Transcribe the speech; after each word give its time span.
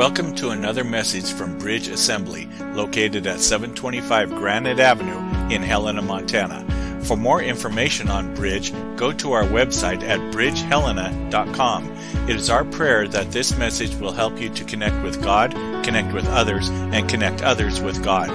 Welcome 0.00 0.34
to 0.36 0.48
another 0.48 0.82
message 0.82 1.30
from 1.30 1.58
Bridge 1.58 1.88
Assembly, 1.88 2.48
located 2.72 3.26
at 3.26 3.38
725 3.38 4.30
Granite 4.30 4.80
Avenue 4.80 5.18
in 5.54 5.62
Helena, 5.62 6.00
Montana. 6.00 6.64
For 7.04 7.18
more 7.18 7.42
information 7.42 8.08
on 8.08 8.34
Bridge, 8.34 8.72
go 8.96 9.12
to 9.12 9.32
our 9.32 9.44
website 9.44 10.02
at 10.02 10.18
bridgehelena.com. 10.32 11.90
It 12.30 12.36
is 12.36 12.48
our 12.48 12.64
prayer 12.64 13.08
that 13.08 13.30
this 13.30 13.58
message 13.58 13.94
will 13.96 14.12
help 14.12 14.40
you 14.40 14.48
to 14.48 14.64
connect 14.64 15.02
with 15.02 15.22
God, 15.22 15.52
connect 15.84 16.14
with 16.14 16.26
others, 16.28 16.70
and 16.70 17.06
connect 17.06 17.42
others 17.42 17.82
with 17.82 18.02
God. 18.02 18.30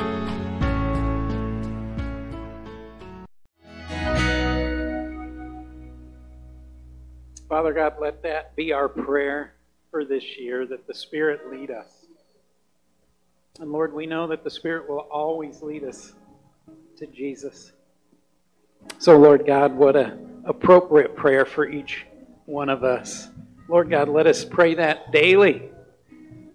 Father 7.50 7.74
God, 7.74 7.96
let 8.00 8.22
that 8.22 8.56
be 8.56 8.72
our 8.72 8.88
prayer 8.88 9.55
for 9.96 10.04
this 10.04 10.38
year, 10.38 10.66
that 10.66 10.86
the 10.88 10.94
Spirit 10.94 11.50
lead 11.50 11.72
us. 11.72 11.88
And 13.62 13.72
Lord, 13.72 13.94
we 13.94 14.06
know 14.06 14.28
that 14.28 14.44
the 14.44 14.50
Spirit 14.50 14.90
will 14.90 15.08
always 15.10 15.62
lead 15.62 15.86
us 15.86 16.12
to 16.98 17.08
Jesus. 17.08 17.72
So, 18.98 19.18
Lord 19.18 19.46
God, 19.48 19.74
what 19.74 19.96
an 19.96 20.44
appropriate 20.44 21.16
prayer 21.16 21.46
for 21.46 21.66
each 21.66 22.06
one 22.46 22.68
of 22.68 22.84
us. 22.84 23.30
Lord 23.70 23.90
God, 23.90 24.10
let 24.10 24.28
us 24.28 24.44
pray 24.44 24.76
that 24.76 25.14
daily, 25.14 25.70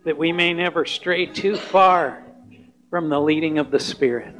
that 0.04 0.18
we 0.18 0.32
may 0.32 0.52
never 0.52 0.84
stray 0.84 1.24
too 1.24 1.56
far 1.56 2.22
from 2.90 3.08
the 3.08 3.18
leading 3.18 3.56
of 3.56 3.70
the 3.70 3.80
Spirit. 3.80 4.34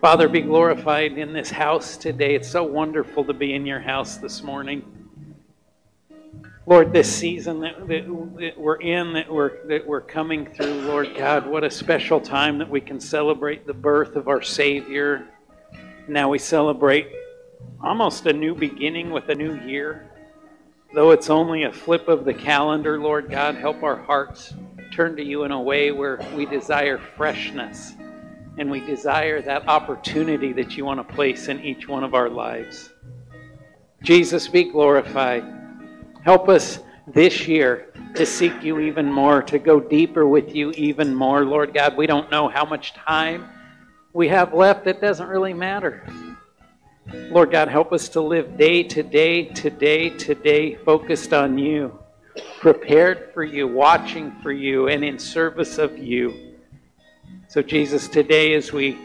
Father, 0.00 0.30
be 0.30 0.40
glorified 0.40 1.18
in 1.18 1.34
this 1.34 1.50
house 1.50 1.98
today. 1.98 2.34
It's 2.34 2.48
so 2.48 2.64
wonderful 2.64 3.26
to 3.26 3.34
be 3.34 3.52
in 3.52 3.66
your 3.66 3.80
house 3.80 4.16
this 4.16 4.42
morning. 4.42 5.03
Lord, 6.66 6.94
this 6.94 7.14
season 7.14 7.60
that, 7.60 7.86
that, 7.88 8.06
that, 8.38 8.58
we're 8.58 8.76
in, 8.76 9.12
that 9.12 9.30
we're, 9.30 9.66
that 9.66 9.86
we're 9.86 10.00
coming 10.00 10.46
through, 10.46 10.80
Lord 10.86 11.14
God, 11.14 11.46
what 11.46 11.62
a 11.62 11.70
special 11.70 12.22
time 12.22 12.56
that 12.56 12.70
we 12.70 12.80
can 12.80 12.98
celebrate 12.98 13.66
the 13.66 13.74
birth 13.74 14.16
of 14.16 14.28
our 14.28 14.40
Savior. 14.40 15.28
Now 16.08 16.30
we 16.30 16.38
celebrate 16.38 17.12
almost 17.82 18.24
a 18.24 18.32
new 18.32 18.54
beginning 18.54 19.10
with 19.10 19.28
a 19.28 19.34
new 19.34 19.60
year. 19.66 20.10
Though 20.94 21.10
it's 21.10 21.28
only 21.28 21.64
a 21.64 21.72
flip 21.72 22.08
of 22.08 22.24
the 22.24 22.32
calendar, 22.32 22.98
Lord 22.98 23.28
God, 23.28 23.56
help 23.56 23.82
our 23.82 23.96
hearts 23.96 24.54
turn 24.90 25.16
to 25.16 25.22
you 25.22 25.44
in 25.44 25.50
a 25.50 25.60
way 25.60 25.90
where 25.92 26.18
we 26.34 26.46
desire 26.46 26.96
freshness 26.96 27.92
and 28.56 28.70
we 28.70 28.80
desire 28.80 29.42
that 29.42 29.68
opportunity 29.68 30.54
that 30.54 30.78
you 30.78 30.86
want 30.86 31.06
to 31.06 31.14
place 31.14 31.48
in 31.48 31.62
each 31.62 31.88
one 31.88 32.04
of 32.04 32.14
our 32.14 32.30
lives. 32.30 32.90
Jesus, 34.02 34.48
be 34.48 34.64
glorified. 34.64 35.63
Help 36.24 36.48
us 36.48 36.78
this 37.06 37.46
year 37.46 37.92
to 38.14 38.24
seek 38.24 38.62
you 38.62 38.78
even 38.78 39.12
more, 39.12 39.42
to 39.42 39.58
go 39.58 39.78
deeper 39.78 40.26
with 40.26 40.54
you 40.54 40.70
even 40.70 41.14
more. 41.14 41.44
Lord 41.44 41.74
God, 41.74 41.98
we 41.98 42.06
don't 42.06 42.30
know 42.30 42.48
how 42.48 42.64
much 42.64 42.94
time 42.94 43.46
we 44.14 44.28
have 44.28 44.54
left. 44.54 44.86
It 44.86 45.02
doesn't 45.02 45.28
really 45.28 45.52
matter. 45.52 46.02
Lord 47.12 47.50
God, 47.50 47.68
help 47.68 47.92
us 47.92 48.08
to 48.10 48.22
live 48.22 48.56
day 48.56 48.82
to 48.84 49.02
day, 49.02 49.44
today, 49.44 50.08
today, 50.08 50.76
focused 50.76 51.34
on 51.34 51.58
you, 51.58 51.98
prepared 52.58 53.30
for 53.34 53.44
you, 53.44 53.68
watching 53.68 54.32
for 54.42 54.50
you, 54.50 54.88
and 54.88 55.04
in 55.04 55.18
service 55.18 55.76
of 55.76 55.98
you. 55.98 56.54
So, 57.48 57.60
Jesus, 57.60 58.08
today 58.08 58.54
as 58.54 58.72
we 58.72 58.96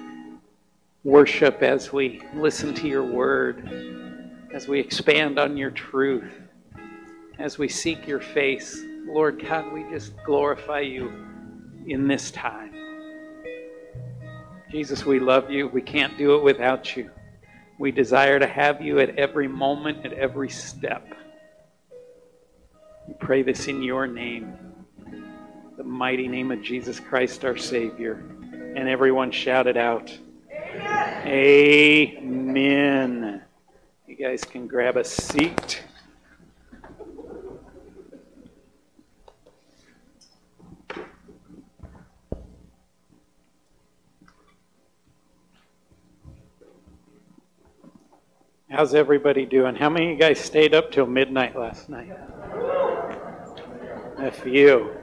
worship, 1.04 1.64
as 1.64 1.92
we 1.92 2.22
listen 2.34 2.74
to 2.76 2.88
your 2.88 3.04
word, 3.04 4.48
as 4.54 4.70
we 4.70 4.80
expand 4.80 5.38
on 5.38 5.58
your 5.58 5.72
truth, 5.72 6.39
as 7.40 7.58
we 7.58 7.68
seek 7.68 8.06
your 8.06 8.20
face. 8.20 8.84
Lord 9.06 9.44
God, 9.44 9.72
we 9.72 9.84
just 9.90 10.14
glorify 10.24 10.82
you 10.82 11.12
in 11.88 12.08
this 12.08 12.32
time. 12.32 12.74
Jesus, 14.70 15.06
we 15.06 15.20
love 15.20 15.50
you. 15.50 15.68
We 15.68 15.82
can't 15.82 16.16
do 16.18 16.36
it 16.36 16.44
without 16.44 16.96
you. 16.96 17.10
We 17.80 17.92
desire 17.92 18.38
to 18.40 18.46
have 18.46 18.82
you 18.82 19.00
at 19.00 19.18
every 19.18 19.48
moment, 19.48 20.06
at 20.06 20.14
every 20.14 20.50
step. 20.50 21.16
We 23.08 23.14
pray 23.16 23.42
this 23.42 23.68
in 23.68 23.82
your 23.82 24.06
name, 24.06 24.54
the 25.78 25.84
mighty 25.84 26.28
name 26.28 26.52
of 26.52 26.62
Jesus 26.62 27.00
Christ, 27.00 27.46
our 27.46 27.58
Savior. 27.58 28.24
And 28.76 28.88
everyone 28.88 29.32
shouted 29.32 29.78
out, 29.78 30.16
Amen. 31.26 32.18
Amen. 32.18 33.42
You 34.06 34.16
guys 34.16 34.44
can 34.44 34.68
grab 34.68 34.98
a 34.98 35.04
seat. 35.04 35.84
How's 48.80 48.96
everybody 48.96 49.46
doing? 49.46 49.76
How 49.76 49.90
many 49.90 50.06
of 50.06 50.12
you 50.14 50.18
guys 50.18 50.40
stayed 50.40 50.74
up 50.74 50.90
till 50.90 51.06
midnight 51.06 51.54
last 51.54 51.90
night? 51.90 52.18
A 54.20 54.32
few. 54.32 54.96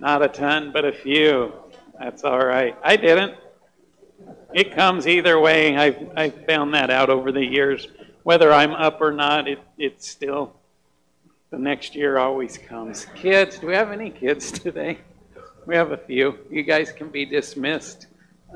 Not 0.00 0.24
a 0.24 0.28
ton, 0.28 0.72
but 0.72 0.84
a 0.84 0.90
few. 0.90 1.52
That's 2.00 2.24
all 2.24 2.44
right. 2.44 2.76
I 2.82 2.96
didn't. 2.96 3.36
It 4.52 4.74
comes 4.74 5.06
either 5.06 5.38
way. 5.38 5.76
I've, 5.76 6.10
I've 6.16 6.44
found 6.46 6.74
that 6.74 6.90
out 6.90 7.10
over 7.10 7.30
the 7.30 7.44
years. 7.44 7.86
Whether 8.24 8.52
I'm 8.52 8.72
up 8.72 9.00
or 9.00 9.12
not, 9.12 9.46
it, 9.46 9.60
it's 9.78 10.08
still, 10.08 10.56
the 11.50 11.58
next 11.60 11.94
year 11.94 12.18
always 12.18 12.58
comes. 12.58 13.06
Kids, 13.14 13.60
do 13.60 13.68
we 13.68 13.74
have 13.74 13.92
any 13.92 14.10
kids 14.10 14.50
today? 14.50 14.98
We 15.64 15.76
have 15.76 15.92
a 15.92 15.96
few. 15.96 16.40
You 16.50 16.64
guys 16.64 16.90
can 16.90 17.08
be 17.08 17.24
dismissed 17.24 18.08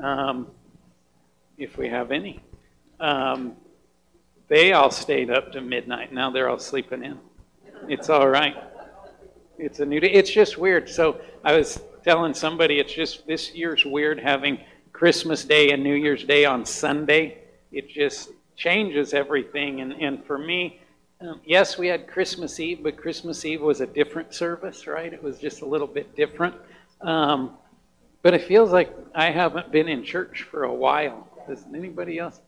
um, 0.03 0.47
if 1.57 1.77
we 1.77 1.87
have 1.87 2.11
any. 2.11 2.43
Um, 2.99 3.55
they 4.47 4.73
all 4.73 4.91
stayed 4.91 5.29
up 5.29 5.51
to 5.53 5.61
midnight. 5.61 6.13
Now 6.13 6.29
they're 6.29 6.49
all 6.49 6.59
sleeping 6.59 7.03
in. 7.03 7.19
It's 7.87 8.09
all 8.09 8.27
right. 8.27 8.55
It's 9.57 9.79
a 9.79 9.85
new 9.85 9.99
day. 9.99 10.11
It's 10.11 10.29
just 10.29 10.57
weird. 10.57 10.89
So 10.89 11.19
I 11.43 11.55
was 11.55 11.81
telling 12.03 12.33
somebody 12.33 12.79
it's 12.79 12.93
just 12.93 13.25
this 13.25 13.53
year's 13.53 13.85
weird 13.85 14.19
having 14.19 14.59
Christmas 14.91 15.43
Day 15.43 15.71
and 15.71 15.83
New 15.83 15.95
Year's 15.95 16.23
Day 16.23 16.45
on 16.45 16.65
Sunday. 16.65 17.39
It 17.71 17.89
just 17.89 18.29
changes 18.55 19.13
everything. 19.13 19.81
And, 19.81 19.93
and 19.93 20.23
for 20.25 20.37
me, 20.37 20.79
um, 21.21 21.41
yes, 21.45 21.77
we 21.77 21.87
had 21.87 22.07
Christmas 22.07 22.59
Eve, 22.59 22.83
but 22.83 22.97
Christmas 22.97 23.43
Eve 23.45 23.61
was 23.61 23.81
a 23.81 23.87
different 23.87 24.33
service, 24.33 24.85
right? 24.85 25.11
It 25.11 25.23
was 25.23 25.39
just 25.39 25.61
a 25.61 25.65
little 25.65 25.87
bit 25.87 26.15
different. 26.15 26.55
Um, 27.01 27.57
but 28.21 28.33
it 28.33 28.43
feels 28.43 28.71
like 28.71 28.93
I 29.13 29.31
haven't 29.31 29.71
been 29.71 29.87
in 29.87 30.03
church 30.03 30.43
for 30.49 30.63
a 30.63 30.73
while. 30.73 31.27
Does 31.47 31.63
anybody 31.73 32.19
else? 32.19 32.41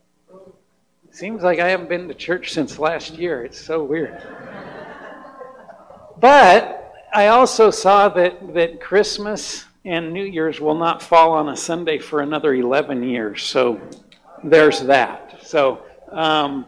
Seems 1.10 1.42
like 1.42 1.58
I 1.58 1.68
haven't 1.68 1.88
been 1.88 2.06
to 2.08 2.14
church 2.14 2.52
since 2.52 2.78
last 2.78 3.14
year. 3.14 3.44
It's 3.44 3.60
so 3.60 3.82
weird. 3.82 4.22
But 6.20 6.94
I 7.12 7.28
also 7.28 7.70
saw 7.70 8.08
that, 8.10 8.54
that 8.54 8.80
Christmas 8.80 9.64
and 9.84 10.12
New 10.12 10.24
Year's 10.24 10.60
will 10.60 10.74
not 10.74 11.02
fall 11.02 11.32
on 11.32 11.48
a 11.48 11.56
Sunday 11.56 11.98
for 11.98 12.20
another 12.20 12.54
11 12.54 13.02
years. 13.02 13.42
So 13.42 13.80
there's 14.44 14.80
that. 14.82 15.38
So 15.42 15.82
um, 16.12 16.66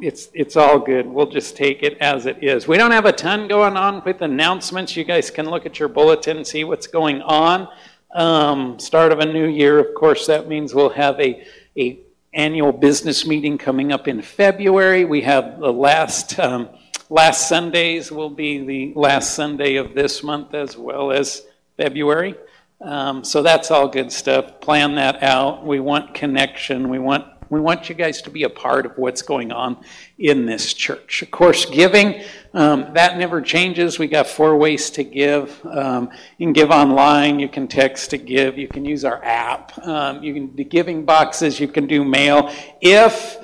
it's, 0.00 0.28
it's 0.32 0.56
all 0.56 0.78
good. 0.78 1.06
We'll 1.06 1.30
just 1.30 1.56
take 1.56 1.82
it 1.82 1.98
as 1.98 2.26
it 2.26 2.42
is. 2.42 2.66
We 2.66 2.78
don't 2.78 2.90
have 2.90 3.04
a 3.04 3.12
ton 3.12 3.48
going 3.48 3.76
on 3.76 4.02
with 4.04 4.22
announcements. 4.22 4.96
You 4.96 5.04
guys 5.04 5.30
can 5.30 5.48
look 5.48 5.66
at 5.66 5.78
your 5.78 5.88
bulletin 5.88 6.38
and 6.38 6.46
see 6.46 6.64
what's 6.64 6.86
going 6.86 7.20
on. 7.22 7.68
Um, 8.14 8.78
start 8.78 9.12
of 9.12 9.20
a 9.20 9.26
new 9.26 9.46
year, 9.46 9.78
of 9.78 9.94
course, 9.94 10.26
that 10.26 10.48
means 10.48 10.74
we'll 10.74 10.90
have 10.90 11.20
a, 11.20 11.46
a 11.76 12.00
annual 12.34 12.72
business 12.72 13.26
meeting 13.26 13.58
coming 13.58 13.92
up 13.92 14.08
in 14.08 14.22
February. 14.22 15.04
We 15.04 15.20
have 15.22 15.60
the 15.60 15.72
last 15.72 16.38
um, 16.38 16.68
last 17.10 17.48
Sundays 17.48 18.10
will 18.10 18.30
be 18.30 18.64
the 18.64 18.92
last 18.98 19.34
Sunday 19.34 19.76
of 19.76 19.94
this 19.94 20.22
month 20.22 20.54
as 20.54 20.76
well 20.76 21.12
as 21.12 21.42
February. 21.76 22.34
Um, 22.80 23.22
so 23.22 23.42
that's 23.42 23.70
all 23.70 23.86
good 23.86 24.10
stuff. 24.10 24.60
Plan 24.60 24.94
that 24.96 25.22
out. 25.22 25.64
We 25.64 25.78
want 25.78 26.14
connection. 26.14 26.88
We 26.88 26.98
want 26.98 27.26
we 27.52 27.60
want 27.60 27.90
you 27.90 27.94
guys 27.94 28.22
to 28.22 28.30
be 28.30 28.44
a 28.44 28.48
part 28.48 28.86
of 28.86 28.96
what's 28.96 29.20
going 29.20 29.52
on 29.52 29.76
in 30.18 30.46
this 30.46 30.72
church. 30.72 31.20
Of 31.20 31.30
course, 31.30 31.66
giving, 31.66 32.22
um, 32.54 32.94
that 32.94 33.18
never 33.18 33.42
changes. 33.42 33.98
We 33.98 34.06
got 34.06 34.26
four 34.26 34.56
ways 34.56 34.88
to 34.92 35.04
give. 35.04 35.60
Um, 35.66 36.08
you 36.38 36.46
can 36.46 36.54
give 36.54 36.70
online, 36.70 37.38
you 37.38 37.50
can 37.50 37.68
text 37.68 38.08
to 38.10 38.16
give, 38.16 38.56
you 38.56 38.68
can 38.68 38.86
use 38.86 39.04
our 39.04 39.22
app, 39.22 39.78
um, 39.86 40.22
you 40.22 40.32
can 40.32 40.46
do 40.46 40.64
giving 40.64 41.04
boxes, 41.04 41.60
you 41.60 41.68
can 41.68 41.86
do 41.86 42.04
mail. 42.04 42.50
If, 42.80 43.36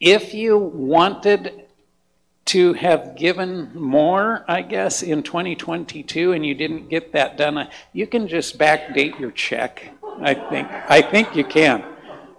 if 0.00 0.32
you 0.32 0.56
wanted 0.56 1.66
to 2.46 2.72
have 2.72 3.14
given 3.14 3.70
more, 3.74 4.42
I 4.48 4.62
guess, 4.62 5.02
in 5.02 5.22
2022 5.22 6.32
and 6.32 6.46
you 6.46 6.54
didn't 6.54 6.88
get 6.88 7.12
that 7.12 7.36
done, 7.36 7.68
you 7.92 8.06
can 8.06 8.26
just 8.26 8.58
backdate 8.58 9.20
your 9.20 9.32
check. 9.32 9.92
I 10.22 10.32
think, 10.32 10.68
I 10.88 11.02
think 11.02 11.36
you 11.36 11.44
can. 11.44 11.84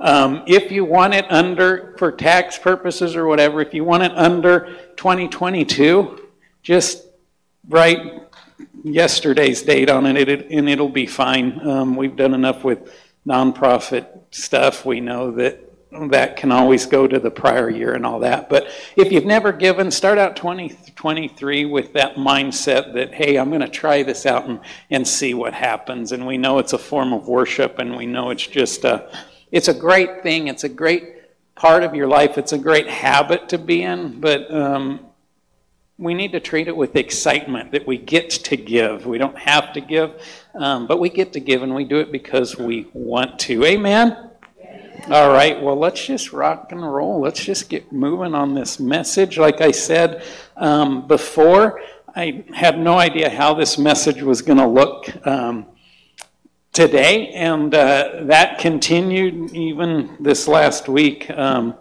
Um, 0.02 0.44
if 0.48 0.72
you 0.72 0.84
want 0.84 1.14
it 1.14 1.32
under, 1.32 1.96
for 2.00 2.12
tax 2.12 2.58
purposes 2.58 3.16
or 3.16 3.28
whatever, 3.28 3.62
if 3.62 3.72
you 3.72 3.84
want 3.84 4.02
it 4.02 4.12
under 4.16 4.76
2022, 4.98 6.28
just 6.64 7.06
write 7.70 8.24
yesterday's 8.84 9.62
date 9.62 9.92
on 9.92 10.08
it, 10.08 10.50
and 10.50 10.68
it'll 10.68 10.90
be 10.90 11.06
fine. 11.06 11.60
Um, 11.68 11.96
we've 11.96 12.16
done 12.16 12.34
enough 12.34 12.64
with 12.64 12.92
nonprofit 13.28 14.08
stuff. 14.32 14.86
We 14.86 15.02
know 15.02 15.30
that 15.34 15.68
that 16.10 16.36
can 16.36 16.52
always 16.52 16.86
go 16.88 17.06
to 17.06 17.20
the 17.20 17.30
prior 17.30 17.70
year 17.70 17.94
and 17.94 18.04
all 18.06 18.20
that. 18.20 18.50
But 18.50 18.68
if 18.96 19.12
you've 19.12 19.26
never 19.26 19.52
given, 19.52 19.92
start 19.92 20.18
out 20.18 20.36
2023 20.36 21.66
with 21.66 21.94
that 21.94 22.16
mindset 22.16 22.94
that, 22.94 23.14
hey, 23.14 23.38
I'm 23.38 23.50
going 23.50 23.62
to 23.62 23.68
try 23.68 24.02
this 24.02 24.26
out 24.26 24.48
and, 24.48 24.62
and 24.90 25.08
see 25.08 25.34
what 25.34 25.54
happens. 25.54 26.12
And 26.12 26.26
we 26.26 26.38
know 26.38 26.60
it's 26.60 26.74
a 26.74 26.78
form 26.78 27.14
of 27.14 27.28
worship, 27.28 27.78
and 27.78 27.96
we 27.96 28.06
know 28.06 28.30
it's 28.30 28.48
just 28.48 28.86
a, 28.86 29.12
it's 29.52 29.68
a 29.68 29.74
great 29.74 30.24
thing. 30.24 30.48
It's 30.48 30.64
a 30.64 30.70
great 30.70 31.16
part 31.56 31.84
of 31.84 31.94
your 31.94 32.08
life. 32.08 32.38
It's 32.38 32.54
a 32.54 32.58
great 32.58 32.88
habit 32.88 33.50
to 33.50 33.58
be 33.58 33.84
in, 33.84 34.20
but 34.20 34.52
um, 34.54 35.02
we 35.98 36.14
need 36.14 36.32
to 36.32 36.40
treat 36.40 36.68
it 36.68 36.76
with 36.76 36.96
excitement 36.96 37.72
that 37.74 37.86
we 37.86 37.98
get 37.98 38.30
to 38.32 38.58
give. 38.58 39.06
We 39.06 39.18
don't 39.18 39.38
have 39.38 39.74
to 39.74 39.82
give, 39.82 40.22
um, 40.56 40.88
but 40.88 41.00
we 41.00 41.10
get 41.10 41.34
to 41.34 41.40
give, 41.40 41.62
and 41.62 41.76
we 41.76 41.84
do 41.84 41.98
it 42.00 42.12
because 42.12 42.58
we 42.58 42.88
want 42.94 43.40
to. 43.42 43.64
Amen. 43.66 44.30
All 45.10 45.30
right, 45.30 45.62
well, 45.62 45.76
let's 45.76 46.06
just 46.06 46.32
rock 46.32 46.72
and 46.72 46.82
roll. 46.82 47.20
Let's 47.20 47.44
just 47.44 47.70
get 47.70 47.92
moving 47.92 48.34
on 48.34 48.54
this 48.54 48.80
message. 48.80 49.38
Like 49.38 49.60
I 49.60 49.72
said 49.72 50.24
um, 50.58 51.08
before, 51.08 51.82
I 52.16 52.44
had 52.54 52.80
no 52.80 52.98
idea 52.98 53.30
how 53.30 53.54
this 53.54 53.78
message 53.78 54.22
was 54.22 54.42
going 54.42 54.60
to 54.60 54.68
look 54.68 55.26
um, 55.26 55.66
today, 56.74 57.28
and 57.30 57.74
uh, 57.76 58.22
that 58.24 58.60
continued 58.60 59.52
even 59.54 60.16
this 60.20 60.48
last 60.48 60.88
week. 60.88 61.30
Um, 61.30 61.76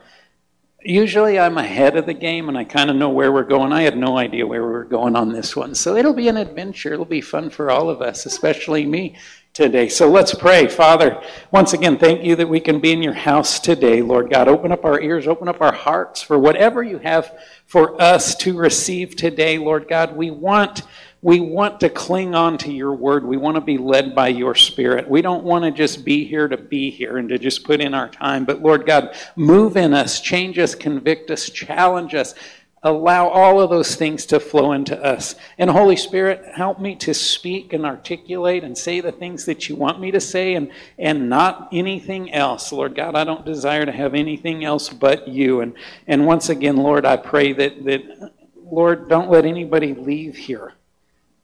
usually 0.82 1.38
I'm 1.38 1.58
ahead 1.58 1.96
of 1.96 2.06
the 2.06 2.14
game 2.14 2.48
and 2.48 2.56
I 2.56 2.64
kind 2.64 2.90
of 2.90 2.96
know 2.96 3.10
where 3.10 3.32
we're 3.32 3.44
going. 3.44 3.72
I 3.72 3.82
had 3.82 3.96
no 3.96 4.18
idea 4.18 4.46
where 4.46 4.62
we 4.62 4.72
were 4.72 4.84
going 4.84 5.14
on 5.14 5.32
this 5.32 5.54
one. 5.54 5.74
So 5.74 5.96
it'll 5.96 6.14
be 6.14 6.28
an 6.28 6.36
adventure. 6.36 6.92
It'll 6.92 7.04
be 7.04 7.20
fun 7.20 7.50
for 7.50 7.70
all 7.70 7.90
of 7.90 8.02
us, 8.02 8.26
especially 8.26 8.86
me 8.86 9.16
today. 9.52 9.88
So 9.88 10.10
let's 10.10 10.34
pray. 10.34 10.68
Father, 10.68 11.22
once 11.50 11.72
again, 11.72 11.98
thank 11.98 12.24
you 12.24 12.34
that 12.36 12.48
we 12.48 12.60
can 12.60 12.80
be 12.80 12.92
in 12.92 13.02
your 13.02 13.12
house 13.12 13.60
today, 13.60 14.00
Lord 14.00 14.30
God. 14.30 14.48
Open 14.48 14.72
up 14.72 14.84
our 14.84 15.00
ears, 15.00 15.26
open 15.26 15.48
up 15.48 15.60
our 15.60 15.74
hearts 15.74 16.22
for 16.22 16.38
whatever 16.38 16.82
you 16.82 16.98
have 16.98 17.36
for 17.66 18.00
us 18.00 18.34
to 18.36 18.56
receive 18.56 19.16
today, 19.16 19.58
Lord 19.58 19.86
God. 19.88 20.16
We 20.16 20.30
want 20.30 20.82
we 21.22 21.40
want 21.40 21.80
to 21.80 21.90
cling 21.90 22.34
on 22.34 22.56
to 22.58 22.72
your 22.72 22.94
word. 22.94 23.24
We 23.24 23.36
want 23.36 23.56
to 23.56 23.60
be 23.60 23.76
led 23.76 24.14
by 24.14 24.28
your 24.28 24.54
spirit. 24.54 25.08
We 25.08 25.20
don't 25.20 25.44
want 25.44 25.64
to 25.64 25.70
just 25.70 26.04
be 26.04 26.24
here 26.24 26.48
to 26.48 26.56
be 26.56 26.90
here 26.90 27.18
and 27.18 27.28
to 27.28 27.38
just 27.38 27.64
put 27.64 27.80
in 27.80 27.92
our 27.92 28.08
time. 28.08 28.44
But 28.44 28.62
Lord 28.62 28.86
God, 28.86 29.14
move 29.36 29.76
in 29.76 29.92
us, 29.92 30.20
change 30.20 30.58
us, 30.58 30.74
convict 30.74 31.30
us, 31.30 31.50
challenge 31.50 32.14
us 32.14 32.34
allow 32.82 33.28
all 33.28 33.60
of 33.60 33.68
those 33.68 33.94
things 33.94 34.24
to 34.26 34.40
flow 34.40 34.72
into 34.72 34.98
us. 35.04 35.34
And 35.58 35.68
Holy 35.68 35.96
Spirit, 35.96 36.42
help 36.54 36.80
me 36.80 36.96
to 36.96 37.12
speak 37.12 37.72
and 37.72 37.84
articulate 37.84 38.64
and 38.64 38.76
say 38.76 39.00
the 39.00 39.12
things 39.12 39.44
that 39.44 39.68
you 39.68 39.76
want 39.76 40.00
me 40.00 40.10
to 40.12 40.20
say 40.20 40.54
and, 40.54 40.70
and 40.98 41.28
not 41.28 41.68
anything 41.72 42.32
else. 42.32 42.72
Lord 42.72 42.94
God, 42.94 43.16
I 43.16 43.24
don't 43.24 43.44
desire 43.44 43.84
to 43.84 43.92
have 43.92 44.14
anything 44.14 44.64
else 44.64 44.88
but 44.88 45.28
you. 45.28 45.60
And, 45.60 45.74
and 46.06 46.26
once 46.26 46.48
again, 46.48 46.78
Lord, 46.78 47.04
I 47.04 47.16
pray 47.16 47.52
that, 47.52 47.84
that, 47.84 48.32
Lord, 48.56 49.08
don't 49.08 49.30
let 49.30 49.44
anybody 49.44 49.92
leave 49.92 50.36
here 50.36 50.72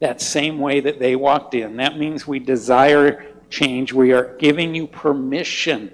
that 0.01 0.21
same 0.21 0.59
way 0.59 0.81
that 0.81 0.99
they 0.99 1.17
walked 1.17 1.55
in. 1.55 1.77
That 1.77 1.99
means 1.99 2.27
we 2.27 2.39
desire 2.39 3.27
change. 3.51 3.93
We 3.93 4.13
are 4.13 4.37
giving 4.39 4.75
you 4.75 4.87
permission 4.87 5.93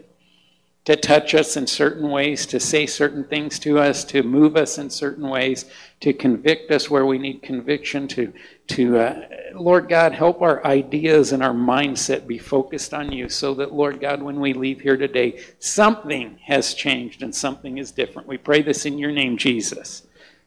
to 0.85 0.97
touch 0.97 1.33
us 1.35 1.57
in 1.57 1.65
certain 1.65 2.11
ways, 2.11 2.45
to 2.45 2.59
say 2.59 2.87
certain 2.87 3.23
things 3.23 3.61
to 3.61 3.79
us, 3.79 4.03
to 4.05 4.25
move 4.25 4.57
us 4.57 4.79
in 4.79 4.91
certain 4.91 5.29
ways, 5.29 5.65
to 6.01 6.13
convict 6.13 6.73
us 6.73 6.91
where 6.91 7.07
we 7.07 7.19
need 7.19 7.41
conviction, 7.41 8.09
to, 8.09 8.33
to 8.67 8.99
uh, 8.99 9.23
Lord 9.55 9.89
God, 9.89 10.13
help 10.13 10.43
our 10.43 10.65
ideas 10.67 11.31
and 11.31 11.41
our 11.41 11.55
mindset 11.55 12.27
be 12.27 12.39
focused 12.39 12.93
on 12.93 13.13
you 13.13 13.29
so 13.29 13.55
that, 13.55 13.73
Lord 13.73 14.01
God, 14.01 14.23
when 14.23 14.41
we 14.41 14.55
leave 14.55 14.81
here 14.81 14.97
today, 14.97 15.41
something 15.61 16.39
has 16.47 16.75
changed 16.75 17.23
and 17.23 17.33
something 17.33 17.79
is 17.79 17.93
different. 17.93 18.27
We 18.27 18.39
pray 18.39 18.63
this 18.63 18.85
in 18.85 18.99
your 18.99 19.13
name, 19.13 19.37
Jesus. 19.37 20.05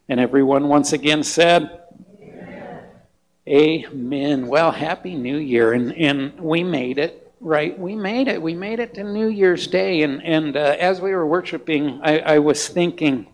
And 0.10 0.20
everyone 0.20 0.68
once 0.68 0.92
again 0.92 1.24
said. 1.24 1.85
Amen. 3.48 4.48
Well, 4.48 4.72
Happy 4.72 5.16
New 5.16 5.38
Year. 5.38 5.74
And, 5.74 5.94
and 5.94 6.40
we 6.40 6.64
made 6.64 6.98
it 6.98 7.22
right? 7.46 7.78
We 7.78 7.96
made 7.96 8.28
it. 8.28 8.42
We 8.42 8.56
made 8.56 8.80
it 8.80 8.96
to 8.96 9.04
New 9.04 9.28
Year's 9.28 9.68
Day. 9.68 10.02
And, 10.02 10.24
and 10.24 10.58
uh, 10.58 10.76
as 10.80 11.00
we 11.00 11.14
were 11.14 11.28
worshiping, 11.28 12.00
I, 12.02 12.20
I, 12.20 12.40
was 12.40 12.68
thinking, 12.68 13.28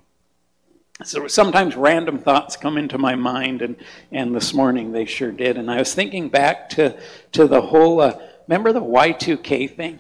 so 1.02 1.28
sometimes 1.28 1.78
random 1.78 2.20
thoughts 2.20 2.58
come 2.58 2.78
into 2.78 2.98
my 2.98 3.16
mind, 3.16 3.62
and, 3.62 3.78
and 4.12 4.36
this 4.36 4.54
morning 4.54 4.92
they 4.92 5.06
sure 5.06 5.32
did. 5.32 5.58
And 5.58 5.72
I 5.72 5.78
was 5.78 5.96
thinking 5.96 6.28
back 6.28 6.70
to, 6.72 7.00
to 7.32 7.48
the 7.48 7.62
whole, 7.62 8.02
uh, 8.02 8.20
remember 8.48 8.74
the 8.74 8.82
Y2K 8.82 9.76
thing? 9.76 10.00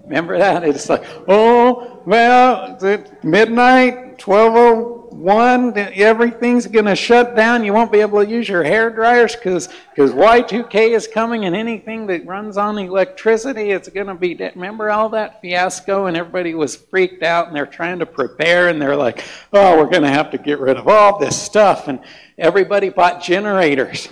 remember 0.04 0.38
that? 0.38 0.64
It's 0.64 0.88
like, 0.88 1.04
oh, 1.28 2.02
well, 2.06 2.78
midnight, 3.22 4.18
12 4.18 4.99
one, 5.12 5.76
everything's 5.76 6.66
going 6.66 6.84
to 6.84 6.94
shut 6.94 7.34
down. 7.34 7.64
You 7.64 7.72
won't 7.72 7.90
be 7.90 8.00
able 8.00 8.24
to 8.24 8.30
use 8.30 8.48
your 8.48 8.62
hair 8.62 8.90
dryers 8.90 9.34
because 9.34 9.68
because 9.94 10.12
Y2K 10.12 10.90
is 10.94 11.08
coming, 11.08 11.44
and 11.44 11.54
anything 11.54 12.06
that 12.06 12.26
runs 12.26 12.56
on 12.56 12.78
electricity, 12.78 13.70
it's 13.70 13.88
going 13.88 14.06
to 14.06 14.14
be. 14.14 14.34
Dead. 14.34 14.52
Remember 14.54 14.90
all 14.90 15.08
that 15.10 15.40
fiasco, 15.42 16.06
and 16.06 16.16
everybody 16.16 16.54
was 16.54 16.76
freaked 16.76 17.22
out, 17.22 17.48
and 17.48 17.56
they're 17.56 17.66
trying 17.66 17.98
to 17.98 18.06
prepare, 18.06 18.68
and 18.68 18.80
they're 18.80 18.96
like, 18.96 19.24
"Oh, 19.52 19.76
we're 19.76 19.90
going 19.90 20.02
to 20.02 20.08
have 20.08 20.30
to 20.30 20.38
get 20.38 20.60
rid 20.60 20.76
of 20.76 20.86
all 20.86 21.18
this 21.18 21.40
stuff," 21.40 21.88
and 21.88 22.00
everybody 22.38 22.88
bought 22.88 23.22
generators. 23.22 24.08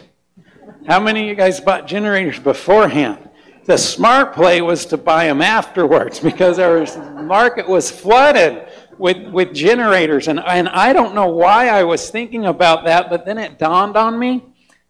How 0.86 1.00
many 1.00 1.22
of 1.22 1.28
you 1.28 1.34
guys 1.34 1.60
bought 1.60 1.86
generators 1.86 2.38
beforehand? 2.38 3.28
The 3.66 3.76
smart 3.76 4.32
play 4.32 4.62
was 4.62 4.86
to 4.86 4.96
buy 4.96 5.26
them 5.26 5.42
afterwards 5.42 6.18
because 6.30 6.58
our 6.58 6.86
market 7.22 7.68
was 7.68 7.90
flooded 7.90 8.66
with, 8.98 9.28
with 9.28 9.54
generators. 9.54 10.28
And, 10.28 10.40
and 10.40 10.68
I 10.68 10.92
don't 10.92 11.14
know 11.14 11.28
why 11.28 11.68
I 11.68 11.84
was 11.84 12.10
thinking 12.10 12.46
about 12.46 12.84
that, 12.84 13.08
but 13.08 13.24
then 13.24 13.38
it 13.38 13.58
dawned 13.58 13.96
on 13.96 14.18
me 14.18 14.44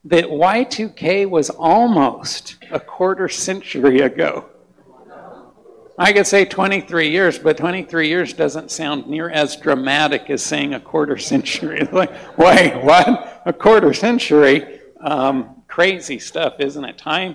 that 0.05 0.25
Y2K 0.25 1.29
was 1.29 1.51
almost 1.51 2.57
a 2.71 2.81
quarter 2.81 3.29
century 3.29 4.01
ago. 4.01 4.47
I 6.01 6.13
could 6.13 6.29
say 6.29 6.45
23 6.45 7.11
years, 7.11 7.41
but 7.41 7.57
23 7.57 8.09
years 8.09 8.33
doesn't 8.33 8.71
sound 8.71 9.09
near 9.09 9.29
as 9.29 9.57
dramatic 9.57 10.31
as 10.31 10.45
saying 10.45 10.75
a 10.75 10.81
quarter 10.81 11.19
century. 11.19 11.81
like, 11.93 12.39
wait, 12.39 12.77
what? 12.85 13.43
A 13.45 13.53
quarter 13.53 13.93
century? 13.93 14.81
Um, 15.01 15.63
crazy 15.67 16.21
stuff, 16.21 16.55
isn't 16.61 16.85
it? 16.85 16.99
Time, 16.99 17.35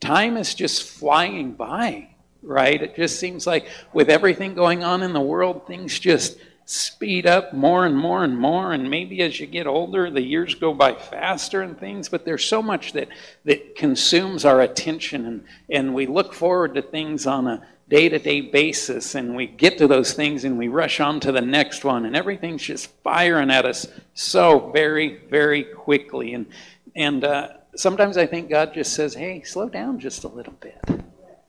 time 0.00 0.38
is 0.38 0.54
just 0.54 0.88
flying 0.88 1.52
by 1.52 2.08
right? 2.42 2.80
It 2.80 2.96
just 2.96 3.18
seems 3.18 3.46
like 3.46 3.68
with 3.92 4.10
everything 4.10 4.54
going 4.54 4.84
on 4.84 5.02
in 5.02 5.12
the 5.12 5.20
world, 5.20 5.66
things 5.66 5.98
just 5.98 6.38
speed 6.64 7.26
up 7.26 7.54
more 7.54 7.86
and 7.86 7.96
more 7.96 8.24
and 8.24 8.36
more. 8.36 8.72
And 8.72 8.90
maybe 8.90 9.22
as 9.22 9.40
you 9.40 9.46
get 9.46 9.66
older, 9.66 10.10
the 10.10 10.22
years 10.22 10.54
go 10.54 10.74
by 10.74 10.94
faster 10.94 11.62
and 11.62 11.78
things, 11.78 12.10
but 12.10 12.26
there's 12.26 12.44
so 12.44 12.62
much 12.62 12.92
that, 12.92 13.08
that 13.44 13.74
consumes 13.74 14.44
our 14.44 14.60
attention. 14.60 15.24
And, 15.24 15.44
and 15.70 15.94
we 15.94 16.06
look 16.06 16.34
forward 16.34 16.74
to 16.74 16.82
things 16.82 17.26
on 17.26 17.46
a 17.46 17.66
day 17.88 18.10
to 18.10 18.18
day 18.18 18.42
basis, 18.42 19.14
and 19.14 19.34
we 19.34 19.46
get 19.46 19.78
to 19.78 19.86
those 19.86 20.12
things 20.12 20.44
and 20.44 20.58
we 20.58 20.68
rush 20.68 21.00
on 21.00 21.20
to 21.20 21.32
the 21.32 21.40
next 21.40 21.86
one, 21.86 22.04
and 22.04 22.14
everything's 22.14 22.62
just 22.62 22.90
firing 23.02 23.50
at 23.50 23.64
us 23.64 23.86
so 24.12 24.70
very, 24.70 25.22
very 25.30 25.64
quickly. 25.64 26.34
And, 26.34 26.44
and 26.94 27.24
uh, 27.24 27.48
sometimes 27.76 28.18
I 28.18 28.26
think 28.26 28.50
God 28.50 28.74
just 28.74 28.92
says, 28.92 29.14
hey, 29.14 29.42
slow 29.42 29.70
down 29.70 29.98
just 30.00 30.24
a 30.24 30.28
little 30.28 30.52
bit 30.60 30.78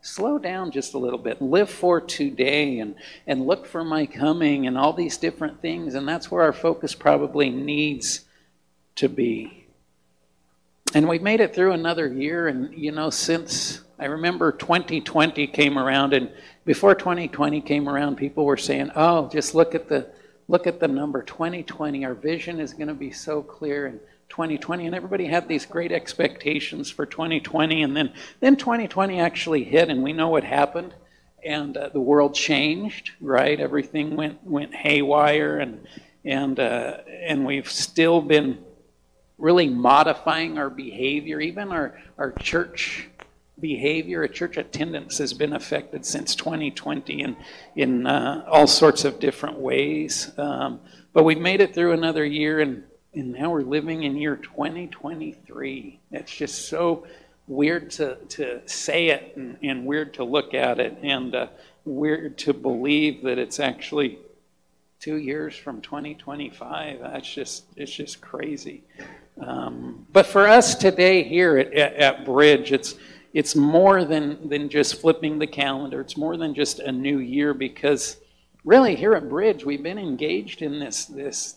slow 0.01 0.37
down 0.37 0.71
just 0.71 0.93
a 0.93 0.97
little 0.97 1.19
bit. 1.19 1.41
Live 1.41 1.69
for 1.69 1.99
today 1.99 2.79
and, 2.79 2.95
and 3.27 3.45
look 3.45 3.65
for 3.65 3.83
my 3.83 4.05
coming 4.05 4.67
and 4.67 4.77
all 4.77 4.93
these 4.93 5.17
different 5.17 5.61
things. 5.61 5.95
And 5.95 6.07
that's 6.07 6.31
where 6.31 6.43
our 6.43 6.53
focus 6.53 6.95
probably 6.95 7.49
needs 7.49 8.25
to 8.95 9.09
be. 9.09 9.67
And 10.93 11.07
we've 11.07 11.21
made 11.21 11.39
it 11.39 11.53
through 11.53 11.73
another 11.73 12.07
year. 12.07 12.47
And 12.47 12.73
you 12.73 12.91
know 12.91 13.09
since 13.09 13.81
i 13.99 14.05
remember 14.05 14.53
2020 14.53 15.45
came 15.47 15.77
around 15.77 16.13
and 16.13 16.31
before 16.63 16.95
2020 16.95 17.59
came 17.59 17.89
around 17.89 18.15
people 18.15 18.45
were 18.45 18.55
saying 18.55 18.89
oh 18.95 19.27
just 19.27 19.53
look 19.53 19.75
at 19.75 19.89
the 19.89 20.09
look 20.49 20.67
at 20.67 20.79
the 20.79 20.87
number. 20.87 21.21
2020 21.21 22.03
our 22.03 22.15
vision 22.15 22.59
is 22.59 22.73
going 22.73 22.87
to 22.87 22.93
be 22.93 23.11
so 23.11 23.41
clear. 23.41 23.85
And 23.85 23.99
2020 24.29 24.85
and 24.85 24.95
everybody 24.95 25.25
had 25.25 25.47
these 25.47 25.65
great 25.65 25.91
expectations 25.91 26.89
for 26.89 27.05
2020 27.05 27.83
and 27.83 27.95
then 27.95 28.13
then 28.39 28.55
2020 28.55 29.19
actually 29.19 29.63
hit 29.63 29.89
and 29.89 30.03
we 30.03 30.13
know 30.13 30.29
what 30.29 30.43
happened 30.43 30.93
and 31.43 31.77
uh, 31.77 31.89
the 31.89 31.99
world 31.99 32.33
changed 32.35 33.11
right 33.19 33.59
everything 33.59 34.15
went 34.15 34.43
went 34.43 34.73
haywire 34.73 35.57
and 35.57 35.85
and 36.25 36.59
uh, 36.59 36.97
and 37.27 37.45
we've 37.45 37.69
still 37.69 38.21
been 38.21 38.57
really 39.37 39.69
modifying 39.69 40.57
our 40.57 40.69
behavior 40.69 41.39
even 41.39 41.71
our 41.71 41.99
our 42.17 42.31
church 42.33 43.09
behavior, 43.59 44.23
a 44.23 44.29
church 44.29 44.57
attendance 44.57 45.17
has 45.17 45.33
been 45.33 45.53
affected 45.53 46.05
since 46.05 46.35
2020 46.35 47.21
in, 47.21 47.37
in 47.75 48.07
uh, 48.07 48.45
all 48.47 48.67
sorts 48.67 49.05
of 49.05 49.19
different 49.19 49.59
ways. 49.59 50.31
Um, 50.37 50.79
but 51.13 51.23
we've 51.23 51.39
made 51.39 51.61
it 51.61 51.73
through 51.73 51.93
another 51.93 52.25
year, 52.25 52.59
and 52.59 52.83
And 53.13 53.31
now 53.31 53.49
we're 53.49 53.61
living 53.61 54.03
in 54.03 54.17
year 54.17 54.35
2023. 54.35 55.99
It's 56.11 56.31
just 56.31 56.69
so 56.69 57.07
weird 57.47 57.89
to, 57.89 58.15
to 58.29 58.61
say 58.67 59.07
it 59.07 59.33
and, 59.35 59.57
and 59.63 59.85
weird 59.85 60.13
to 60.15 60.23
look 60.23 60.53
at 60.53 60.79
it 60.79 60.95
and 61.01 61.33
uh, 61.33 61.47
weird 61.85 62.37
to 62.37 62.53
believe 62.53 63.23
that 63.23 63.39
it's 63.39 63.59
actually 63.59 64.19
two 64.99 65.15
years 65.15 65.55
from 65.55 65.81
2025. 65.81 66.99
That's 66.99 67.33
just, 67.33 67.63
it's 67.75 67.91
just 67.91 68.21
crazy. 68.21 68.83
Um, 69.41 70.05
but 70.13 70.27
for 70.27 70.47
us 70.47 70.75
today 70.75 71.23
here 71.23 71.57
at, 71.57 71.73
at, 71.73 71.93
at 71.95 72.25
Bridge, 72.25 72.71
it's, 72.71 72.93
it's 73.33 73.55
more 73.55 74.05
than, 74.05 74.49
than 74.49 74.69
just 74.69 75.01
flipping 75.01 75.39
the 75.39 75.47
calendar. 75.47 76.01
It's 76.01 76.17
more 76.17 76.37
than 76.37 76.53
just 76.53 76.79
a 76.79 76.91
new 76.91 77.17
year 77.17 77.55
because 77.55 78.17
really 78.63 78.95
here 78.95 79.15
at 79.15 79.29
Bridge, 79.29 79.65
we've 79.65 79.81
been 79.81 79.97
engaged 79.97 80.61
in 80.61 80.79
this, 80.79 81.05
this 81.05 81.55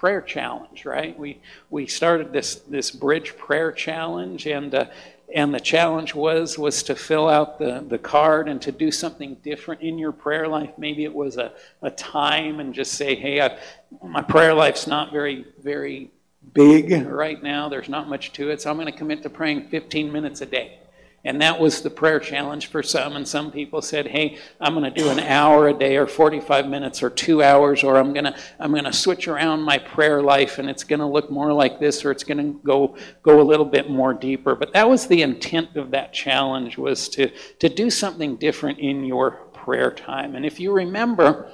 prayer 0.00 0.22
challenge, 0.22 0.86
right? 0.86 1.16
We, 1.18 1.42
we 1.68 1.86
started 1.86 2.32
this, 2.32 2.54
this 2.54 2.90
Bridge 2.90 3.36
prayer 3.36 3.70
challenge 3.70 4.46
and, 4.46 4.74
uh, 4.74 4.86
and 5.34 5.52
the 5.52 5.60
challenge 5.60 6.14
was 6.14 6.58
was 6.58 6.82
to 6.84 6.96
fill 6.96 7.28
out 7.28 7.58
the, 7.58 7.84
the 7.86 7.98
card 7.98 8.48
and 8.48 8.62
to 8.62 8.72
do 8.72 8.90
something 8.90 9.34
different 9.42 9.82
in 9.82 9.98
your 9.98 10.10
prayer 10.10 10.48
life. 10.48 10.70
Maybe 10.78 11.04
it 11.04 11.14
was 11.14 11.36
a, 11.36 11.52
a 11.82 11.90
time 11.90 12.60
and 12.60 12.72
just 12.72 12.94
say 12.94 13.14
hey 13.14 13.42
I, 13.42 13.58
my 14.02 14.22
prayer 14.22 14.54
life's 14.54 14.86
not 14.86 15.12
very 15.12 15.44
very 15.62 16.10
big 16.54 17.06
right 17.06 17.40
now. 17.42 17.68
There's 17.68 17.90
not 17.90 18.08
much 18.08 18.32
to 18.32 18.50
it 18.50 18.62
so 18.62 18.70
i'm 18.70 18.76
going 18.76 18.90
to 18.90 18.98
commit 18.98 19.22
to 19.24 19.30
praying 19.30 19.68
15 19.68 20.10
minutes 20.10 20.40
a 20.40 20.46
day 20.46 20.78
and 21.22 21.42
that 21.42 21.60
was 21.60 21.82
the 21.82 21.90
prayer 21.90 22.18
challenge 22.18 22.68
for 22.68 22.82
some. 22.82 23.14
And 23.14 23.28
some 23.28 23.52
people 23.52 23.82
said, 23.82 24.06
hey, 24.06 24.38
I'm 24.60 24.72
going 24.74 24.90
to 24.90 25.02
do 25.02 25.10
an 25.10 25.20
hour 25.20 25.68
a 25.68 25.74
day 25.74 25.96
or 25.98 26.06
45 26.06 26.66
minutes 26.66 27.02
or 27.02 27.10
two 27.10 27.42
hours, 27.42 27.84
or 27.84 27.98
I'm 27.98 28.14
going 28.14 28.24
to, 28.24 28.36
I'm 28.58 28.72
to 28.74 28.92
switch 28.92 29.28
around 29.28 29.62
my 29.62 29.76
prayer 29.76 30.22
life 30.22 30.58
and 30.58 30.70
it's 30.70 30.84
going 30.84 31.00
to 31.00 31.06
look 31.06 31.30
more 31.30 31.52
like 31.52 31.78
this 31.78 32.04
or 32.04 32.10
it's 32.10 32.24
going 32.24 32.38
to 32.38 32.60
go, 32.64 32.96
go 33.22 33.40
a 33.40 33.44
little 33.44 33.66
bit 33.66 33.90
more 33.90 34.14
deeper. 34.14 34.54
But 34.54 34.72
that 34.72 34.88
was 34.88 35.06
the 35.06 35.20
intent 35.20 35.76
of 35.76 35.90
that 35.90 36.14
challenge 36.14 36.78
was 36.78 37.08
to, 37.10 37.30
to 37.58 37.68
do 37.68 37.90
something 37.90 38.36
different 38.36 38.78
in 38.78 39.04
your 39.04 39.32
prayer 39.52 39.90
time. 39.90 40.34
And 40.34 40.46
if 40.46 40.58
you 40.58 40.72
remember, 40.72 41.50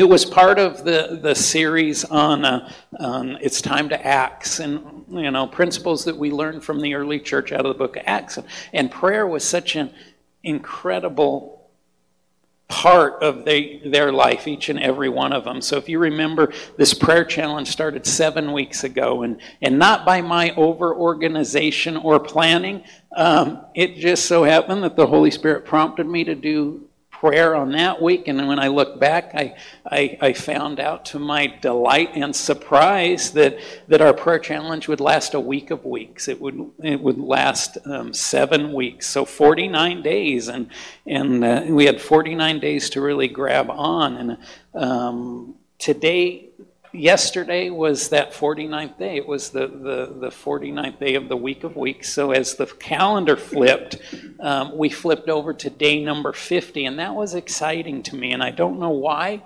it 0.00 0.08
was 0.08 0.24
part 0.24 0.58
of 0.58 0.82
the, 0.82 1.18
the 1.20 1.34
series 1.34 2.06
on, 2.06 2.42
uh, 2.42 2.72
on 2.98 3.36
it's 3.42 3.60
time 3.60 3.90
to 3.90 4.06
acts 4.06 4.58
and 4.58 5.04
you 5.10 5.30
know 5.30 5.46
principles 5.46 6.06
that 6.06 6.16
we 6.16 6.30
learned 6.30 6.64
from 6.64 6.80
the 6.80 6.94
early 6.94 7.20
church 7.20 7.52
out 7.52 7.66
of 7.66 7.68
the 7.74 7.78
book 7.78 7.98
of 7.98 8.04
acts. 8.06 8.38
And 8.72 8.90
prayer 8.90 9.26
was 9.26 9.44
such 9.44 9.76
an 9.76 9.92
incredible 10.42 11.68
part 12.66 13.22
of 13.22 13.44
their 13.44 14.10
life 14.10 14.48
each 14.48 14.70
and 14.70 14.80
every 14.80 15.10
one 15.10 15.34
of 15.34 15.44
them. 15.44 15.60
So 15.60 15.76
if 15.76 15.86
you 15.86 15.98
remember 15.98 16.50
this 16.78 16.94
prayer 16.94 17.26
challenge 17.26 17.68
started 17.68 18.06
seven 18.06 18.52
weeks 18.52 18.84
ago 18.84 19.22
and, 19.22 19.38
and 19.60 19.78
not 19.78 20.06
by 20.06 20.22
my 20.22 20.54
over 20.54 20.94
organization 20.94 21.98
or 21.98 22.18
planning. 22.18 22.84
Um, 23.14 23.66
it 23.74 23.96
just 23.96 24.24
so 24.24 24.44
happened 24.44 24.82
that 24.82 24.96
the 24.96 25.08
holy 25.08 25.30
spirit 25.30 25.66
prompted 25.66 26.06
me 26.06 26.24
to 26.24 26.34
do 26.34 26.88
prayer 27.20 27.54
on 27.54 27.70
that 27.72 28.00
week. 28.00 28.28
And 28.28 28.48
when 28.48 28.58
I 28.58 28.68
look 28.68 28.98
back, 28.98 29.32
I, 29.34 29.54
I, 29.84 30.16
I, 30.22 30.32
found 30.32 30.80
out 30.80 31.04
to 31.06 31.18
my 31.18 31.48
delight 31.60 32.12
and 32.14 32.34
surprise 32.34 33.32
that, 33.32 33.58
that 33.88 34.00
our 34.00 34.14
prayer 34.14 34.38
challenge 34.38 34.88
would 34.88 35.00
last 35.00 35.34
a 35.34 35.40
week 35.40 35.70
of 35.70 35.84
weeks. 35.84 36.28
It 36.28 36.40
would, 36.40 36.70
it 36.82 36.98
would 36.98 37.18
last 37.18 37.76
um, 37.84 38.14
seven 38.14 38.72
weeks, 38.72 39.06
so 39.06 39.26
49 39.26 40.00
days. 40.00 40.48
And, 40.48 40.70
and 41.06 41.44
uh, 41.44 41.64
we 41.68 41.84
had 41.84 42.00
49 42.00 42.58
days 42.58 42.88
to 42.90 43.02
really 43.02 43.28
grab 43.28 43.68
on. 43.68 44.16
And 44.16 44.38
um, 44.72 45.56
today, 45.78 46.48
yesterday 46.92 47.70
was 47.70 48.08
that 48.08 48.32
49th 48.32 48.98
day. 48.98 49.16
It 49.16 49.26
was 49.26 49.50
the, 49.50 49.66
the, 49.66 50.14
the 50.18 50.28
49th 50.28 50.98
day 50.98 51.14
of 51.14 51.28
the 51.28 51.36
week 51.36 51.64
of 51.64 51.76
weeks. 51.76 52.12
So 52.12 52.32
as 52.32 52.54
the 52.54 52.66
calendar 52.66 53.36
flipped, 53.36 53.98
um, 54.40 54.76
we 54.76 54.88
flipped 54.88 55.28
over 55.28 55.52
to 55.54 55.70
day 55.70 56.02
number 56.04 56.32
50, 56.32 56.84
and 56.84 56.98
that 56.98 57.14
was 57.14 57.34
exciting 57.34 58.02
to 58.04 58.16
me. 58.16 58.32
And 58.32 58.42
I 58.42 58.50
don't 58.50 58.80
know 58.80 58.90
why, 58.90 59.42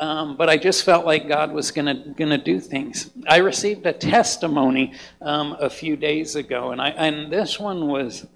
um, 0.00 0.36
but 0.36 0.48
I 0.48 0.56
just 0.56 0.84
felt 0.84 1.04
like 1.04 1.28
God 1.28 1.52
was 1.52 1.70
going 1.70 2.14
to 2.16 2.38
do 2.38 2.60
things. 2.60 3.10
I 3.28 3.38
received 3.38 3.86
a 3.86 3.92
testimony 3.92 4.94
um, 5.20 5.56
a 5.60 5.70
few 5.70 5.96
days 5.96 6.36
ago, 6.36 6.70
and, 6.70 6.80
I, 6.80 6.90
and 6.90 7.32
this 7.32 7.58
one 7.58 7.88
was, 7.88 8.26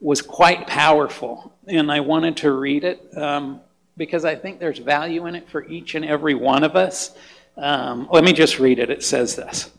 was 0.00 0.22
quite 0.22 0.66
powerful. 0.66 1.52
And 1.66 1.92
I 1.92 2.00
wanted 2.00 2.38
to 2.38 2.52
read 2.52 2.84
it 2.84 3.16
um, 3.16 3.60
because 3.96 4.24
I 4.24 4.34
think 4.34 4.58
there's 4.58 4.78
value 4.78 5.26
in 5.26 5.36
it 5.36 5.48
for 5.48 5.64
each 5.66 5.94
and 5.94 6.04
every 6.04 6.34
one 6.34 6.64
of 6.64 6.74
us. 6.74 7.16
Um, 7.56 8.08
let 8.10 8.24
me 8.24 8.32
just 8.32 8.58
read 8.58 8.78
it. 8.78 8.90
It 8.90 9.02
says 9.02 9.36
this. 9.36 9.70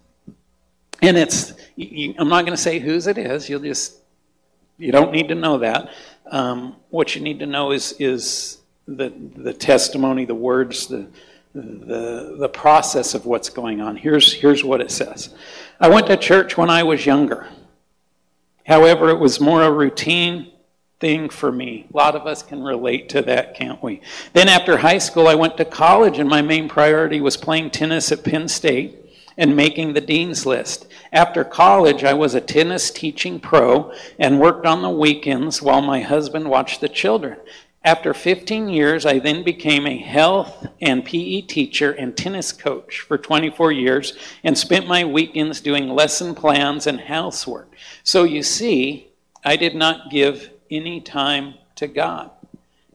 And 1.02 1.18
it's, 1.18 1.54
you, 1.76 2.16
I'm 2.18 2.30
not 2.30 2.46
going 2.46 2.56
to 2.56 2.62
say 2.62 2.80
whose 2.80 3.08
it 3.08 3.18
is. 3.18 3.50
You'll 3.50 3.60
just, 3.62 3.98
you 4.78 4.92
don't 4.92 5.12
need 5.12 5.28
to 5.28 5.36
know 5.36 5.58
that. 5.58 5.90
Um, 6.32 6.78
what 6.90 7.16
you 7.16 7.22
need 7.22 7.40
to 7.40 7.46
know 7.46 7.72
is, 7.72 7.94
is 8.00 8.60
the, 8.88 9.12
the 9.36 9.54
testimony, 9.54 10.26
the 10.26 10.36
words, 10.36 10.88
the, 10.88 11.08
the, 11.54 12.38
the 12.40 12.50
process 12.50 13.14
of 13.14 13.26
what's 13.26 13.50
going 13.50 13.82
on. 13.82 13.98
Here's, 13.98 14.34
here's 14.34 14.64
what 14.64 14.82
it 14.82 14.92
says 14.92 15.34
I 15.80 15.90
went 15.90 16.08
to 16.08 16.18
church 16.18 16.58
when 16.58 16.70
I 16.70 16.84
was 16.84 17.06
younger. 17.06 17.48
However, 18.66 19.10
it 19.10 19.20
was 19.20 19.42
more 19.42 19.62
a 19.64 19.72
routine 19.72 20.53
thing 21.04 21.28
for 21.28 21.52
me. 21.52 21.86
A 21.94 21.98
lot 21.98 22.16
of 22.16 22.26
us 22.26 22.42
can 22.42 22.64
relate 22.64 23.10
to 23.10 23.22
that, 23.24 23.56
can't 23.56 23.84
we? 23.84 24.00
Then 24.32 24.48
after 24.48 24.78
high 24.78 25.00
school, 25.00 25.28
I 25.28 25.36
went 25.36 25.58
to 25.58 25.66
college, 25.66 26.18
and 26.18 26.30
my 26.30 26.42
main 26.42 26.70
priority 26.70 27.20
was 27.20 27.36
playing 27.36 27.72
tennis 27.72 28.10
at 28.14 28.24
Penn 28.24 28.48
State 28.48 28.96
and 29.36 29.54
making 29.54 29.92
the 29.92 30.00
dean's 30.00 30.46
list. 30.46 30.88
After 31.12 31.44
college, 31.44 32.06
I 32.06 32.14
was 32.14 32.36
a 32.36 32.40
tennis 32.40 32.90
teaching 32.90 33.42
pro 33.42 33.92
and 34.18 34.40
worked 34.40 34.66
on 34.66 34.82
the 34.82 34.90
weekends 34.90 35.62
while 35.62 35.82
my 35.82 36.00
husband 36.00 36.50
watched 36.50 36.80
the 36.80 36.88
children. 36.88 37.38
After 37.84 38.14
15 38.14 38.70
years, 38.70 39.06
I 39.06 39.20
then 39.20 39.44
became 39.44 39.86
a 39.86 39.98
health 39.98 40.68
and 40.80 41.04
PE 41.04 41.42
teacher 41.42 41.92
and 41.92 42.16
tennis 42.16 42.54
coach 42.54 43.02
for 43.02 43.18
24 43.18 43.74
years 43.74 44.18
and 44.42 44.58
spent 44.58 44.88
my 44.88 45.04
weekends 45.04 45.60
doing 45.60 45.90
lesson 45.90 46.34
plans 46.34 46.88
and 46.88 47.02
housework. 47.02 47.76
So 48.06 48.24
you 48.24 48.42
see, 48.42 49.10
I 49.44 49.58
did 49.58 49.76
not 49.76 50.10
give 50.10 50.53
any 50.76 51.00
time 51.02 51.56
to 51.76 51.88
God. 51.88 52.32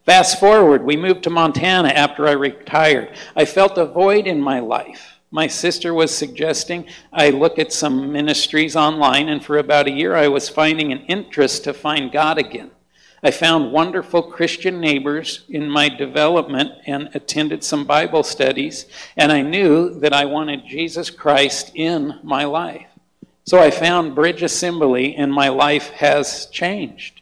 Fast 0.05 0.41
forward, 0.41 0.85
we 0.85 0.97
moved 0.97 1.25
to 1.25 1.31
Montana 1.31 1.89
after 1.89 2.27
I 2.27 2.33
retired. 2.33 3.15
I 3.37 3.45
felt 3.45 3.77
a 3.77 3.85
void 3.85 4.27
in 4.27 4.41
my 4.41 4.61
life. 4.61 5.19
My 5.31 5.47
sister 5.47 5.93
was 5.93 6.17
suggesting 6.17 6.87
I 7.13 7.29
look 7.29 7.59
at 7.59 7.73
some 7.73 8.11
ministries 8.11 8.75
online, 8.75 9.29
and 9.29 9.45
for 9.45 9.59
about 9.59 9.87
a 9.87 9.93
year 9.93 10.17
I 10.17 10.29
was 10.29 10.49
finding 10.49 10.93
an 10.93 11.03
interest 11.03 11.65
to 11.65 11.75
find 11.75 12.11
God 12.11 12.39
again. 12.39 12.71
I 13.23 13.33
found 13.33 13.73
wonderful 13.73 14.23
Christian 14.23 14.81
neighbors 14.81 15.45
in 15.49 15.69
my 15.69 15.89
development 15.89 16.73
and 16.87 17.11
attended 17.15 17.63
some 17.63 17.85
Bible 17.85 18.23
studies, 18.23 18.87
and 19.17 19.31
I 19.31 19.43
knew 19.43 20.01
that 20.01 20.15
I 20.15 20.25
wanted 20.25 20.67
Jesus 20.67 21.11
Christ 21.11 21.73
in 21.75 22.19
my 22.23 22.45
life. 22.45 22.87
So 23.45 23.59
I 23.59 23.71
found 23.71 24.15
Bridge 24.15 24.43
Assembly, 24.43 25.15
and 25.17 25.33
my 25.33 25.49
life 25.49 25.91
has 25.91 26.47
changed. 26.47 27.18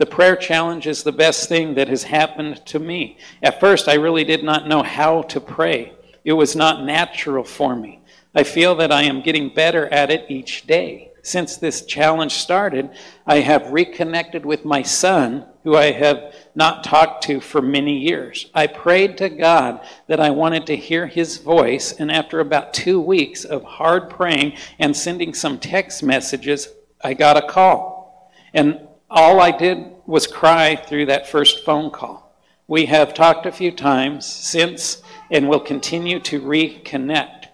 The 0.00 0.06
prayer 0.06 0.34
challenge 0.34 0.86
is 0.86 1.02
the 1.02 1.12
best 1.12 1.46
thing 1.46 1.74
that 1.74 1.88
has 1.88 2.04
happened 2.04 2.64
to 2.64 2.78
me. 2.78 3.18
At 3.42 3.60
first, 3.60 3.86
I 3.86 3.96
really 3.96 4.24
did 4.24 4.42
not 4.42 4.66
know 4.66 4.82
how 4.82 5.20
to 5.24 5.42
pray, 5.42 5.92
it 6.24 6.32
was 6.32 6.56
not 6.56 6.86
natural 6.86 7.44
for 7.44 7.76
me. 7.76 8.00
I 8.34 8.44
feel 8.44 8.74
that 8.76 8.92
I 8.92 9.02
am 9.02 9.20
getting 9.20 9.52
better 9.52 9.88
at 9.88 10.10
it 10.10 10.24
each 10.30 10.66
day. 10.66 11.10
Since 11.20 11.58
this 11.58 11.84
challenge 11.84 12.32
started, 12.32 12.88
I 13.26 13.40
have 13.40 13.72
reconnected 13.72 14.46
with 14.46 14.64
my 14.64 14.80
son, 14.80 15.44
who 15.64 15.76
I 15.76 15.90
have 15.90 16.34
not 16.54 16.82
talked 16.82 17.24
to 17.24 17.38
for 17.38 17.60
many 17.60 17.98
years. 17.98 18.46
I 18.54 18.68
prayed 18.68 19.18
to 19.18 19.28
God 19.28 19.86
that 20.06 20.18
I 20.18 20.30
wanted 20.30 20.66
to 20.68 20.76
hear 20.76 21.08
his 21.08 21.36
voice, 21.36 21.92
and 21.92 22.10
after 22.10 22.40
about 22.40 22.72
two 22.72 23.02
weeks 23.02 23.44
of 23.44 23.64
hard 23.64 24.08
praying 24.08 24.54
and 24.78 24.96
sending 24.96 25.34
some 25.34 25.58
text 25.58 26.02
messages, 26.02 26.70
I 27.02 27.12
got 27.12 27.36
a 27.36 27.46
call. 27.46 28.32
And 28.54 28.86
all 29.10 29.40
I 29.40 29.50
did 29.50 29.92
was 30.06 30.26
cry 30.26 30.76
through 30.76 31.06
that 31.06 31.28
first 31.28 31.64
phone 31.64 31.90
call. 31.90 32.32
We 32.68 32.86
have 32.86 33.14
talked 33.14 33.46
a 33.46 33.52
few 33.52 33.72
times 33.72 34.24
since 34.24 35.02
and 35.30 35.48
will 35.48 35.60
continue 35.60 36.20
to 36.20 36.40
reconnect. 36.40 37.46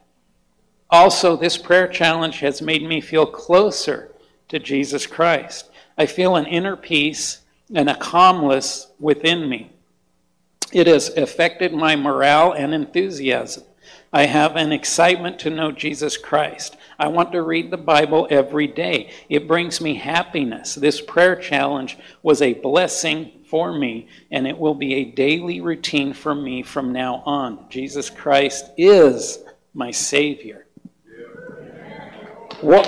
Also, 0.91 1.37
this 1.37 1.57
prayer 1.57 1.89
challenge 1.89 2.41
has 2.41 2.61
made 2.61 2.83
me 2.83 3.01
feel 3.01 3.27
closer 3.27 4.13
to 4.49 4.59
Jesus 4.59 5.07
Christ. 5.07 5.71
I 5.99 6.07
feel 6.07 6.37
an 6.37 6.47
inner 6.47 6.77
peace 6.77 7.41
and 7.75 7.89
a 7.89 7.97
calmness 7.97 8.89
within 9.01 9.49
me. 9.49 9.71
It 10.73 10.87
has 10.87 11.09
affected 11.17 11.73
my 11.73 11.97
morale 11.97 12.53
and 12.53 12.75
enthusiasm. 12.75 13.65
I 14.13 14.27
have 14.27 14.57
an 14.57 14.73
excitement 14.73 15.39
to 15.41 15.51
know 15.51 15.73
Jesus 15.73 16.17
Christ. 16.17 16.77
I 16.99 17.09
want 17.09 17.33
to 17.33 17.43
read 17.43 17.71
the 17.71 17.77
Bible 17.77 18.27
every 18.31 18.67
day. 18.67 19.11
It 19.29 19.47
brings 19.47 19.81
me 19.81 19.95
happiness. 19.95 20.75
This 20.75 21.01
prayer 21.01 21.37
challenge 21.37 21.99
was 22.23 22.41
a 22.41 22.55
blessing 22.55 23.33
for 23.51 23.73
me, 23.73 24.09
and 24.31 24.47
it 24.47 24.57
will 24.57 24.75
be 24.75 24.95
a 24.95 25.05
daily 25.05 25.61
routine 25.61 26.15
for 26.15 26.35
me 26.35 26.63
from 26.63 26.93
now 26.93 27.23
on. 27.27 27.67
Jesus 27.69 28.09
Christ 28.09 28.71
is 28.77 29.41
my 29.75 29.91
Savior. 29.91 30.67
What, 32.63 32.87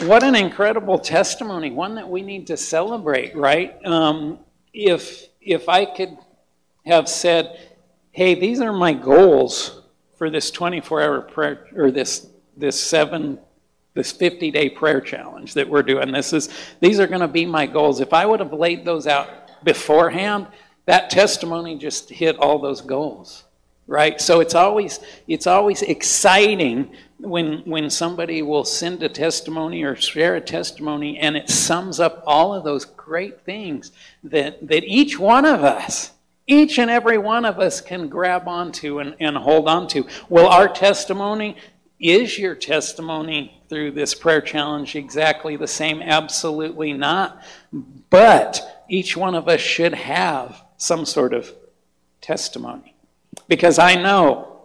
what 0.00 0.22
an 0.22 0.34
incredible 0.34 0.98
testimony, 0.98 1.70
one 1.70 1.94
that 1.96 2.08
we 2.08 2.22
need 2.22 2.46
to 2.46 2.56
celebrate, 2.56 3.36
right? 3.36 3.76
Um, 3.84 4.38
if, 4.72 5.28
if 5.42 5.68
I 5.68 5.84
could 5.84 6.16
have 6.86 7.10
said, 7.10 7.60
hey, 8.10 8.34
these 8.34 8.60
are 8.60 8.72
my 8.72 8.94
goals 8.94 9.81
for 10.22 10.30
this 10.30 10.52
24 10.52 11.02
hour 11.02 11.20
prayer, 11.20 11.66
or 11.74 11.90
this, 11.90 12.28
this 12.56 12.80
seven, 12.80 13.40
this 13.94 14.12
50 14.12 14.52
day 14.52 14.68
prayer 14.68 15.00
challenge 15.00 15.52
that 15.54 15.68
we're 15.68 15.82
doing. 15.82 16.12
This 16.12 16.32
is, 16.32 16.48
these 16.78 17.00
are 17.00 17.08
going 17.08 17.22
to 17.22 17.26
be 17.26 17.44
my 17.44 17.66
goals. 17.66 17.98
If 17.98 18.12
I 18.12 18.24
would 18.24 18.38
have 18.38 18.52
laid 18.52 18.84
those 18.84 19.08
out 19.08 19.28
beforehand, 19.64 20.46
that 20.86 21.10
testimony 21.10 21.76
just 21.76 22.08
hit 22.08 22.38
all 22.38 22.60
those 22.60 22.80
goals 22.80 23.42
right 23.88 24.20
so 24.20 24.38
it's 24.38 24.54
always 24.54 25.00
it's 25.26 25.48
always 25.48 25.82
exciting 25.82 26.88
when 27.18 27.58
when 27.64 27.90
somebody 27.90 28.42
will 28.42 28.64
send 28.64 29.02
a 29.02 29.08
testimony 29.08 29.82
or 29.82 29.96
share 29.96 30.36
a 30.36 30.40
testimony 30.40 31.18
and 31.18 31.36
it 31.36 31.50
sums 31.50 31.98
up 31.98 32.22
all 32.24 32.54
of 32.54 32.62
those 32.62 32.84
great 32.84 33.40
things 33.40 33.90
that 34.22 34.64
that 34.64 34.84
each 34.84 35.18
one 35.18 35.44
of 35.44 35.64
us 35.64 36.12
each 36.52 36.78
and 36.78 36.90
every 36.90 37.18
one 37.18 37.44
of 37.44 37.58
us 37.58 37.80
can 37.80 38.08
grab 38.08 38.46
onto 38.46 38.98
and, 38.98 39.14
and 39.20 39.36
hold 39.36 39.68
on 39.68 39.88
to 39.88 40.06
well 40.28 40.48
our 40.48 40.68
testimony 40.68 41.56
is 42.02 42.36
your 42.36 42.56
testimony 42.56 43.62
through 43.68 43.92
this 43.92 44.12
prayer 44.12 44.40
challenge 44.40 44.96
exactly 44.96 45.56
the 45.56 45.68
same? 45.68 46.02
Absolutely 46.02 46.92
not. 46.92 47.42
But 48.10 48.84
each 48.88 49.16
one 49.16 49.36
of 49.36 49.48
us 49.48 49.60
should 49.60 49.94
have 49.94 50.64
some 50.76 51.06
sort 51.06 51.32
of 51.32 51.54
testimony. 52.20 52.96
Because 53.46 53.78
I 53.78 53.94
know 53.94 54.62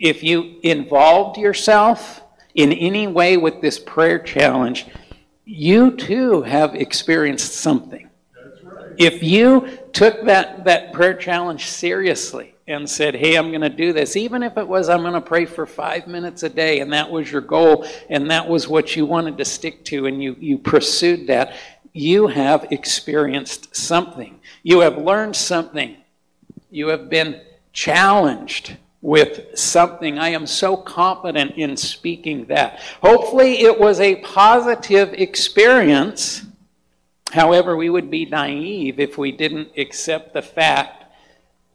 if 0.00 0.24
you 0.24 0.58
involved 0.64 1.38
yourself 1.38 2.22
in 2.56 2.72
any 2.72 3.06
way 3.06 3.36
with 3.36 3.60
this 3.60 3.78
prayer 3.78 4.18
challenge, 4.18 4.86
you 5.44 5.92
too 5.92 6.42
have 6.42 6.74
experienced 6.74 7.54
something. 7.54 8.10
If 8.98 9.22
you 9.22 9.68
took 9.92 10.24
that, 10.24 10.64
that 10.64 10.92
prayer 10.92 11.14
challenge 11.14 11.66
seriously 11.66 12.54
and 12.66 12.88
said, 12.88 13.14
Hey, 13.14 13.36
I'm 13.36 13.50
going 13.50 13.60
to 13.60 13.68
do 13.68 13.92
this, 13.92 14.16
even 14.16 14.42
if 14.42 14.56
it 14.56 14.66
was, 14.66 14.88
I'm 14.88 15.02
going 15.02 15.14
to 15.14 15.20
pray 15.20 15.44
for 15.44 15.66
five 15.66 16.06
minutes 16.06 16.42
a 16.42 16.48
day, 16.48 16.80
and 16.80 16.92
that 16.92 17.10
was 17.10 17.30
your 17.30 17.40
goal, 17.40 17.86
and 18.08 18.30
that 18.30 18.48
was 18.48 18.68
what 18.68 18.96
you 18.96 19.06
wanted 19.06 19.38
to 19.38 19.44
stick 19.44 19.84
to, 19.86 20.06
and 20.06 20.22
you, 20.22 20.36
you 20.38 20.58
pursued 20.58 21.26
that, 21.26 21.54
you 21.92 22.26
have 22.26 22.66
experienced 22.70 23.74
something. 23.76 24.40
You 24.62 24.80
have 24.80 24.98
learned 24.98 25.36
something. 25.36 25.96
You 26.70 26.88
have 26.88 27.08
been 27.08 27.40
challenged 27.72 28.76
with 29.00 29.56
something. 29.56 30.18
I 30.18 30.30
am 30.30 30.46
so 30.46 30.76
confident 30.76 31.52
in 31.56 31.76
speaking 31.76 32.46
that. 32.46 32.80
Hopefully, 33.02 33.60
it 33.60 33.78
was 33.78 34.00
a 34.00 34.16
positive 34.16 35.12
experience. 35.12 36.42
However, 37.32 37.76
we 37.76 37.90
would 37.90 38.10
be 38.10 38.26
naive 38.26 39.00
if 39.00 39.18
we 39.18 39.32
didn't 39.32 39.70
accept 39.76 40.34
the 40.34 40.42
fact 40.42 41.04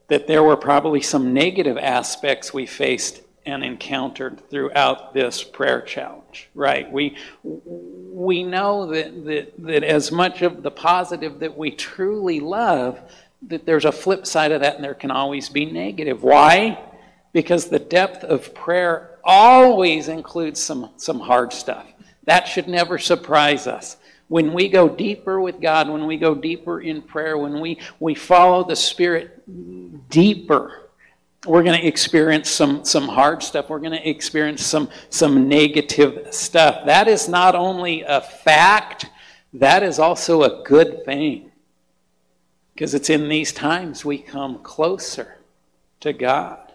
that 0.07 0.27
there 0.27 0.43
were 0.43 0.57
probably 0.57 1.01
some 1.01 1.33
negative 1.33 1.77
aspects 1.77 2.53
we 2.53 2.65
faced 2.65 3.21
and 3.45 3.63
encountered 3.63 4.47
throughout 4.49 5.13
this 5.13 5.43
prayer 5.43 5.81
challenge 5.81 6.49
right 6.53 6.91
we 6.91 7.15
we 7.41 8.43
know 8.43 8.85
that, 8.85 9.25
that 9.25 9.53
that 9.57 9.83
as 9.83 10.11
much 10.11 10.41
of 10.41 10.61
the 10.61 10.69
positive 10.69 11.39
that 11.39 11.57
we 11.57 11.71
truly 11.71 12.39
love 12.41 12.99
that 13.47 13.65
there's 13.65 13.85
a 13.85 13.91
flip 13.91 14.25
side 14.25 14.51
of 14.51 14.61
that 14.61 14.75
and 14.75 14.83
there 14.83 14.93
can 14.93 15.11
always 15.11 15.49
be 15.49 15.65
negative. 15.65 16.23
Why? 16.23 16.79
Because 17.31 17.69
the 17.69 17.79
depth 17.79 18.23
of 18.23 18.53
prayer 18.53 19.17
always 19.23 20.07
includes 20.07 20.61
some, 20.61 20.89
some 20.97 21.19
hard 21.19 21.53
stuff. 21.53 21.85
That 22.25 22.47
should 22.47 22.67
never 22.67 22.97
surprise 22.97 23.67
us. 23.67 23.97
When 24.29 24.53
we 24.53 24.69
go 24.69 24.87
deeper 24.87 25.41
with 25.41 25.59
God, 25.59 25.89
when 25.89 26.05
we 26.05 26.17
go 26.17 26.33
deeper 26.33 26.79
in 26.81 27.01
prayer, 27.01 27.37
when 27.37 27.59
we, 27.59 27.79
we 27.99 28.15
follow 28.15 28.63
the 28.63 28.75
Spirit 28.75 29.43
deeper, 30.09 30.89
we're 31.45 31.63
going 31.63 31.79
to 31.79 31.87
experience 31.87 32.49
some, 32.49 32.85
some 32.85 33.07
hard 33.07 33.41
stuff. 33.41 33.69
We're 33.69 33.79
going 33.79 33.99
to 33.99 34.09
experience 34.09 34.65
some, 34.65 34.89
some 35.09 35.47
negative 35.47 36.33
stuff. 36.33 36.85
That 36.85 37.07
is 37.07 37.27
not 37.27 37.55
only 37.55 38.03
a 38.03 38.21
fact, 38.21 39.07
that 39.53 39.83
is 39.83 39.99
also 39.99 40.43
a 40.43 40.63
good 40.63 41.05
thing. 41.05 41.51
Because 42.73 42.93
it's 42.93 43.09
in 43.09 43.29
these 43.29 43.51
times 43.51 44.05
we 44.05 44.19
come 44.19 44.59
closer 44.59 45.39
to 46.01 46.13
God. 46.13 46.71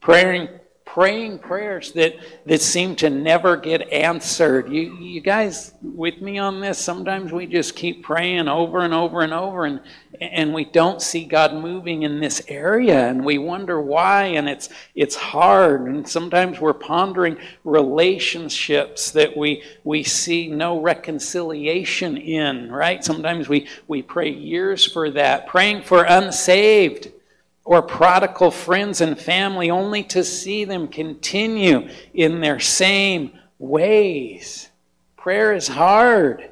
Praying, 0.00 0.48
praying 0.94 1.38
prayers 1.38 1.92
that, 1.92 2.16
that 2.46 2.62
seem 2.62 2.96
to 2.96 3.10
never 3.10 3.56
get 3.58 3.92
answered. 3.92 4.72
You, 4.72 4.96
you 4.96 5.20
guys 5.20 5.74
with 5.82 6.22
me 6.22 6.38
on 6.38 6.60
this? 6.60 6.78
Sometimes 6.78 7.30
we 7.30 7.46
just 7.46 7.76
keep 7.76 8.02
praying 8.02 8.48
over 8.48 8.80
and 8.80 8.94
over 8.94 9.20
and 9.20 9.34
over, 9.34 9.66
and, 9.66 9.80
and 10.18 10.54
we 10.54 10.64
don't 10.64 11.02
see 11.02 11.26
God 11.26 11.52
moving 11.52 12.04
in 12.04 12.20
this 12.20 12.42
area, 12.48 13.06
and 13.06 13.22
we 13.22 13.36
wonder 13.36 13.80
why, 13.80 14.24
and 14.24 14.48
it's, 14.48 14.70
it's 14.94 15.14
hard. 15.14 15.82
And 15.82 16.08
sometimes 16.08 16.58
we're 16.58 16.72
pondering 16.72 17.36
relationships 17.64 19.10
that 19.10 19.36
we, 19.36 19.62
we 19.84 20.02
see 20.02 20.48
no 20.48 20.80
reconciliation 20.80 22.16
in, 22.16 22.72
right? 22.72 23.04
Sometimes 23.04 23.46
we, 23.46 23.68
we 23.88 24.00
pray 24.00 24.30
years 24.30 24.90
for 24.90 25.10
that, 25.10 25.48
praying 25.48 25.82
for 25.82 26.04
unsaved 26.04 27.12
or 27.68 27.82
prodigal 27.82 28.50
friends 28.50 29.02
and 29.02 29.18
family 29.18 29.70
only 29.70 30.02
to 30.02 30.24
see 30.24 30.64
them 30.64 30.88
continue 30.88 31.86
in 32.14 32.40
their 32.40 32.58
same 32.58 33.30
ways. 33.58 34.70
Prayer 35.18 35.52
is 35.52 35.68
hard. 35.68 36.50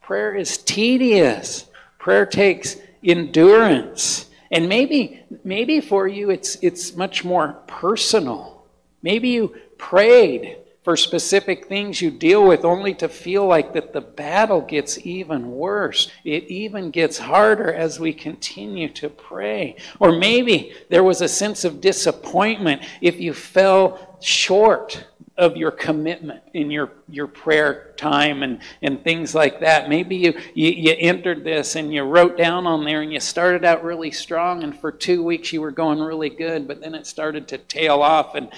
Prayer 0.00 0.36
is 0.36 0.58
tedious. 0.58 1.66
Prayer 1.98 2.24
takes 2.24 2.76
endurance. 3.02 4.30
And 4.52 4.68
maybe, 4.68 5.20
maybe 5.42 5.80
for 5.80 6.06
you 6.06 6.30
it's, 6.30 6.56
it's 6.62 6.94
much 6.94 7.24
more 7.24 7.54
personal. 7.66 8.64
Maybe 9.02 9.30
you 9.30 9.52
prayed 9.78 10.58
for 10.86 10.96
specific 10.96 11.66
things 11.66 12.00
you 12.00 12.12
deal 12.12 12.46
with 12.46 12.64
only 12.64 12.94
to 12.94 13.08
feel 13.08 13.44
like 13.44 13.72
that 13.72 13.92
the 13.92 14.00
battle 14.00 14.60
gets 14.60 15.04
even 15.04 15.50
worse. 15.50 16.12
It 16.22 16.44
even 16.44 16.92
gets 16.92 17.18
harder 17.18 17.74
as 17.74 17.98
we 17.98 18.12
continue 18.12 18.88
to 18.90 19.10
pray. 19.10 19.74
Or 19.98 20.16
maybe 20.16 20.74
there 20.88 21.02
was 21.02 21.22
a 21.22 21.28
sense 21.28 21.64
of 21.64 21.80
disappointment 21.80 22.82
if 23.00 23.18
you 23.18 23.34
fell 23.34 24.16
short 24.20 25.08
of 25.36 25.56
your 25.56 25.72
commitment 25.72 26.42
in 26.54 26.70
your, 26.70 26.92
your 27.08 27.26
prayer 27.26 27.92
time 27.96 28.44
and, 28.44 28.60
and 28.80 29.02
things 29.02 29.34
like 29.34 29.60
that. 29.60 29.88
Maybe 29.88 30.16
you, 30.16 30.34
you, 30.54 30.70
you 30.70 30.94
entered 30.96 31.42
this 31.42 31.74
and 31.74 31.92
you 31.92 32.04
wrote 32.04 32.38
down 32.38 32.64
on 32.66 32.84
there 32.84 33.02
and 33.02 33.12
you 33.12 33.18
started 33.18 33.64
out 33.64 33.82
really 33.82 34.12
strong 34.12 34.62
and 34.62 34.78
for 34.78 34.92
two 34.92 35.24
weeks 35.24 35.52
you 35.52 35.60
were 35.60 35.72
going 35.72 35.98
really 35.98 36.30
good, 36.30 36.68
but 36.68 36.80
then 36.80 36.94
it 36.94 37.06
started 37.06 37.48
to 37.48 37.58
tail 37.58 38.02
off 38.02 38.36
and, 38.36 38.50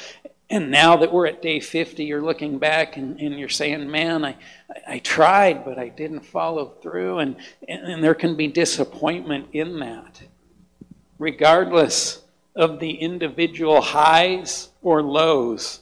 and 0.51 0.71
now 0.71 0.97
that 0.97 1.13
we're 1.13 1.27
at 1.27 1.43
day 1.43 1.61
50, 1.61 2.05
you're 2.05 2.23
looking 2.23 2.59
back 2.59 2.97
and, 2.97 3.21
and 3.21 3.39
you're 3.39 3.51
saying, 3.51 3.91
man, 3.91 4.25
I, 4.25 4.37
I 4.87 4.99
tried, 4.99 5.63
but 5.65 5.79
I 5.79 5.91
didn't 5.91 6.25
follow 6.25 6.71
through. 6.81 7.19
And, 7.19 7.37
and, 7.69 7.85
and 7.85 8.05
there 8.05 8.15
can 8.15 8.35
be 8.35 8.49
disappointment 8.49 9.49
in 9.53 9.79
that. 9.81 10.23
Regardless 11.19 12.23
of 12.57 12.81
the 12.81 12.93
individual 12.93 13.83
highs 13.83 14.71
or 14.81 15.03
lows, 15.03 15.81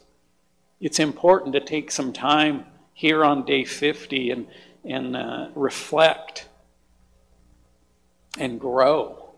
it's 0.80 0.98
important 0.98 1.52
to 1.52 1.60
take 1.60 1.92
some 1.92 2.12
time 2.12 2.64
here 2.92 3.24
on 3.24 3.44
day 3.44 3.64
50 3.64 4.30
and, 4.30 4.48
and 4.84 5.16
uh, 5.16 5.48
reflect 5.54 6.48
and 8.36 8.58
grow 8.58 9.30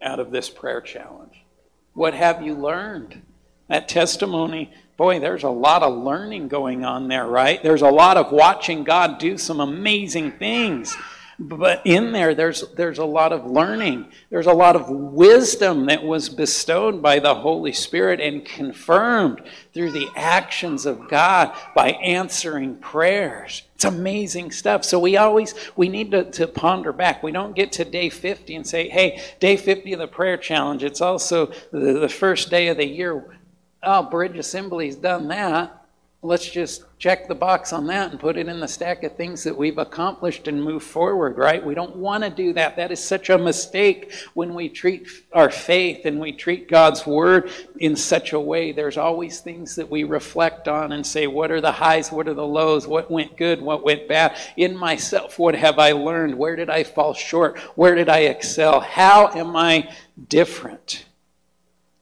out 0.00 0.18
of 0.18 0.30
this 0.30 0.48
prayer 0.48 0.80
challenge. 0.80 1.44
What 1.92 2.14
have 2.14 2.42
you 2.42 2.54
learned? 2.54 3.22
That 3.68 3.88
testimony, 3.88 4.72
boy, 4.96 5.18
there's 5.20 5.42
a 5.42 5.50
lot 5.50 5.82
of 5.82 5.96
learning 5.96 6.48
going 6.48 6.84
on 6.84 7.08
there, 7.08 7.26
right? 7.26 7.62
There's 7.62 7.82
a 7.82 7.90
lot 7.90 8.16
of 8.16 8.32
watching 8.32 8.84
God 8.84 9.18
do 9.18 9.36
some 9.38 9.60
amazing 9.60 10.32
things. 10.32 10.96
But 11.38 11.82
in 11.84 12.12
there, 12.12 12.34
there's, 12.34 12.64
there's 12.76 12.98
a 12.98 13.04
lot 13.04 13.32
of 13.32 13.44
learning. 13.44 14.06
There's 14.30 14.46
a 14.46 14.54
lot 14.54 14.74
of 14.74 14.88
wisdom 14.88 15.86
that 15.86 16.02
was 16.02 16.30
bestowed 16.30 17.02
by 17.02 17.18
the 17.18 17.34
Holy 17.34 17.74
Spirit 17.74 18.20
and 18.20 18.42
confirmed 18.42 19.42
through 19.74 19.92
the 19.92 20.08
actions 20.16 20.86
of 20.86 21.10
God 21.10 21.54
by 21.74 21.90
answering 21.90 22.76
prayers. 22.76 23.64
It's 23.74 23.84
amazing 23.84 24.50
stuff. 24.50 24.82
So 24.82 24.98
we 24.98 25.18
always 25.18 25.54
we 25.76 25.90
need 25.90 26.12
to, 26.12 26.24
to 26.32 26.46
ponder 26.46 26.94
back. 26.94 27.22
We 27.22 27.32
don't 27.32 27.54
get 27.54 27.72
to 27.72 27.84
day 27.84 28.08
50 28.08 28.54
and 28.54 28.66
say, 28.66 28.88
hey, 28.88 29.22
day 29.38 29.58
50 29.58 29.92
of 29.92 29.98
the 29.98 30.08
prayer 30.08 30.38
challenge. 30.38 30.84
It's 30.84 31.02
also 31.02 31.52
the, 31.70 31.98
the 32.00 32.08
first 32.08 32.48
day 32.48 32.68
of 32.68 32.78
the 32.78 32.86
year. 32.86 33.36
Oh, 33.82 34.02
Bridge 34.02 34.36
Assembly's 34.36 34.96
done 34.96 35.28
that. 35.28 35.86
let's 36.22 36.50
just 36.50 36.84
check 36.98 37.28
the 37.28 37.34
box 37.34 37.72
on 37.72 37.86
that 37.86 38.10
and 38.10 38.18
put 38.18 38.36
it 38.36 38.48
in 38.48 38.58
the 38.58 38.66
stack 38.66 39.04
of 39.04 39.14
things 39.16 39.44
that 39.44 39.56
we've 39.56 39.78
accomplished 39.78 40.48
and 40.48 40.62
move 40.62 40.82
forward, 40.82 41.38
right? 41.38 41.64
We 41.64 41.74
don't 41.74 41.96
want 41.96 42.24
to 42.24 42.30
do 42.30 42.52
that. 42.54 42.76
That 42.76 42.90
is 42.90 43.02
such 43.02 43.30
a 43.30 43.38
mistake 43.38 44.12
when 44.34 44.54
we 44.54 44.68
treat 44.68 45.06
our 45.32 45.50
faith 45.50 46.04
and 46.04 46.18
we 46.18 46.32
treat 46.32 46.68
God's 46.68 47.06
word 47.06 47.50
in 47.78 47.94
such 47.96 48.32
a 48.32 48.40
way. 48.40 48.72
There's 48.72 48.96
always 48.96 49.40
things 49.40 49.76
that 49.76 49.90
we 49.90 50.04
reflect 50.04 50.68
on 50.68 50.92
and 50.92 51.06
say, 51.06 51.26
what 51.26 51.50
are 51.50 51.60
the 51.60 51.72
highs? 51.72 52.10
What 52.10 52.28
are 52.28 52.34
the 52.34 52.46
lows? 52.46 52.86
What 52.86 53.10
went 53.10 53.36
good? 53.36 53.60
What 53.60 53.84
went 53.84 54.08
bad? 54.08 54.36
In 54.56 54.76
myself, 54.76 55.38
what 55.38 55.54
have 55.54 55.78
I 55.78 55.92
learned? 55.92 56.36
Where 56.36 56.56
did 56.56 56.70
I 56.70 56.82
fall 56.84 57.14
short? 57.14 57.58
Where 57.76 57.94
did 57.94 58.08
I 58.08 58.20
excel? 58.20 58.80
How 58.80 59.28
am 59.28 59.54
I 59.54 59.94
different? 60.28 61.04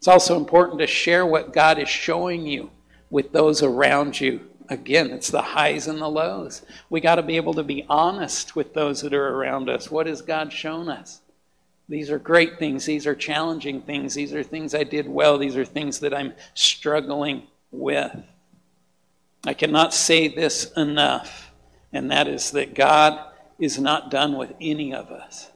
It's 0.05 0.09
also 0.09 0.37
important 0.37 0.81
to 0.81 0.87
share 0.87 1.25
what 1.25 1.55
God 1.55 1.79
is 1.79 1.89
showing 1.89 2.47
you 2.47 2.71
with 3.09 3.33
those 3.33 3.63
around 3.63 4.21
you. 4.21 4.41
Again, 4.69 5.11
it's 5.11 5.31
the 5.31 5.41
highs 5.41 5.89
and 5.89 5.99
the 5.99 6.11
lows. 6.11 6.61
We 6.91 7.01
got 7.01 7.15
to 7.15 7.23
be 7.23 7.37
able 7.37 7.55
to 7.55 7.63
be 7.63 7.87
honest 7.89 8.55
with 8.55 8.75
those 8.75 9.01
that 9.01 9.15
are 9.15 9.29
around 9.35 9.71
us. 9.71 9.91
What 9.91 10.07
has 10.07 10.21
God 10.21 10.53
shown 10.53 10.91
us? 10.91 11.23
These 11.89 12.11
are 12.11 12.19
great 12.19 12.59
things. 12.59 12.85
These 12.85 13.07
are 13.07 13.15
challenging 13.15 13.81
things. 13.81 14.13
These 14.13 14.35
are 14.35 14.43
things 14.43 14.75
I 14.75 14.85
did 14.85 15.09
well. 15.09 15.39
These 15.39 15.57
are 15.57 15.65
things 15.65 16.01
that 16.01 16.13
I'm 16.13 16.35
struggling 16.53 17.45
with. 17.71 18.15
I 19.47 19.55
cannot 19.55 19.95
say 19.95 20.29
this 20.29 20.71
enough, 20.77 21.51
and 21.95 22.11
that 22.11 22.29
is 22.29 22.51
that 22.51 22.75
God 22.75 23.19
is 23.59 23.79
not 23.79 24.11
done 24.11 24.37
with 24.37 24.53
any 24.61 24.93
of 24.93 25.11
us. 25.11 25.51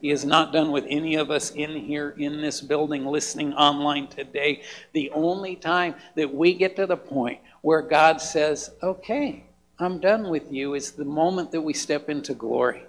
He 0.00 0.10
is 0.10 0.24
not 0.24 0.52
done 0.52 0.72
with 0.72 0.86
any 0.88 1.16
of 1.16 1.30
us 1.30 1.50
in 1.50 1.76
here 1.76 2.14
in 2.16 2.40
this 2.40 2.60
building 2.60 3.04
listening 3.04 3.52
online 3.54 4.08
today. 4.08 4.62
The 4.92 5.10
only 5.10 5.56
time 5.56 5.94
that 6.16 6.34
we 6.34 6.54
get 6.54 6.76
to 6.76 6.86
the 6.86 6.96
point 6.96 7.40
where 7.60 7.82
God 7.82 8.20
says, 8.20 8.70
Okay, 8.82 9.44
I'm 9.78 10.00
done 10.00 10.28
with 10.30 10.50
you, 10.50 10.74
is 10.74 10.92
the 10.92 11.04
moment 11.04 11.52
that 11.52 11.60
we 11.60 11.74
step 11.74 12.08
into 12.08 12.34
glory. 12.34 12.82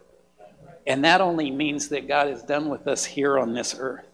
And 0.87 1.03
that 1.05 1.21
only 1.21 1.51
means 1.51 1.89
that 1.89 2.07
God 2.07 2.27
is 2.27 2.43
done 2.43 2.69
with 2.69 2.87
us 2.87 3.05
here 3.05 3.37
on 3.37 3.53
this 3.53 3.75
earth. 3.77 4.05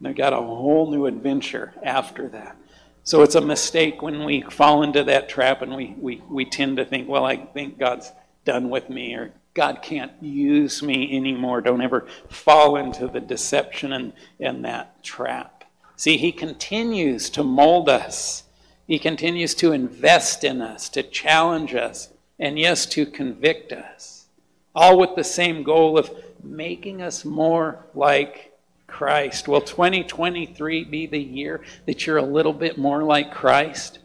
They've 0.00 0.14
got 0.14 0.32
a 0.32 0.36
whole 0.36 0.90
new 0.90 1.06
adventure 1.06 1.72
after 1.82 2.28
that. 2.28 2.56
So 3.02 3.22
it's 3.22 3.36
a 3.36 3.40
mistake 3.40 4.02
when 4.02 4.24
we 4.24 4.42
fall 4.42 4.82
into 4.82 5.04
that 5.04 5.28
trap 5.28 5.62
and 5.62 5.74
we, 5.74 5.94
we, 5.98 6.22
we 6.28 6.44
tend 6.44 6.76
to 6.78 6.84
think, 6.84 7.08
well, 7.08 7.24
I 7.24 7.36
think 7.36 7.78
God's 7.78 8.10
done 8.44 8.68
with 8.68 8.90
me 8.90 9.14
or 9.14 9.32
God 9.56 9.80
can't 9.80 10.12
use 10.20 10.82
me 10.82 11.16
anymore. 11.16 11.62
Don't 11.62 11.80
ever 11.80 12.06
fall 12.28 12.76
into 12.76 13.08
the 13.08 13.20
deception 13.20 13.92
and, 13.94 14.12
and 14.38 14.64
that 14.66 15.02
trap. 15.02 15.64
See, 15.96 16.18
He 16.18 16.30
continues 16.30 17.30
to 17.30 17.42
mold 17.42 17.88
us, 17.88 18.44
He 18.86 18.98
continues 18.98 19.54
to 19.56 19.72
invest 19.72 20.44
in 20.44 20.60
us, 20.60 20.90
to 20.90 21.02
challenge 21.02 21.74
us, 21.74 22.10
and 22.38 22.58
yes, 22.58 22.84
to 22.86 23.06
convict 23.06 23.72
us. 23.72 24.26
All 24.74 24.98
with 24.98 25.16
the 25.16 25.24
same 25.24 25.62
goal 25.62 25.96
of 25.96 26.10
making 26.44 27.00
us 27.00 27.24
more 27.24 27.86
like 27.94 28.52
Christ. 28.86 29.48
Will 29.48 29.62
2023 29.62 30.84
be 30.84 31.06
the 31.06 31.18
year 31.18 31.62
that 31.86 32.06
you're 32.06 32.18
a 32.18 32.22
little 32.22 32.52
bit 32.52 32.76
more 32.76 33.02
like 33.02 33.32
Christ? 33.32 34.00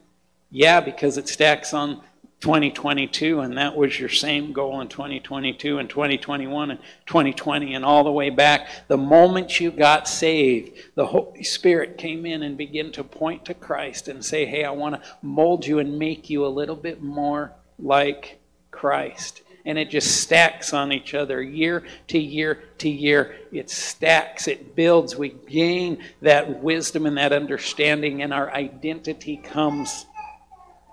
Yeah, 0.49 0.79
because 0.79 1.17
it 1.17 1.27
stacks 1.27 1.73
on 1.73 2.01
2022, 2.41 3.39
and 3.39 3.57
that 3.57 3.75
was 3.75 3.99
your 3.99 4.09
same 4.09 4.51
goal 4.51 4.81
in 4.81 4.87
2022 4.87 5.77
and 5.77 5.87
2021 5.87 6.71
and 6.71 6.79
2020 7.05 7.75
and 7.75 7.85
all 7.85 8.03
the 8.03 8.11
way 8.11 8.31
back. 8.31 8.67
The 8.87 8.97
moment 8.97 9.59
you 9.59 9.69
got 9.69 10.07
saved, 10.07 10.71
the 10.95 11.05
Holy 11.05 11.43
Spirit 11.43 11.99
came 11.99 12.25
in 12.25 12.41
and 12.41 12.57
began 12.57 12.91
to 12.93 13.03
point 13.03 13.45
to 13.45 13.53
Christ 13.53 14.07
and 14.07 14.25
say, 14.25 14.45
Hey, 14.45 14.63
I 14.63 14.71
want 14.71 14.95
to 14.95 15.01
mold 15.21 15.67
you 15.67 15.77
and 15.77 15.99
make 15.99 16.31
you 16.31 16.43
a 16.43 16.47
little 16.47 16.75
bit 16.75 17.01
more 17.01 17.53
like 17.77 18.39
Christ. 18.71 19.43
And 19.63 19.77
it 19.77 19.91
just 19.91 20.21
stacks 20.21 20.73
on 20.73 20.91
each 20.91 21.13
other 21.13 21.43
year 21.43 21.83
to 22.07 22.17
year 22.17 22.63
to 22.79 22.89
year. 22.89 23.35
It 23.51 23.69
stacks, 23.69 24.47
it 24.47 24.75
builds. 24.75 25.15
We 25.15 25.35
gain 25.47 25.99
that 26.23 26.63
wisdom 26.63 27.05
and 27.05 27.17
that 27.17 27.31
understanding, 27.31 28.23
and 28.23 28.33
our 28.33 28.51
identity 28.51 29.37
comes 29.37 30.07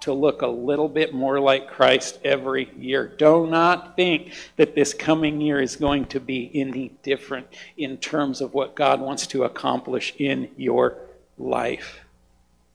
to 0.00 0.12
look 0.12 0.42
a 0.42 0.46
little 0.46 0.88
bit 0.88 1.12
more 1.14 1.40
like 1.40 1.68
Christ 1.68 2.18
every 2.24 2.70
year. 2.76 3.08
Do 3.18 3.46
not 3.46 3.96
think 3.96 4.32
that 4.56 4.74
this 4.74 4.94
coming 4.94 5.40
year 5.40 5.60
is 5.60 5.76
going 5.76 6.06
to 6.06 6.20
be 6.20 6.50
any 6.54 6.90
different 7.02 7.46
in 7.76 7.96
terms 7.96 8.40
of 8.40 8.54
what 8.54 8.74
God 8.74 9.00
wants 9.00 9.26
to 9.28 9.44
accomplish 9.44 10.14
in 10.18 10.50
your 10.56 10.96
life. 11.36 12.00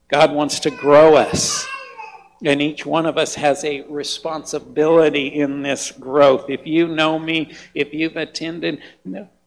God 0.09 0.33
wants 0.33 0.59
to 0.61 0.69
grow 0.69 1.15
us. 1.15 1.65
And 2.45 2.61
each 2.61 2.85
one 2.85 3.05
of 3.05 3.17
us 3.17 3.35
has 3.35 3.63
a 3.63 3.81
responsibility 3.83 5.27
in 5.27 5.61
this 5.61 5.91
growth. 5.91 6.49
If 6.49 6.67
you 6.67 6.87
know 6.87 7.17
me, 7.17 7.53
if 7.73 7.93
you've 7.93 8.17
attended 8.17 8.81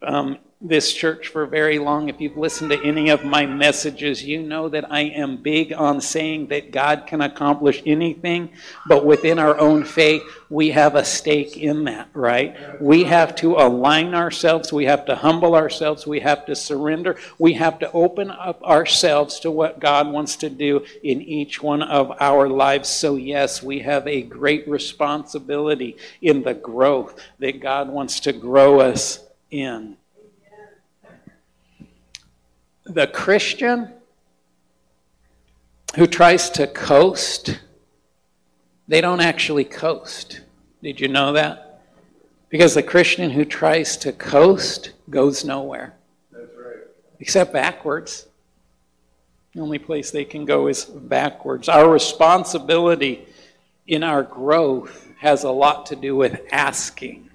um, 0.02 0.38
this 0.68 0.92
church 0.92 1.28
for 1.28 1.46
very 1.46 1.78
long, 1.78 2.08
if 2.08 2.20
you've 2.20 2.36
listened 2.36 2.70
to 2.70 2.82
any 2.82 3.08
of 3.10 3.24
my 3.24 3.46
messages, 3.46 4.24
you 4.24 4.42
know 4.42 4.68
that 4.68 4.90
I 4.90 5.02
am 5.02 5.36
big 5.36 5.72
on 5.72 6.00
saying 6.00 6.48
that 6.48 6.70
God 6.70 7.04
can 7.06 7.20
accomplish 7.20 7.82
anything, 7.86 8.50
but 8.86 9.04
within 9.04 9.38
our 9.38 9.58
own 9.58 9.84
faith, 9.84 10.22
we 10.48 10.70
have 10.70 10.94
a 10.94 11.04
stake 11.04 11.56
in 11.56 11.84
that, 11.84 12.08
right? 12.12 12.80
We 12.80 13.04
have 13.04 13.34
to 13.36 13.54
align 13.54 14.14
ourselves, 14.14 14.72
we 14.72 14.84
have 14.84 15.06
to 15.06 15.16
humble 15.16 15.54
ourselves, 15.54 16.06
we 16.06 16.20
have 16.20 16.46
to 16.46 16.54
surrender, 16.54 17.16
we 17.38 17.54
have 17.54 17.78
to 17.80 17.90
open 17.92 18.30
up 18.30 18.62
ourselves 18.62 19.40
to 19.40 19.50
what 19.50 19.80
God 19.80 20.08
wants 20.08 20.36
to 20.36 20.50
do 20.50 20.84
in 21.02 21.20
each 21.22 21.62
one 21.62 21.82
of 21.82 22.12
our 22.20 22.48
lives. 22.48 22.88
So, 22.88 23.16
yes, 23.16 23.62
we 23.62 23.80
have 23.80 24.06
a 24.06 24.22
great 24.22 24.68
responsibility 24.68 25.96
in 26.22 26.42
the 26.42 26.54
growth 26.54 27.20
that 27.38 27.60
God 27.60 27.88
wants 27.88 28.20
to 28.20 28.32
grow 28.32 28.80
us 28.80 29.20
in 29.50 29.96
the 32.86 33.06
Christian 33.06 33.92
who 35.96 36.06
tries 36.06 36.50
to 36.50 36.66
coast, 36.66 37.58
they 38.86 39.00
don't 39.00 39.20
actually 39.20 39.64
coast. 39.64 40.40
Did 40.82 41.00
you 41.00 41.08
know 41.08 41.32
that? 41.32 41.82
Because 42.48 42.74
the 42.74 42.82
Christian 42.82 43.30
who 43.30 43.44
tries 43.44 43.96
to 43.98 44.12
coast 44.12 44.92
goes 45.10 45.44
nowhere. 45.44 45.94
That's 46.30 46.52
right. 46.56 46.84
Except 47.18 47.52
backwards. 47.52 48.28
The 49.52 49.60
only 49.60 49.78
place 49.78 50.10
they 50.10 50.24
can 50.24 50.44
go 50.44 50.68
is 50.68 50.84
backwards. 50.84 51.68
Our 51.68 51.90
responsibility 51.90 53.26
in 53.86 54.04
our 54.04 54.22
growth 54.22 55.08
has 55.18 55.44
a 55.44 55.50
lot 55.50 55.86
to 55.86 55.96
do 55.96 56.14
with 56.14 56.40
asking 56.52 57.30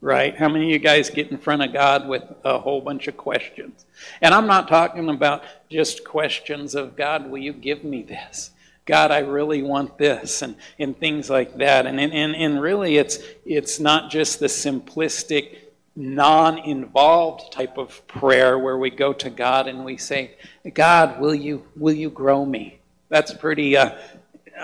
right? 0.00 0.36
How 0.36 0.48
many 0.48 0.66
of 0.66 0.70
you 0.70 0.78
guys 0.78 1.10
get 1.10 1.30
in 1.30 1.38
front 1.38 1.62
of 1.62 1.72
God 1.72 2.08
with 2.08 2.22
a 2.44 2.58
whole 2.58 2.80
bunch 2.80 3.06
of 3.08 3.16
questions? 3.16 3.84
And 4.20 4.34
I'm 4.34 4.46
not 4.46 4.68
talking 4.68 5.08
about 5.08 5.44
just 5.68 6.04
questions 6.04 6.74
of, 6.74 6.96
God, 6.96 7.30
will 7.30 7.38
you 7.38 7.52
give 7.52 7.84
me 7.84 8.02
this? 8.02 8.50
God, 8.86 9.10
I 9.10 9.18
really 9.18 9.62
want 9.62 9.98
this, 9.98 10.42
and, 10.42 10.56
and 10.78 10.98
things 10.98 11.30
like 11.30 11.58
that. 11.58 11.86
And, 11.86 12.00
and, 12.00 12.34
and 12.34 12.60
really, 12.60 12.96
it's, 12.96 13.18
it's 13.44 13.78
not 13.78 14.10
just 14.10 14.40
the 14.40 14.46
simplistic, 14.46 15.58
non 15.94 16.58
involved 16.58 17.52
type 17.52 17.76
of 17.76 18.06
prayer 18.08 18.58
where 18.58 18.78
we 18.78 18.90
go 18.90 19.12
to 19.12 19.30
God 19.30 19.68
and 19.68 19.84
we 19.84 19.96
say, 19.96 20.32
God, 20.74 21.20
will 21.20 21.34
you, 21.34 21.64
will 21.76 21.94
you 21.94 22.10
grow 22.10 22.44
me? 22.44 22.80
That's 23.10 23.34
pretty 23.34 23.76
uh, 23.76 23.96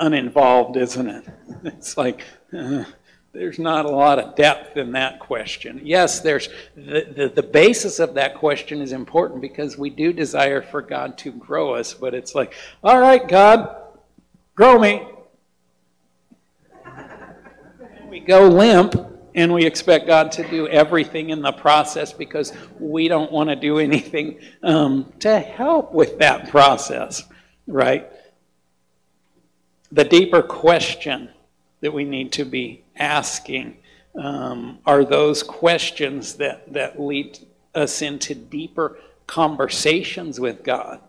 uninvolved, 0.00 0.76
isn't 0.76 1.08
it? 1.08 1.24
It's 1.64 1.96
like, 1.96 2.22
uh, 2.56 2.84
there's 3.36 3.58
not 3.58 3.84
a 3.84 3.90
lot 3.90 4.18
of 4.18 4.34
depth 4.34 4.78
in 4.78 4.92
that 4.92 5.20
question. 5.20 5.80
Yes, 5.84 6.20
there's 6.20 6.48
the, 6.74 7.06
the, 7.14 7.28
the, 7.28 7.42
basis 7.42 7.98
of 7.98 8.14
that 8.14 8.34
question 8.34 8.80
is 8.80 8.92
important 8.92 9.42
because 9.42 9.76
we 9.76 9.90
do 9.90 10.12
desire 10.12 10.62
for 10.62 10.80
God 10.80 11.18
to 11.18 11.32
grow 11.32 11.74
us, 11.74 11.92
but 11.92 12.14
it's 12.14 12.34
like, 12.34 12.54
all 12.82 12.98
right, 12.98 13.28
God, 13.28 13.76
grow 14.54 14.78
me. 14.78 15.06
we 18.08 18.20
go 18.20 18.48
limp 18.48 18.94
and 19.34 19.52
we 19.52 19.66
expect 19.66 20.06
God 20.06 20.32
to 20.32 20.48
do 20.48 20.66
everything 20.68 21.28
in 21.28 21.42
the 21.42 21.52
process 21.52 22.14
because 22.14 22.54
we 22.78 23.06
don't 23.06 23.30
want 23.30 23.50
to 23.50 23.56
do 23.56 23.78
anything 23.78 24.40
um, 24.62 25.12
to 25.20 25.38
help 25.38 25.92
with 25.92 26.18
that 26.20 26.48
process, 26.48 27.22
right? 27.66 28.10
The 29.92 30.04
deeper 30.04 30.42
question 30.42 31.28
that 31.82 31.92
we 31.92 32.04
need 32.04 32.32
to 32.32 32.46
be 32.46 32.82
asking 32.98 33.78
um, 34.16 34.78
are 34.86 35.04
those 35.04 35.42
questions 35.42 36.34
that, 36.34 36.72
that 36.72 37.00
lead 37.00 37.38
us 37.74 38.02
into 38.02 38.34
deeper 38.34 38.98
conversations 39.26 40.40
with 40.40 40.62
God 40.62 41.00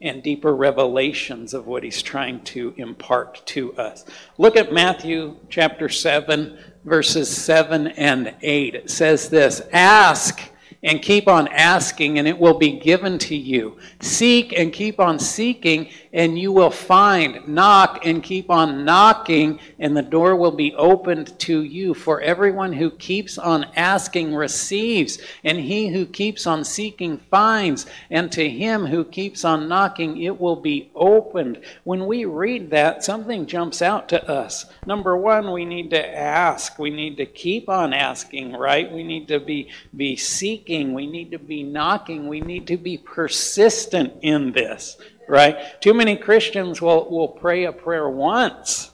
and 0.00 0.22
deeper 0.22 0.54
revelations 0.54 1.54
of 1.54 1.66
what 1.66 1.82
He's 1.82 2.02
trying 2.02 2.44
to 2.44 2.74
impart 2.76 3.44
to 3.46 3.74
us. 3.74 4.04
Look 4.38 4.56
at 4.56 4.72
Matthew 4.72 5.36
chapter 5.48 5.88
7, 5.88 6.58
verses 6.84 7.34
7 7.34 7.88
and 7.88 8.34
8. 8.42 8.74
It 8.74 8.90
says 8.90 9.28
this 9.28 9.62
Ask 9.72 10.50
and 10.82 11.02
keep 11.02 11.26
on 11.26 11.48
asking, 11.48 12.18
and 12.18 12.28
it 12.28 12.38
will 12.38 12.58
be 12.58 12.78
given 12.78 13.18
to 13.18 13.34
you. 13.34 13.78
Seek 14.00 14.52
and 14.52 14.72
keep 14.72 15.00
on 15.00 15.18
seeking, 15.18 15.88
and 16.16 16.38
you 16.38 16.50
will 16.50 16.70
find. 16.70 17.46
Knock 17.46 18.06
and 18.06 18.22
keep 18.22 18.50
on 18.50 18.86
knocking, 18.86 19.60
and 19.78 19.94
the 19.94 20.02
door 20.02 20.34
will 20.34 20.50
be 20.50 20.74
opened 20.74 21.38
to 21.40 21.62
you. 21.62 21.92
For 21.92 22.22
everyone 22.22 22.72
who 22.72 22.90
keeps 22.90 23.36
on 23.36 23.66
asking 23.76 24.34
receives, 24.34 25.18
and 25.44 25.58
he 25.58 25.88
who 25.88 26.06
keeps 26.06 26.46
on 26.46 26.64
seeking 26.64 27.18
finds, 27.30 27.84
and 28.10 28.32
to 28.32 28.48
him 28.48 28.86
who 28.86 29.04
keeps 29.04 29.44
on 29.44 29.68
knocking 29.68 30.22
it 30.22 30.40
will 30.40 30.56
be 30.56 30.90
opened. 30.94 31.60
When 31.84 32.06
we 32.06 32.24
read 32.24 32.70
that, 32.70 33.04
something 33.04 33.44
jumps 33.44 33.82
out 33.82 34.08
to 34.08 34.28
us. 34.28 34.64
Number 34.86 35.18
one, 35.18 35.52
we 35.52 35.66
need 35.66 35.90
to 35.90 36.18
ask. 36.18 36.78
We 36.78 36.88
need 36.88 37.18
to 37.18 37.26
keep 37.26 37.68
on 37.68 37.92
asking, 37.92 38.54
right? 38.54 38.90
We 38.90 39.02
need 39.02 39.28
to 39.28 39.38
be, 39.38 39.68
be 39.94 40.16
seeking. 40.16 40.94
We 40.94 41.06
need 41.06 41.30
to 41.32 41.38
be 41.38 41.62
knocking. 41.62 42.26
We 42.26 42.40
need 42.40 42.66
to 42.68 42.78
be 42.78 42.96
persistent 42.96 44.14
in 44.22 44.52
this, 44.52 44.96
right? 45.28 45.80
Too 45.80 45.94
many 45.94 46.16
Christians 46.16 46.80
will, 46.80 47.08
will 47.10 47.28
pray 47.28 47.64
a 47.64 47.72
prayer 47.72 48.08
once 48.08 48.92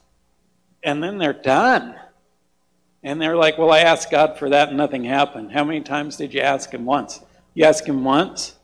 and 0.83 1.03
then 1.03 1.19
they're 1.19 1.33
done. 1.33 1.95
And 3.03 3.21
they're 3.21 3.37
like, 3.37 3.59
Well, 3.59 3.73
I 3.73 3.81
asked 3.81 4.11
God 4.11 4.39
for 4.39 4.51
that 4.51 4.69
and 4.69 4.77
nothing 4.77 5.05
happened. 5.05 5.53
How 5.53 5.65
many 5.65 5.81
times 5.81 6.17
did 6.17 6.35
you 6.35 6.41
ask 6.41 6.71
Him 6.71 6.85
once? 6.85 7.21
You 7.55 7.65
asked 7.65 7.87
Him 7.87 8.05
once? 8.05 8.55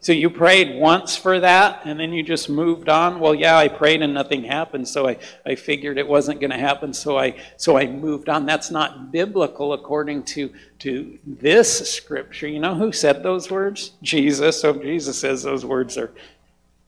So 0.00 0.12
you 0.12 0.30
prayed 0.30 0.80
once 0.80 1.16
for 1.16 1.40
that 1.40 1.82
and 1.84 1.98
then 1.98 2.12
you 2.12 2.22
just 2.22 2.48
moved 2.48 2.88
on? 2.88 3.18
Well, 3.18 3.34
yeah, 3.34 3.58
I 3.58 3.66
prayed 3.66 4.00
and 4.00 4.14
nothing 4.14 4.44
happened, 4.44 4.86
so 4.86 5.08
I, 5.08 5.18
I 5.44 5.56
figured 5.56 5.98
it 5.98 6.06
wasn't 6.06 6.40
going 6.40 6.52
to 6.52 6.56
happen, 6.56 6.92
so 6.92 7.18
I 7.18 7.34
so 7.56 7.76
I 7.76 7.86
moved 7.86 8.28
on. 8.28 8.46
That's 8.46 8.70
not 8.70 9.10
biblical 9.10 9.72
according 9.72 10.22
to 10.24 10.50
to 10.80 11.18
this 11.26 11.92
scripture. 11.92 12.46
You 12.46 12.60
know 12.60 12.76
who 12.76 12.92
said 12.92 13.24
those 13.24 13.50
words? 13.50 13.92
Jesus. 14.00 14.60
So 14.60 14.72
Jesus 14.74 15.18
says 15.18 15.42
those 15.42 15.64
words 15.66 15.98
are 15.98 16.12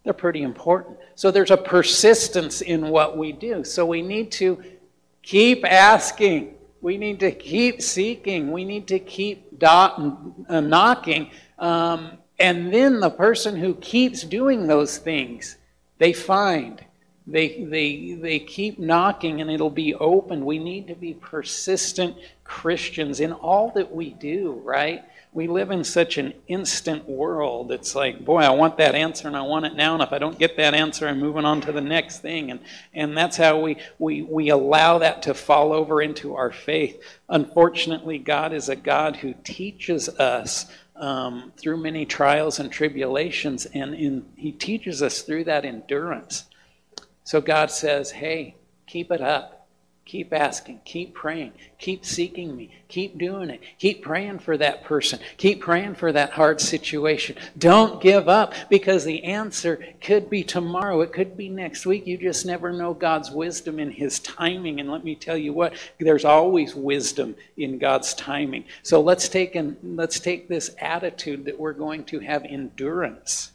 they're 0.03 0.13
pretty 0.13 0.43
important. 0.43 0.99
So 1.15 1.31
there's 1.31 1.51
a 1.51 1.57
persistence 1.57 2.63
in 2.63 2.89
what 2.89 3.19
we 3.19 3.33
do. 3.33 3.65
So 3.65 3.85
we 3.85 4.03
need 4.03 4.33
to 4.33 4.63
keep 5.23 5.65
asking. 5.65 6.55
We 6.81 6.97
need 6.97 7.21
to 7.21 7.31
keep 7.31 7.83
seeking. 7.83 8.51
We 8.53 8.65
need 8.65 8.89
to 8.89 8.99
keep 8.99 9.59
dot, 9.59 10.01
uh, 10.49 10.61
knocking. 10.61 11.31
Um, 11.59 12.19
and 12.39 12.73
then 12.73 13.01
the 13.01 13.11
person 13.11 13.57
who 13.57 13.75
keeps 13.75 14.23
doing 14.23 14.67
those 14.67 14.97
things, 14.97 15.57
they 15.99 16.15
find. 16.15 16.83
They, 17.27 17.65
they, 17.65 18.19
they 18.21 18.39
keep 18.39 18.79
knocking 18.79 19.43
and 19.43 19.51
it'll 19.51 19.69
be 19.69 19.95
open. 19.95 20.47
We 20.47 20.59
need 20.59 20.89
to 20.89 20.95
be 20.95 21.13
persistent 21.15 22.17
Christians 22.45 23.21
in 23.21 23.33
all 23.33 23.71
that 23.75 23.95
we 23.95 24.11
do, 24.11 24.61
right? 24.65 25.05
We 25.33 25.47
live 25.47 25.71
in 25.71 25.85
such 25.85 26.19
an 26.19 26.35
instant 26.49 27.09
world. 27.09 27.71
It's 27.71 27.95
like, 27.95 28.25
boy, 28.25 28.41
I 28.41 28.51
want 28.51 28.79
that 28.79 28.97
answer 28.97 29.29
and 29.29 29.37
I 29.37 29.43
want 29.43 29.65
it 29.65 29.77
now. 29.77 29.95
And 29.95 30.03
if 30.03 30.13
I 30.13 30.19
don't 30.19 30.39
get 30.39 30.57
that 30.57 30.75
answer, 30.75 31.07
I'm 31.07 31.21
moving 31.21 31.45
on 31.45 31.61
to 31.63 31.73
the 31.73 31.81
next 31.81 32.19
thing. 32.19 32.51
And, 32.51 32.61
and 32.93 33.17
that's 33.17 33.37
how 33.37 33.61
we, 33.61 33.77
we, 33.99 34.23
we 34.23 34.49
allow 34.49 34.99
that 34.99 35.23
to 35.23 35.35
fall 35.35 35.73
over 35.73 36.03
into 36.03 36.35
our 36.35 36.51
faith. 36.51 37.01
Unfortunately, 37.29 38.19
God 38.19 38.53
is 38.53 38.69
a 38.69 38.75
God 38.75 39.17
who 39.17 39.35
teaches 39.45 40.09
us 40.09 40.67
um, 40.97 41.53
through 41.57 41.77
many 41.77 42.05
trials 42.05 42.59
and 42.59 42.71
tribulations, 42.71 43.67
and 43.67 43.95
in, 43.95 44.27
He 44.37 44.53
teaches 44.53 45.01
us 45.01 45.23
through 45.23 45.45
that 45.45 45.65
endurance. 45.65 46.45
So 47.23 47.41
God 47.41 47.71
says, 47.71 48.11
hey, 48.11 48.57
keep 48.87 49.11
it 49.13 49.21
up 49.21 49.60
Keep 50.07 50.33
asking, 50.33 50.81
keep 50.85 51.15
praying, 51.15 51.53
keep 51.79 52.05
seeking 52.05 52.57
me, 52.57 52.71
keep 52.89 53.17
doing 53.17 53.49
it, 53.49 53.61
keep 53.79 54.03
praying 54.03 54.41
for 54.41 54.57
that 54.57 54.83
person, 54.83 55.21
keep 55.37 55.61
praying 55.61 55.95
for 55.95 56.11
that 56.11 56.31
hard 56.31 56.61
situation. 56.61 57.37
Don't 57.57 58.01
give 58.01 58.29
up 58.29 58.55
because 58.69 59.05
the 59.05 59.23
answer 59.23 59.85
could 60.01 60.29
be 60.29 60.43
tomorrow, 60.43 61.01
it 61.03 61.13
could 61.13 61.37
be 61.37 61.49
next 61.49 61.87
week. 61.87 62.09
You 62.09 62.17
just 62.17 62.45
never 62.45 62.73
know 62.73 62.93
God's 62.93 63.31
wisdom 63.31 63.79
in 63.79 63.93
His 63.93 64.19
timing. 64.19 64.81
And 64.81 64.91
let 64.91 65.05
me 65.05 65.15
tell 65.15 65.37
you 65.37 65.53
what, 65.53 65.75
there's 66.01 66.25
always 66.25 66.75
wisdom 66.75 67.37
in 67.57 67.79
God's 67.79 68.13
timing. 68.15 68.65
So 68.83 69.01
let's 69.01 69.29
take, 69.29 69.55
an, 69.55 69.77
let's 69.83 70.19
take 70.19 70.49
this 70.49 70.75
attitude 70.81 71.45
that 71.45 71.61
we're 71.61 71.73
going 71.73 72.03
to 72.07 72.19
have 72.19 72.45
endurance 72.45 73.53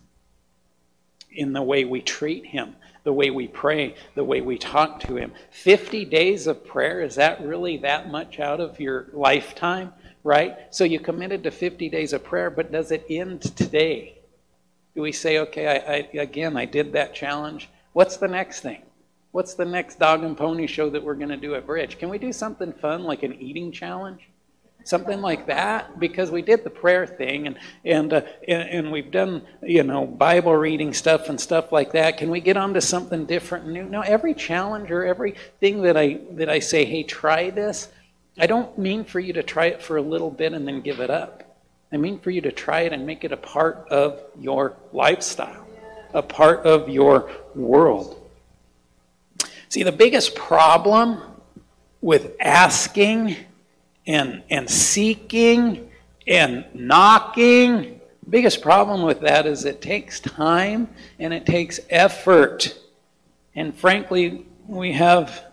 in 1.31 1.51
the 1.51 1.63
way 1.63 1.83
we 1.83 2.01
treat 2.01 2.45
Him 2.45 2.77
the 3.05 3.13
way 3.13 3.29
we 3.29 3.47
pray, 3.47 3.95
the 4.15 4.23
way 4.23 4.41
we 4.41 4.57
talk 4.57 4.99
to 5.01 5.15
Him. 5.15 5.31
50 5.51 6.03
days 6.05 6.47
of 6.47 6.65
prayer, 6.65 7.01
is 7.01 7.15
that 7.15 7.41
really 7.41 7.77
that 7.77 8.11
much 8.11 8.39
out 8.39 8.59
of 8.59 8.79
your 8.79 9.07
lifetime? 9.13 9.93
Right? 10.23 10.57
So 10.71 10.83
you 10.83 10.99
committed 10.99 11.43
to 11.43 11.51
50 11.51 11.87
days 11.87 12.11
of 12.11 12.23
prayer, 12.23 12.49
but 12.49 12.71
does 12.71 12.91
it 12.91 13.05
end 13.09 13.43
today? 13.55 14.17
Do 14.95 15.01
we 15.01 15.11
say, 15.11 15.37
okay, 15.39 15.67
I, 15.67 15.93
I, 15.93 16.21
again, 16.23 16.57
I 16.57 16.65
did 16.65 16.93
that 16.93 17.13
challenge? 17.13 17.69
What's 17.93 18.17
the 18.17 18.27
next 18.27 18.61
thing? 18.61 18.81
What's 19.31 19.53
the 19.53 19.65
next 19.65 19.99
dog 19.99 20.23
and 20.23 20.35
pony 20.35 20.65
show 20.65 20.89
that 20.89 21.03
we're 21.03 21.13
going 21.13 21.29
to 21.29 21.37
do 21.37 21.55
at 21.55 21.67
Bridge? 21.67 21.99
Can 21.99 22.09
we 22.09 22.17
do 22.17 22.33
something 22.33 22.73
fun 22.73 23.03
like 23.03 23.21
an 23.21 23.33
eating 23.33 23.71
challenge? 23.71 24.29
Something 24.85 25.19
like 25.19 25.47
that 25.47 25.99
because 25.99 26.31
we 26.31 26.41
did 26.41 26.63
the 26.63 26.69
prayer 26.69 27.05
thing 27.05 27.47
and 27.47 27.57
and, 27.83 28.13
uh, 28.13 28.21
and 28.47 28.69
and 28.69 28.91
we've 28.91 29.11
done 29.11 29.41
you 29.61 29.83
know 29.83 30.05
bible 30.05 30.55
reading 30.55 30.93
stuff 30.93 31.27
and 31.27 31.39
stuff 31.39 31.71
like 31.71 31.91
that. 31.91 32.17
Can 32.17 32.31
we 32.31 32.39
get 32.39 32.55
on 32.55 32.73
to 32.75 32.81
something 32.81 33.25
different 33.25 33.65
and 33.65 33.73
new? 33.73 33.83
No 33.83 34.01
every 34.01 34.33
challenge 34.33 34.89
or 34.89 35.05
everything 35.05 35.81
that 35.81 35.97
i 35.97 36.19
that 36.31 36.49
i 36.49 36.59
say 36.59 36.85
hey 36.85 37.03
try 37.03 37.49
this 37.49 37.89
i 38.39 38.47
don't 38.47 38.77
mean 38.77 39.03
for 39.03 39.19
you 39.19 39.33
to 39.33 39.43
try 39.43 39.65
it 39.65 39.81
for 39.81 39.97
a 39.97 40.01
little 40.01 40.31
bit 40.31 40.53
and 40.53 40.67
then 40.67 40.81
give 40.81 41.01
it 41.01 41.09
up. 41.09 41.43
I 41.91 41.97
mean 41.97 42.19
for 42.19 42.31
you 42.31 42.41
to 42.41 42.51
try 42.51 42.81
it 42.81 42.93
and 42.93 43.05
make 43.05 43.23
it 43.25 43.31
a 43.31 43.37
part 43.37 43.87
of 43.89 44.21
your 44.39 44.77
lifestyle 44.93 45.65
a 46.15 46.21
part 46.21 46.65
of 46.65 46.89
your 46.89 47.29
world. 47.53 48.21
See 49.67 49.83
the 49.83 49.91
biggest 49.91 50.33
problem 50.33 51.21
with 52.01 52.35
asking 52.39 53.35
and, 54.07 54.43
and 54.49 54.69
seeking 54.69 55.89
and 56.27 56.65
knocking. 56.73 57.99
Biggest 58.29 58.61
problem 58.61 59.03
with 59.03 59.21
that 59.21 59.45
is 59.45 59.65
it 59.65 59.81
takes 59.81 60.19
time 60.19 60.89
and 61.19 61.33
it 61.33 61.45
takes 61.45 61.79
effort. 61.89 62.77
And 63.55 63.75
frankly, 63.75 64.45
we 64.67 64.93
have 64.93 65.43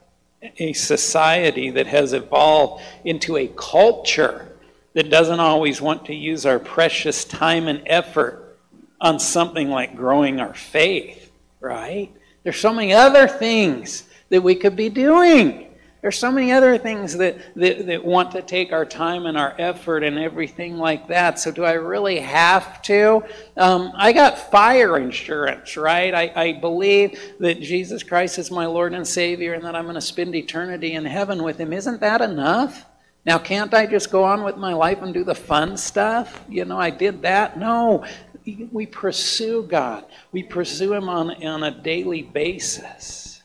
a 0.58 0.72
society 0.72 1.70
that 1.70 1.86
has 1.86 2.12
evolved 2.12 2.82
into 3.04 3.36
a 3.36 3.48
culture 3.48 4.48
that 4.94 5.10
doesn't 5.10 5.40
always 5.40 5.80
want 5.80 6.06
to 6.06 6.14
use 6.14 6.44
our 6.44 6.58
precious 6.58 7.24
time 7.24 7.68
and 7.68 7.82
effort 7.86 8.58
on 9.00 9.18
something 9.18 9.68
like 9.68 9.96
growing 9.96 10.40
our 10.40 10.54
faith, 10.54 11.30
right? 11.60 12.12
There's 12.42 12.58
so 12.58 12.72
many 12.72 12.92
other 12.92 13.28
things 13.28 14.04
that 14.28 14.42
we 14.42 14.54
could 14.54 14.76
be 14.76 14.88
doing. 14.88 15.71
There's 16.02 16.18
so 16.18 16.32
many 16.32 16.50
other 16.50 16.78
things 16.78 17.16
that, 17.18 17.38
that, 17.54 17.86
that, 17.86 18.04
want 18.04 18.32
to 18.32 18.42
take 18.42 18.72
our 18.72 18.84
time 18.84 19.24
and 19.26 19.38
our 19.38 19.54
effort 19.56 20.02
and 20.02 20.18
everything 20.18 20.76
like 20.76 21.06
that. 21.06 21.38
So, 21.38 21.52
do 21.52 21.64
I 21.64 21.74
really 21.74 22.18
have 22.18 22.82
to? 22.82 23.22
Um, 23.56 23.92
I 23.94 24.12
got 24.12 24.50
fire 24.50 24.98
insurance, 24.98 25.76
right? 25.76 26.12
I, 26.12 26.32
I 26.34 26.52
believe 26.54 27.20
that 27.38 27.60
Jesus 27.60 28.02
Christ 28.02 28.40
is 28.40 28.50
my 28.50 28.66
Lord 28.66 28.94
and 28.94 29.06
Savior 29.06 29.54
and 29.54 29.64
that 29.64 29.76
I'm 29.76 29.84
going 29.84 29.94
to 29.94 30.00
spend 30.00 30.34
eternity 30.34 30.94
in 30.94 31.04
heaven 31.04 31.40
with 31.44 31.58
Him. 31.58 31.72
Isn't 31.72 32.00
that 32.00 32.20
enough? 32.20 32.84
Now, 33.24 33.38
can't 33.38 33.72
I 33.72 33.86
just 33.86 34.10
go 34.10 34.24
on 34.24 34.42
with 34.42 34.56
my 34.56 34.72
life 34.72 35.02
and 35.02 35.14
do 35.14 35.22
the 35.22 35.36
fun 35.36 35.76
stuff? 35.76 36.42
You 36.48 36.64
know, 36.64 36.78
I 36.78 36.90
did 36.90 37.22
that. 37.22 37.56
No, 37.56 38.04
we 38.44 38.86
pursue 38.86 39.62
God, 39.62 40.06
we 40.32 40.42
pursue 40.42 40.94
Him 40.94 41.08
on, 41.08 41.30
on 41.44 41.62
a 41.62 41.70
daily 41.70 42.22
basis. 42.22 43.40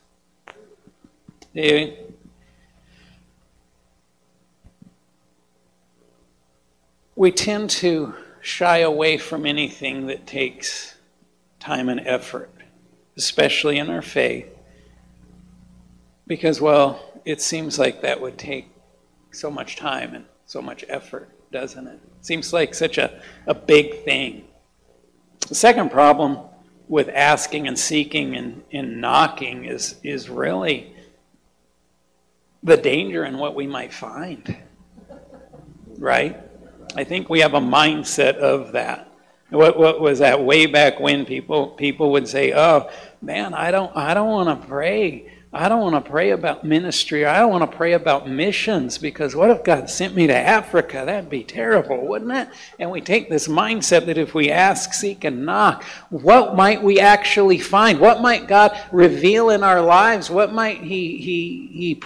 We 7.17 7.31
tend 7.31 7.67
to 7.67 8.13
shy 8.41 8.77
away 8.77 9.17
from 9.17 9.47
anything 9.47 10.05
that 10.05 10.27
takes 10.27 10.95
time 11.59 11.89
and 11.89 11.99
effort, 12.01 12.51
especially 13.17 13.79
in 13.79 13.89
our 13.89 14.03
faith, 14.03 14.47
because, 16.27 16.61
well, 16.61 17.03
it 17.25 17.41
seems 17.41 17.79
like 17.79 18.01
that 18.01 18.21
would 18.21 18.37
take 18.37 18.69
so 19.31 19.49
much 19.49 19.77
time 19.77 20.13
and 20.13 20.25
so 20.45 20.61
much 20.61 20.85
effort, 20.87 21.27
doesn't 21.51 21.87
it? 21.87 21.99
Seems 22.21 22.53
like 22.53 22.75
such 22.75 22.99
a, 22.99 23.19
a 23.47 23.55
big 23.55 24.03
thing. 24.03 24.45
The 25.47 25.55
second 25.55 25.89
problem 25.89 26.37
with 26.87 27.09
asking 27.09 27.67
and 27.67 27.77
seeking 27.79 28.35
and, 28.35 28.63
and 28.71 29.01
knocking 29.01 29.65
is, 29.65 29.95
is 30.03 30.29
really 30.29 30.93
the 32.61 32.77
danger 32.77 33.25
in 33.25 33.39
what 33.39 33.55
we 33.55 33.65
might 33.65 33.91
find, 33.91 34.55
right? 35.97 36.46
I 36.97 37.03
think 37.03 37.29
we 37.29 37.39
have 37.39 37.53
a 37.53 37.59
mindset 37.59 38.35
of 38.35 38.73
that. 38.73 39.11
What, 39.49 39.77
what 39.77 40.01
was 40.01 40.19
that 40.19 40.43
way 40.43 40.65
back 40.65 40.99
when 40.99 41.25
people 41.25 41.67
people 41.67 42.11
would 42.11 42.27
say, 42.27 42.51
"Oh 42.53 42.89
man, 43.21 43.53
I 43.53 43.71
don't 43.71 43.95
I 43.95 44.13
don't 44.13 44.29
want 44.29 44.61
to 44.61 44.67
pray 44.67 45.31
I 45.53 45.69
don't 45.69 45.81
want 45.81 46.03
to 46.03 46.11
pray 46.11 46.31
about 46.31 46.65
ministry. 46.65 47.25
I 47.25 47.39
don't 47.39 47.49
want 47.49 47.69
to 47.69 47.77
pray 47.77 47.93
about 47.93 48.29
missions 48.29 48.97
because 48.97 49.33
what 49.33 49.49
if 49.49 49.63
God 49.63 49.89
sent 49.89 50.13
me 50.13 50.27
to 50.27 50.35
Africa? 50.35 51.03
That'd 51.05 51.29
be 51.29 51.43
terrible, 51.43 52.05
wouldn't 52.05 52.31
it? 52.31 52.49
And 52.79 52.91
we 52.91 52.99
take 52.99 53.29
this 53.29 53.47
mindset 53.47 54.07
that 54.07 54.17
if 54.17 54.33
we 54.33 54.51
ask, 54.51 54.93
seek, 54.93 55.23
and 55.23 55.45
knock, 55.45 55.83
what 56.09 56.55
might 56.55 56.83
we 56.83 56.99
actually 56.99 57.59
find? 57.59 57.99
What 57.99 58.21
might 58.21 58.47
God 58.47 58.77
reveal 58.91 59.49
in 59.49 59.63
our 59.63 59.81
lives? 59.81 60.29
What 60.29 60.53
might 60.53 60.83
He 60.83 61.17
He 61.17 61.69
He 61.71 62.01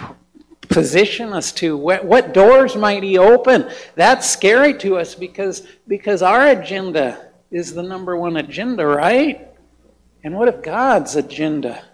position 0.72 1.32
us 1.32 1.52
to? 1.52 1.76
What, 1.76 2.04
what 2.04 2.34
doors 2.34 2.76
might 2.76 3.02
He 3.02 3.18
open? 3.18 3.70
That's 3.94 4.28
scary 4.28 4.74
to 4.78 4.98
us 4.98 5.14
because 5.14 5.66
because 5.86 6.22
our 6.22 6.48
agenda 6.48 7.30
is 7.50 7.74
the 7.74 7.82
number 7.82 8.16
one 8.16 8.36
agenda, 8.36 8.86
right? 8.86 9.48
And 10.24 10.34
what 10.34 10.48
if 10.48 10.62
God's 10.62 11.16
agenda? 11.16 11.84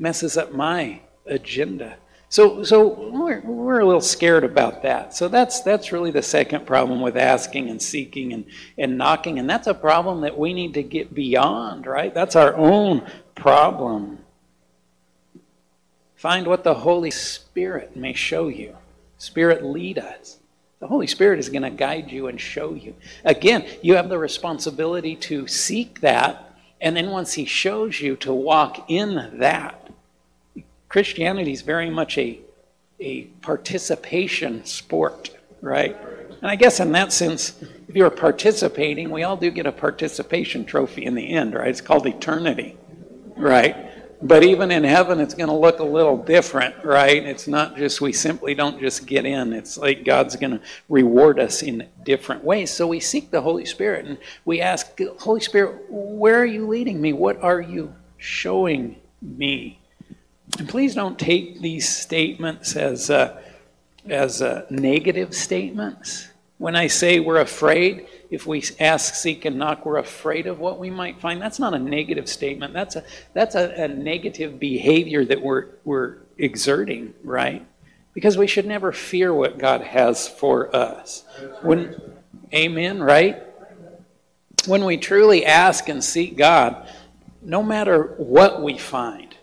messes 0.00 0.36
up 0.36 0.52
my 0.52 1.00
agenda. 1.26 1.96
So, 2.30 2.62
so 2.64 3.10
we're, 3.10 3.40
we're 3.40 3.80
a 3.80 3.84
little 3.84 4.00
scared 4.00 4.44
about 4.44 4.82
that. 4.82 5.14
So 5.14 5.28
that's 5.28 5.60
that's 5.62 5.92
really 5.92 6.12
the 6.12 6.22
second 6.22 6.64
problem 6.64 7.00
with 7.00 7.16
asking 7.16 7.68
and 7.68 7.82
seeking 7.82 8.32
and, 8.32 8.44
and 8.78 8.96
knocking, 8.96 9.38
and 9.38 9.50
that's 9.50 9.66
a 9.66 9.74
problem 9.74 10.22
that 10.22 10.38
we 10.38 10.54
need 10.54 10.74
to 10.74 10.82
get 10.82 11.12
beyond, 11.12 11.86
right? 11.86 12.14
That's 12.14 12.36
our 12.36 12.54
own 12.56 13.06
problem. 13.34 14.18
Find 16.20 16.46
what 16.46 16.64
the 16.64 16.74
Holy 16.74 17.10
Spirit 17.10 17.96
may 17.96 18.12
show 18.12 18.48
you. 18.48 18.76
Spirit 19.16 19.64
lead 19.64 19.98
us. 19.98 20.36
The 20.78 20.86
Holy 20.86 21.06
Spirit 21.06 21.38
is 21.38 21.48
going 21.48 21.62
to 21.62 21.70
guide 21.70 22.12
you 22.12 22.26
and 22.26 22.38
show 22.38 22.74
you. 22.74 22.94
Again, 23.24 23.66
you 23.80 23.96
have 23.96 24.10
the 24.10 24.18
responsibility 24.18 25.16
to 25.16 25.46
seek 25.46 26.02
that, 26.02 26.54
and 26.78 26.94
then 26.94 27.08
once 27.08 27.32
He 27.32 27.46
shows 27.46 28.02
you, 28.02 28.16
to 28.16 28.34
walk 28.34 28.84
in 28.90 29.38
that. 29.38 29.88
Christianity 30.90 31.52
is 31.52 31.62
very 31.62 31.88
much 31.88 32.18
a, 32.18 32.38
a 32.98 33.22
participation 33.40 34.66
sport, 34.66 35.30
right? 35.62 35.96
And 36.42 36.50
I 36.50 36.56
guess 36.56 36.80
in 36.80 36.92
that 36.92 37.14
sense, 37.14 37.54
if 37.88 37.96
you're 37.96 38.10
participating, 38.10 39.08
we 39.08 39.22
all 39.22 39.38
do 39.38 39.50
get 39.50 39.64
a 39.64 39.72
participation 39.72 40.66
trophy 40.66 41.06
in 41.06 41.14
the 41.14 41.32
end, 41.32 41.54
right? 41.54 41.68
It's 41.68 41.80
called 41.80 42.06
eternity, 42.06 42.76
right? 43.38 43.89
But 44.22 44.42
even 44.42 44.70
in 44.70 44.84
heaven, 44.84 45.18
it's 45.18 45.32
going 45.32 45.48
to 45.48 45.54
look 45.54 45.78
a 45.78 45.84
little 45.84 46.18
different, 46.18 46.84
right? 46.84 47.24
It's 47.24 47.48
not 47.48 47.76
just 47.76 48.02
we 48.02 48.12
simply 48.12 48.54
don't 48.54 48.78
just 48.78 49.06
get 49.06 49.24
in. 49.24 49.54
It's 49.54 49.78
like 49.78 50.04
God's 50.04 50.36
going 50.36 50.58
to 50.58 50.60
reward 50.90 51.40
us 51.40 51.62
in 51.62 51.88
different 52.04 52.44
ways. 52.44 52.70
So 52.70 52.86
we 52.86 53.00
seek 53.00 53.30
the 53.30 53.40
Holy 53.40 53.64
Spirit 53.64 54.04
and 54.04 54.18
we 54.44 54.60
ask, 54.60 54.98
Holy 55.18 55.40
Spirit, 55.40 55.86
where 55.88 56.38
are 56.38 56.46
you 56.46 56.68
leading 56.68 57.00
me? 57.00 57.14
What 57.14 57.42
are 57.42 57.62
you 57.62 57.94
showing 58.18 58.96
me? 59.22 59.80
And 60.58 60.68
please 60.68 60.94
don't 60.94 61.18
take 61.18 61.62
these 61.62 61.88
statements 61.88 62.76
as, 62.76 63.08
uh, 63.08 63.40
as 64.06 64.42
uh, 64.42 64.66
negative 64.68 65.34
statements. 65.34 66.28
When 66.58 66.76
I 66.76 66.88
say 66.88 67.20
we're 67.20 67.40
afraid, 67.40 68.06
if 68.30 68.46
we 68.46 68.62
ask, 68.78 69.14
seek, 69.14 69.44
and 69.44 69.58
knock, 69.58 69.84
we're 69.84 69.98
afraid 69.98 70.46
of 70.46 70.60
what 70.60 70.78
we 70.78 70.88
might 70.88 71.20
find. 71.20 71.42
That's 71.42 71.58
not 71.58 71.74
a 71.74 71.78
negative 71.78 72.28
statement. 72.28 72.72
That's 72.72 72.96
a 72.96 73.04
that's 73.34 73.56
a, 73.56 73.84
a 73.84 73.88
negative 73.88 74.60
behavior 74.60 75.24
that 75.24 75.42
we're 75.42 75.66
we're 75.84 76.18
exerting, 76.38 77.14
right? 77.24 77.66
Because 78.14 78.36
we 78.36 78.46
should 78.46 78.66
never 78.66 78.92
fear 78.92 79.32
what 79.32 79.58
God 79.58 79.82
has 79.82 80.28
for 80.28 80.74
us. 80.74 81.24
When, 81.62 82.00
amen, 82.52 83.02
right? 83.02 83.42
When 84.66 84.84
we 84.84 84.96
truly 84.96 85.46
ask 85.46 85.88
and 85.88 86.02
seek 86.02 86.36
God, 86.36 86.88
no 87.42 87.62
matter 87.62 88.14
what 88.18 88.62
we 88.62 88.78
find, 88.78 89.36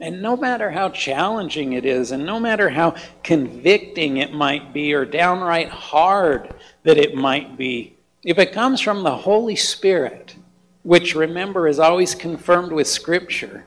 and 0.00 0.20
no 0.20 0.36
matter 0.36 0.70
how 0.70 0.88
challenging 0.88 1.74
it 1.74 1.84
is, 1.84 2.10
and 2.10 2.26
no 2.26 2.40
matter 2.40 2.70
how 2.70 2.96
convicting 3.22 4.16
it 4.16 4.32
might 4.32 4.72
be, 4.72 4.92
or 4.94 5.04
downright 5.04 5.68
hard 5.68 6.52
that 6.82 6.98
it 6.98 7.14
might 7.14 7.56
be, 7.56 7.93
if 8.24 8.38
it 8.38 8.52
comes 8.52 8.80
from 8.80 9.02
the 9.02 9.16
Holy 9.16 9.56
Spirit, 9.56 10.34
which 10.82 11.14
remember 11.14 11.68
is 11.68 11.78
always 11.78 12.14
confirmed 12.14 12.72
with 12.72 12.86
Scripture, 12.86 13.64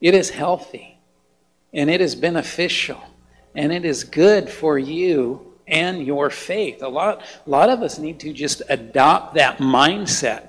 it 0.00 0.14
is 0.14 0.30
healthy 0.30 0.98
and 1.72 1.88
it 1.88 2.00
is 2.00 2.14
beneficial 2.14 3.02
and 3.54 3.72
it 3.72 3.84
is 3.84 4.04
good 4.04 4.50
for 4.50 4.78
you 4.78 5.54
and 5.66 6.04
your 6.04 6.30
faith. 6.30 6.82
A 6.82 6.88
lot, 6.88 7.22
a 7.46 7.50
lot 7.50 7.70
of 7.70 7.82
us 7.82 7.98
need 7.98 8.20
to 8.20 8.32
just 8.32 8.62
adopt 8.68 9.34
that 9.34 9.58
mindset 9.58 10.48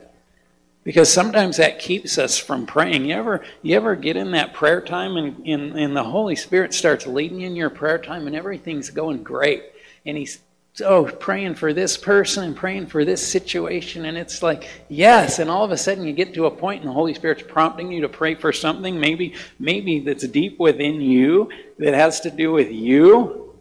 because 0.83 1.11
sometimes 1.11 1.57
that 1.57 1.79
keeps 1.79 2.17
us 2.17 2.37
from 2.37 2.65
praying. 2.65 3.05
You 3.05 3.15
ever, 3.15 3.43
you 3.61 3.75
ever 3.75 3.95
get 3.95 4.17
in 4.17 4.31
that 4.31 4.53
prayer 4.53 4.81
time 4.81 5.17
and, 5.17 5.47
and, 5.47 5.77
and 5.77 5.95
the 5.95 6.03
Holy 6.03 6.35
Spirit 6.35 6.73
starts 6.73 7.07
leading 7.07 7.41
you 7.41 7.47
in 7.47 7.55
your 7.55 7.69
prayer 7.69 7.97
time 7.97 8.27
and 8.27 8.35
everything's 8.35 8.89
going 8.89 9.23
great. 9.23 9.63
And 10.05 10.17
He's 10.17 10.39
oh, 10.81 11.05
praying 11.05 11.55
for 11.55 11.73
this 11.73 11.97
person 11.97 12.43
and 12.43 12.55
praying 12.55 12.87
for 12.87 13.05
this 13.05 13.25
situation. 13.25 14.05
And 14.05 14.17
it's 14.17 14.43
like, 14.43 14.67
yes. 14.89 15.39
And 15.39 15.49
all 15.49 15.63
of 15.63 15.71
a 15.71 15.77
sudden 15.77 16.05
you 16.05 16.13
get 16.13 16.33
to 16.33 16.45
a 16.45 16.51
point 16.51 16.81
and 16.81 16.89
the 16.89 16.93
Holy 16.93 17.13
Spirit's 17.13 17.43
prompting 17.43 17.91
you 17.91 18.01
to 18.01 18.09
pray 18.09 18.35
for 18.35 18.51
something 18.51 18.99
maybe, 18.99 19.35
maybe 19.59 19.99
that's 19.99 20.27
deep 20.27 20.59
within 20.59 21.01
you 21.01 21.49
that 21.79 21.93
has 21.93 22.21
to 22.21 22.31
do 22.31 22.51
with 22.51 22.71
you, 22.71 23.55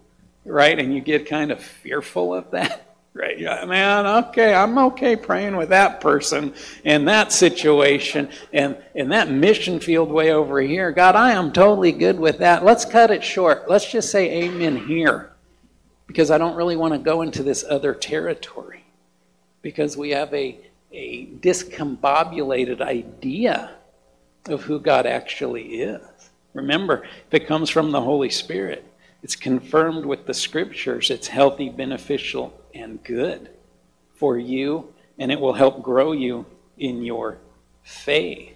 right? 0.45 0.79
And 0.79 0.95
you 0.95 1.01
get 1.01 1.29
kind 1.29 1.51
of 1.51 1.63
fearful 1.63 2.35
of 2.35 2.51
that. 2.53 2.81
Right, 3.17 3.39
yeah, 3.39 3.65
man, 3.65 4.07
okay, 4.07 4.53
I'm 4.53 4.77
okay 4.77 5.15
praying 5.15 5.55
with 5.55 5.69
that 5.69 6.01
person 6.01 6.53
and 6.85 7.07
that 7.07 7.31
situation 7.31 8.29
and 8.53 8.77
in 8.97 9.11
that 9.11 9.31
mission 9.31 9.79
field 9.79 10.11
way 10.11 10.33
over 10.33 10.61
here. 10.61 10.91
God, 10.91 11.15
I 11.15 11.31
am 11.31 11.53
totally 11.53 11.93
good 11.93 12.19
with 12.19 12.39
that. 12.39 12.65
Let's 12.65 12.85
cut 12.85 13.13
it 13.13 13.23
short. 13.23 13.71
Let's 13.71 13.89
just 13.89 14.11
say 14.11 14.43
amen 14.43 14.89
here 14.89 15.34
because 16.07 16.31
I 16.31 16.39
don't 16.39 16.57
really 16.57 16.77
want 16.77 16.95
to 16.95 16.99
go 16.99 17.23
into 17.23 17.43
this 17.43 17.65
other 17.69 17.95
territory 17.95 18.85
because 19.63 19.97
we 19.97 20.11
have 20.11 20.33
a, 20.35 20.59
a 20.93 21.27
discombobulated 21.27 22.81
idea 22.81 23.77
of 24.47 24.63
who 24.63 24.79
God 24.79 25.07
actually 25.07 25.81
is. 25.81 26.01
Remember, 26.53 27.05
if 27.27 27.35
it 27.35 27.47
comes 27.47 27.71
from 27.71 27.91
the 27.91 28.01
Holy 28.01 28.31
Spirit, 28.31 28.85
it's 29.23 29.37
confirmed 29.37 30.05
with 30.05 30.27
the 30.27 30.35
scriptures, 30.35 31.11
it's 31.11 31.29
healthy, 31.29 31.71
beneficial, 31.71 32.53
and 32.75 33.03
good 33.03 33.49
for 34.15 34.39
you, 34.39 34.93
and 35.19 35.33
it 35.33 35.41
will 35.41 35.55
help 35.55 35.83
grow 35.83 36.13
you 36.13 36.45
in 36.79 37.03
your 37.03 37.39
faith. 37.83 38.55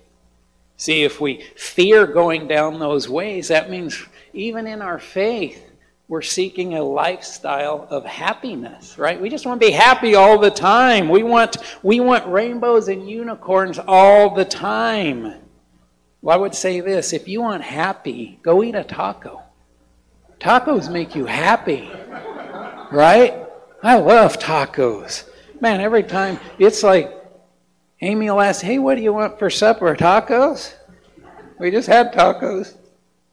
See, 0.77 1.03
if 1.03 1.21
we 1.21 1.43
fear 1.57 2.07
going 2.07 2.47
down 2.47 2.79
those 2.79 3.09
ways, 3.09 3.49
that 3.49 3.71
means 3.71 4.05
even 4.33 4.67
in 4.67 4.81
our 4.81 4.99
faith, 4.99 5.68
we're 6.09 6.23
seeking 6.23 6.75
a 6.75 6.83
lifestyle 6.83 7.87
of 7.91 8.07
happiness, 8.07 8.97
right? 8.97 9.21
We 9.21 9.29
just 9.29 9.45
want 9.45 9.61
to 9.61 9.67
be 9.67 9.73
happy 9.73 10.15
all 10.15 10.39
the 10.39 10.51
time. 10.51 11.11
We 11.11 11.23
want, 11.23 11.59
we 11.83 12.01
want 12.01 12.27
rainbows 12.27 12.89
and 12.89 13.09
unicorns 13.09 13.79
all 13.79 14.35
the 14.35 14.47
time. 14.47 15.35
Well, 16.23 16.35
I 16.35 16.41
would 16.41 16.55
say 16.55 16.81
this 16.81 17.13
if 17.13 17.29
you 17.29 17.43
want 17.43 17.63
happy, 17.63 18.41
go 18.43 18.63
eat 18.63 18.75
a 18.75 18.85
taco. 18.85 19.43
Tacos 20.41 20.91
make 20.91 21.15
you 21.15 21.27
happy, 21.27 21.91
right? 22.91 23.45
I 23.83 23.99
love 23.99 24.39
tacos. 24.39 25.29
Man, 25.61 25.81
every 25.81 26.05
time 26.05 26.41
it's 26.59 26.83
like 26.83 27.13
Amy 28.01 28.31
will 28.31 28.41
ask, 28.41 28.63
Hey, 28.63 28.79
what 28.79 28.95
do 28.95 29.03
you 29.03 29.13
want 29.13 29.39
for 29.39 29.51
supper? 29.51 29.95
Tacos? 29.95 30.73
We 31.59 31.71
just 31.71 31.89
had 31.89 32.15
tacos. 32.15 32.77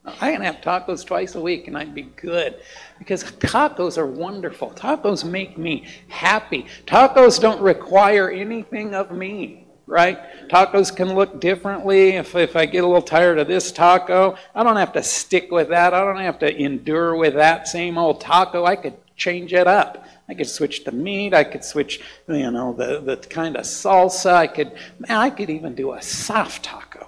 I 0.05 0.31
can 0.31 0.41
have 0.41 0.61
tacos 0.61 1.05
twice 1.05 1.35
a 1.35 1.41
week 1.41 1.67
and 1.67 1.77
I'd 1.77 1.95
be 1.95 2.03
good. 2.03 2.61
Because 2.99 3.23
tacos 3.23 3.97
are 3.97 4.05
wonderful. 4.05 4.71
Tacos 4.71 5.23
make 5.23 5.57
me 5.57 5.87
happy. 6.07 6.67
Tacos 6.85 7.39
don't 7.39 7.61
require 7.61 8.29
anything 8.29 8.93
of 8.93 9.11
me, 9.11 9.65
right? 9.87 10.19
Tacos 10.47 10.95
can 10.95 11.15
look 11.15 11.39
differently. 11.41 12.09
If, 12.11 12.35
if 12.35 12.55
I 12.55 12.67
get 12.67 12.83
a 12.83 12.87
little 12.87 13.01
tired 13.01 13.39
of 13.39 13.47
this 13.47 13.71
taco, 13.71 14.37
I 14.53 14.63
don't 14.63 14.75
have 14.75 14.93
to 14.93 15.03
stick 15.03 15.51
with 15.51 15.69
that. 15.69 15.93
I 15.93 16.01
don't 16.01 16.17
have 16.17 16.39
to 16.39 16.55
endure 16.55 17.15
with 17.15 17.33
that 17.33 17.67
same 17.67 17.97
old 17.97 18.21
taco. 18.21 18.63
I 18.65 18.75
could 18.75 18.95
change 19.15 19.53
it 19.53 19.67
up. 19.67 20.05
I 20.27 20.33
could 20.33 20.49
switch 20.49 20.83
to 20.83 20.91
meat. 20.91 21.33
I 21.33 21.43
could 21.43 21.63
switch, 21.63 22.01
you 22.27 22.51
know, 22.51 22.73
the, 22.73 22.99
the 23.01 23.17
kind 23.17 23.55
of 23.55 23.63
salsa. 23.63 24.33
I 24.33 24.47
could, 24.47 24.73
man, 24.99 25.17
I 25.17 25.29
could 25.29 25.49
even 25.49 25.73
do 25.73 25.93
a 25.93 26.01
soft 26.01 26.63
taco. 26.63 27.04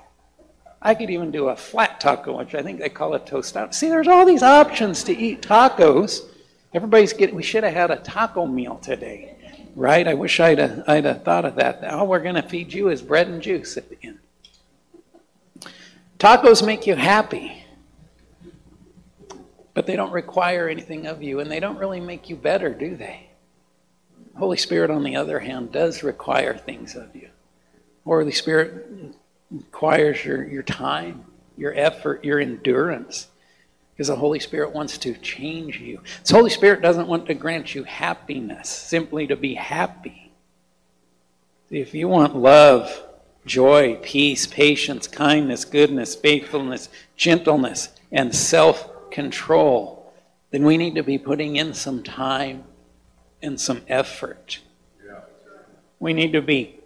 I 0.88 0.95
could 0.95 1.10
even 1.10 1.32
do 1.32 1.50
a 1.50 1.56
flat 1.56 2.00
taco, 2.00 2.38
which 2.38 2.56
I 2.56 2.62
think 2.62 2.80
they 2.80 2.89
call 2.89 3.13
a 3.13 3.19
tostado. 3.19 3.73
See, 3.73 3.89
there's 3.89 4.08
all 4.08 4.26
these 4.26 4.41
options 4.41 5.04
to 5.04 5.15
eat 5.15 5.41
tacos. 5.41 6.21
Everybody's 6.73 7.12
getting, 7.13 7.36
we 7.36 7.43
should 7.43 7.63
have 7.63 7.73
had 7.73 7.91
a 7.91 7.97
taco 7.97 8.46
meal 8.46 8.77
today, 8.77 9.35
right? 9.75 10.08
I 10.08 10.13
wish 10.13 10.40
I'd 10.40 10.60
have, 10.60 10.83
I'd 10.88 11.04
have 11.06 11.23
thought 11.23 11.44
of 11.44 11.56
that. 11.56 11.83
All 11.83 12.08
we're 12.08 12.19
going 12.21 12.35
to 12.35 12.42
feed 12.42 12.71
you 12.71 12.90
is 12.90 13.02
bread 13.02 13.27
and 13.27 13.42
juice 13.42 13.75
at 13.75 13.90
the 13.90 13.98
end. 14.02 14.19
Tacos 16.19 16.65
make 16.65 16.88
you 16.88 16.96
happy 16.96 17.65
but 19.77 19.85
they 19.85 19.96
don't 19.96 20.12
require 20.12 20.67
anything 20.67 21.06
of 21.06 21.21
you 21.21 21.40
and 21.40 21.52
they 21.52 21.60
don't 21.60 21.77
really 21.77 22.00
make 22.00 22.31
you 22.31 22.35
better, 22.35 22.73
do 22.73 22.96
they? 22.96 23.29
Holy 24.35 24.58
Spirit, 24.58 24.90
on 24.90 25.04
the 25.04 25.15
other 25.15 25.38
hand, 25.38 25.71
does 25.71 26.02
require 26.02 26.58
things 26.58 26.96
of 26.96 27.15
you. 27.15 27.29
Holy 28.04 28.31
Spirit 28.31 28.88
requires 29.52 30.23
your, 30.23 30.45
your 30.45 30.63
time, 30.63 31.25
your 31.58 31.73
effort, 31.75 32.23
your 32.23 32.39
endurance. 32.39 33.27
Because 33.93 34.10
the 34.10 34.15
Holy 34.15 34.39
Spirit 34.39 34.73
wants 34.73 34.98
to 35.00 35.15
change 35.15 35.79
you. 35.79 36.02
The 36.25 36.35
Holy 36.35 36.52
Spirit 36.52 36.81
doesn't 36.81 37.08
want 37.08 37.25
to 37.27 37.33
grant 37.33 37.73
you 37.73 37.83
happiness, 37.83 38.69
simply 38.69 39.25
to 39.27 39.35
be 39.35 39.56
happy. 39.56 40.31
If 41.71 41.93
you 41.93 42.08
want 42.08 42.35
love, 42.35 43.04
joy, 43.45 43.95
peace, 44.04 44.45
patience, 44.45 45.08
kindness, 45.08 45.65
goodness, 45.65 46.15
faithfulness, 46.15 46.89
gentleness, 47.15 47.89
and 48.12 48.35
self 48.35 49.10
control, 49.10 50.13
then 50.52 50.63
we 50.63 50.77
need 50.77 50.95
to 50.95 51.04
be 51.04 51.17
putting 51.17 51.56
in 51.56 51.73
some 51.73 52.04
time 52.04 52.63
and 53.41 53.60
some 53.60 53.81
effort. 53.87 54.60
We 56.00 56.13
need 56.13 56.33
to 56.33 56.41
be 56.41 56.77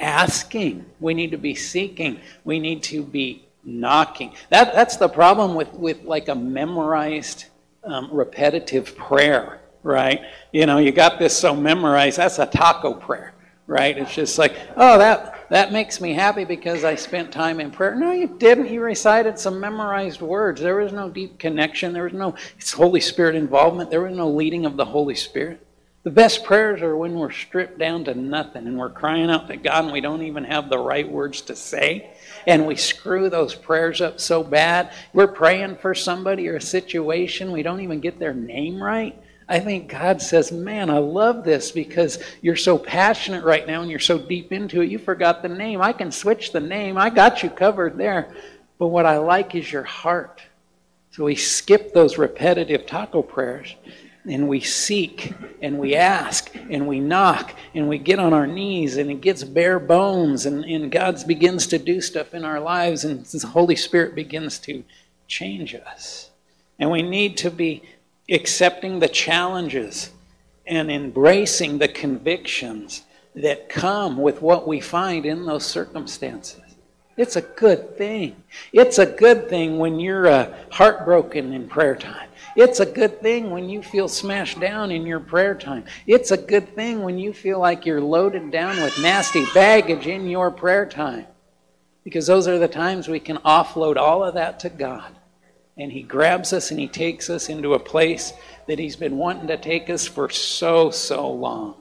asking. 0.00 0.86
We 0.98 1.14
need 1.14 1.30
to 1.30 1.38
be 1.38 1.54
seeking. 1.54 2.20
We 2.44 2.58
need 2.58 2.82
to 2.84 3.02
be 3.02 3.46
knocking. 3.64 4.34
That, 4.48 4.74
that's 4.74 4.96
the 4.96 5.08
problem 5.08 5.54
with, 5.54 5.72
with 5.74 6.02
like 6.04 6.28
a 6.28 6.34
memorized, 6.34 7.46
um, 7.84 8.08
repetitive 8.10 8.96
prayer, 8.96 9.60
right? 9.82 10.22
You 10.52 10.66
know, 10.66 10.78
you 10.78 10.92
got 10.92 11.18
this 11.18 11.36
so 11.36 11.54
memorized, 11.54 12.18
that's 12.18 12.38
a 12.38 12.46
taco 12.46 12.94
prayer, 12.94 13.34
right? 13.66 13.96
It's 13.96 14.14
just 14.14 14.38
like, 14.38 14.56
oh, 14.76 14.98
that, 14.98 15.48
that 15.50 15.72
makes 15.72 16.00
me 16.00 16.14
happy 16.14 16.44
because 16.44 16.84
I 16.84 16.94
spent 16.94 17.32
time 17.32 17.60
in 17.60 17.70
prayer. 17.70 17.94
No, 17.94 18.12
you 18.12 18.28
didn't. 18.38 18.70
You 18.70 18.80
recited 18.80 19.38
some 19.38 19.60
memorized 19.60 20.20
words. 20.20 20.60
There 20.60 20.76
was 20.76 20.92
no 20.92 21.08
deep 21.10 21.38
connection. 21.38 21.92
There 21.92 22.04
was 22.04 22.12
no 22.12 22.34
Holy 22.74 23.00
Spirit 23.00 23.34
involvement. 23.34 23.90
There 23.90 24.02
was 24.02 24.16
no 24.16 24.28
leading 24.28 24.64
of 24.64 24.76
the 24.76 24.84
Holy 24.84 25.16
Spirit. 25.16 25.66
The 26.02 26.10
best 26.10 26.44
prayers 26.44 26.80
are 26.80 26.96
when 26.96 27.14
we're 27.14 27.30
stripped 27.30 27.78
down 27.78 28.04
to 28.04 28.14
nothing 28.14 28.66
and 28.66 28.78
we're 28.78 28.88
crying 28.88 29.30
out 29.30 29.48
to 29.48 29.56
God 29.56 29.84
and 29.84 29.92
we 29.92 30.00
don't 30.00 30.22
even 30.22 30.44
have 30.44 30.70
the 30.70 30.78
right 30.78 31.06
words 31.06 31.42
to 31.42 31.56
say. 31.56 32.10
And 32.46 32.66
we 32.66 32.76
screw 32.76 33.28
those 33.28 33.54
prayers 33.54 34.00
up 34.00 34.18
so 34.18 34.42
bad. 34.42 34.94
We're 35.12 35.28
praying 35.28 35.76
for 35.76 35.94
somebody 35.94 36.48
or 36.48 36.56
a 36.56 36.60
situation, 36.60 37.52
we 37.52 37.62
don't 37.62 37.82
even 37.82 38.00
get 38.00 38.18
their 38.18 38.32
name 38.32 38.82
right. 38.82 39.22
I 39.46 39.58
think 39.58 39.90
God 39.90 40.22
says, 40.22 40.52
Man, 40.52 40.88
I 40.88 40.98
love 40.98 41.44
this 41.44 41.70
because 41.70 42.18
you're 42.40 42.56
so 42.56 42.78
passionate 42.78 43.44
right 43.44 43.66
now 43.66 43.82
and 43.82 43.90
you're 43.90 43.98
so 43.98 44.16
deep 44.16 44.52
into 44.52 44.80
it. 44.80 44.90
You 44.90 44.98
forgot 44.98 45.42
the 45.42 45.48
name. 45.48 45.82
I 45.82 45.92
can 45.92 46.12
switch 46.12 46.52
the 46.52 46.60
name. 46.60 46.96
I 46.96 47.10
got 47.10 47.42
you 47.42 47.50
covered 47.50 47.98
there. 47.98 48.32
But 48.78 48.88
what 48.88 49.04
I 49.04 49.18
like 49.18 49.54
is 49.54 49.70
your 49.70 49.82
heart. 49.82 50.40
So 51.10 51.24
we 51.24 51.34
skip 51.34 51.92
those 51.92 52.16
repetitive 52.16 52.86
taco 52.86 53.20
prayers 53.20 53.74
and 54.24 54.48
we 54.48 54.60
seek 54.60 55.32
and 55.62 55.78
we 55.78 55.94
ask 55.94 56.54
and 56.54 56.86
we 56.86 57.00
knock 57.00 57.54
and 57.74 57.88
we 57.88 57.98
get 57.98 58.18
on 58.18 58.32
our 58.32 58.46
knees 58.46 58.96
and 58.96 59.10
it 59.10 59.20
gets 59.20 59.44
bare 59.44 59.78
bones 59.78 60.46
and, 60.46 60.64
and 60.64 60.92
God 60.92 61.26
begins 61.26 61.66
to 61.68 61.78
do 61.78 62.00
stuff 62.00 62.34
in 62.34 62.44
our 62.44 62.60
lives 62.60 63.04
and 63.04 63.24
the 63.24 63.46
Holy 63.46 63.76
Spirit 63.76 64.14
begins 64.14 64.58
to 64.60 64.84
change 65.26 65.74
us. 65.74 66.30
And 66.78 66.90
we 66.90 67.02
need 67.02 67.36
to 67.38 67.50
be 67.50 67.82
accepting 68.30 68.98
the 68.98 69.08
challenges 69.08 70.10
and 70.66 70.90
embracing 70.90 71.78
the 71.78 71.88
convictions 71.88 73.02
that 73.34 73.68
come 73.68 74.18
with 74.18 74.42
what 74.42 74.66
we 74.66 74.80
find 74.80 75.24
in 75.24 75.46
those 75.46 75.64
circumstances. 75.64 76.60
It's 77.16 77.36
a 77.36 77.42
good 77.42 77.98
thing. 77.98 78.42
It's 78.72 78.98
a 78.98 79.06
good 79.06 79.48
thing 79.48 79.78
when 79.78 80.00
you're 80.00 80.26
uh, 80.26 80.54
heartbroken 80.70 81.52
in 81.52 81.68
prayer 81.68 81.96
time. 81.96 82.29
It's 82.56 82.80
a 82.80 82.86
good 82.86 83.20
thing 83.20 83.50
when 83.50 83.68
you 83.68 83.82
feel 83.82 84.08
smashed 84.08 84.60
down 84.60 84.90
in 84.90 85.06
your 85.06 85.20
prayer 85.20 85.54
time. 85.54 85.84
It's 86.06 86.30
a 86.30 86.36
good 86.36 86.74
thing 86.74 87.02
when 87.02 87.18
you 87.18 87.32
feel 87.32 87.58
like 87.58 87.86
you're 87.86 88.00
loaded 88.00 88.50
down 88.50 88.80
with 88.82 89.00
nasty 89.00 89.44
baggage 89.54 90.06
in 90.06 90.28
your 90.28 90.50
prayer 90.50 90.86
time. 90.86 91.26
Because 92.02 92.26
those 92.26 92.48
are 92.48 92.58
the 92.58 92.68
times 92.68 93.08
we 93.08 93.20
can 93.20 93.36
offload 93.38 93.96
all 93.96 94.24
of 94.24 94.34
that 94.34 94.60
to 94.60 94.68
God. 94.68 95.14
And 95.76 95.92
He 95.92 96.02
grabs 96.02 96.52
us 96.52 96.70
and 96.70 96.80
He 96.80 96.88
takes 96.88 97.30
us 97.30 97.48
into 97.48 97.74
a 97.74 97.78
place 97.78 98.32
that 98.66 98.78
He's 98.78 98.96
been 98.96 99.16
wanting 99.16 99.48
to 99.48 99.56
take 99.56 99.88
us 99.88 100.06
for 100.06 100.28
so, 100.28 100.90
so 100.90 101.30
long. 101.30 101.76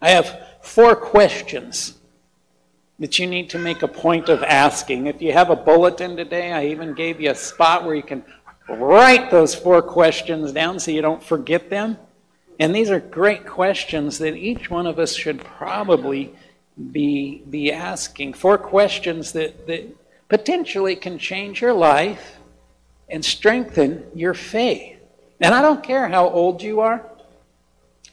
I 0.00 0.10
have 0.10 0.40
four 0.62 0.94
questions 0.94 1.94
that 2.98 3.18
you 3.18 3.26
need 3.26 3.50
to 3.50 3.58
make 3.58 3.82
a 3.82 3.88
point 3.88 4.28
of 4.28 4.42
asking. 4.42 5.06
If 5.06 5.20
you 5.20 5.32
have 5.32 5.50
a 5.50 5.56
bulletin 5.56 6.16
today, 6.16 6.52
I 6.52 6.66
even 6.66 6.94
gave 6.94 7.20
you 7.20 7.30
a 7.30 7.34
spot 7.34 7.84
where 7.84 7.94
you 7.94 8.02
can 8.02 8.24
Write 8.68 9.30
those 9.30 9.54
four 9.54 9.80
questions 9.82 10.52
down 10.52 10.80
so 10.80 10.90
you 10.90 11.02
don't 11.02 11.22
forget 11.22 11.70
them. 11.70 11.98
And 12.58 12.74
these 12.74 12.90
are 12.90 13.00
great 13.00 13.46
questions 13.46 14.18
that 14.18 14.34
each 14.34 14.70
one 14.70 14.86
of 14.86 14.98
us 14.98 15.14
should 15.14 15.40
probably 15.40 16.34
be, 16.92 17.42
be 17.48 17.72
asking. 17.72 18.34
Four 18.34 18.58
questions 18.58 19.32
that, 19.32 19.66
that 19.66 19.94
potentially 20.28 20.96
can 20.96 21.18
change 21.18 21.60
your 21.60 21.74
life 21.74 22.36
and 23.08 23.24
strengthen 23.24 24.04
your 24.14 24.34
faith. 24.34 24.98
And 25.40 25.54
I 25.54 25.60
don't 25.60 25.82
care 25.82 26.08
how 26.08 26.28
old 26.28 26.62
you 26.62 26.80
are. 26.80 27.04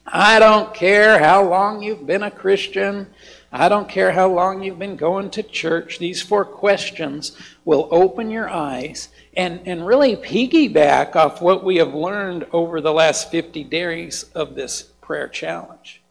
I 0.06 0.40
don't 0.40 0.74
care 0.74 1.18
how 1.20 1.48
long 1.48 1.82
you've 1.82 2.06
been 2.06 2.24
a 2.24 2.32
Christian. 2.32 3.08
I 3.56 3.70
don't 3.70 3.88
care 3.88 4.12
how 4.14 4.30
long 4.30 4.64
you've 4.64 4.80
been 4.80 4.96
going 4.96 5.30
to 5.30 5.44
church. 5.44 6.00
These 6.00 6.24
four 6.24 6.44
questions 6.44 7.38
will 7.64 7.88
open 7.92 8.32
your 8.32 8.50
eyes 8.50 9.10
and, 9.38 9.62
and 9.68 9.86
really 9.86 10.16
piggyback 10.16 11.16
off 11.16 11.40
what 11.40 11.64
we 11.64 11.76
have 11.76 11.94
learned 11.94 12.48
over 12.52 12.82
the 12.82 12.92
last 12.92 13.30
50 13.30 13.64
days 13.66 14.24
of 14.34 14.56
this 14.56 14.82
prayer 15.02 15.28
challenge. 15.28 16.02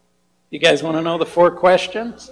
You 0.51 0.61
guys 0.61 0.85
want 0.85 0.97
to 0.97 1.03
know 1.03 1.19
the 1.19 1.27
four 1.27 1.51
questions? 1.51 2.31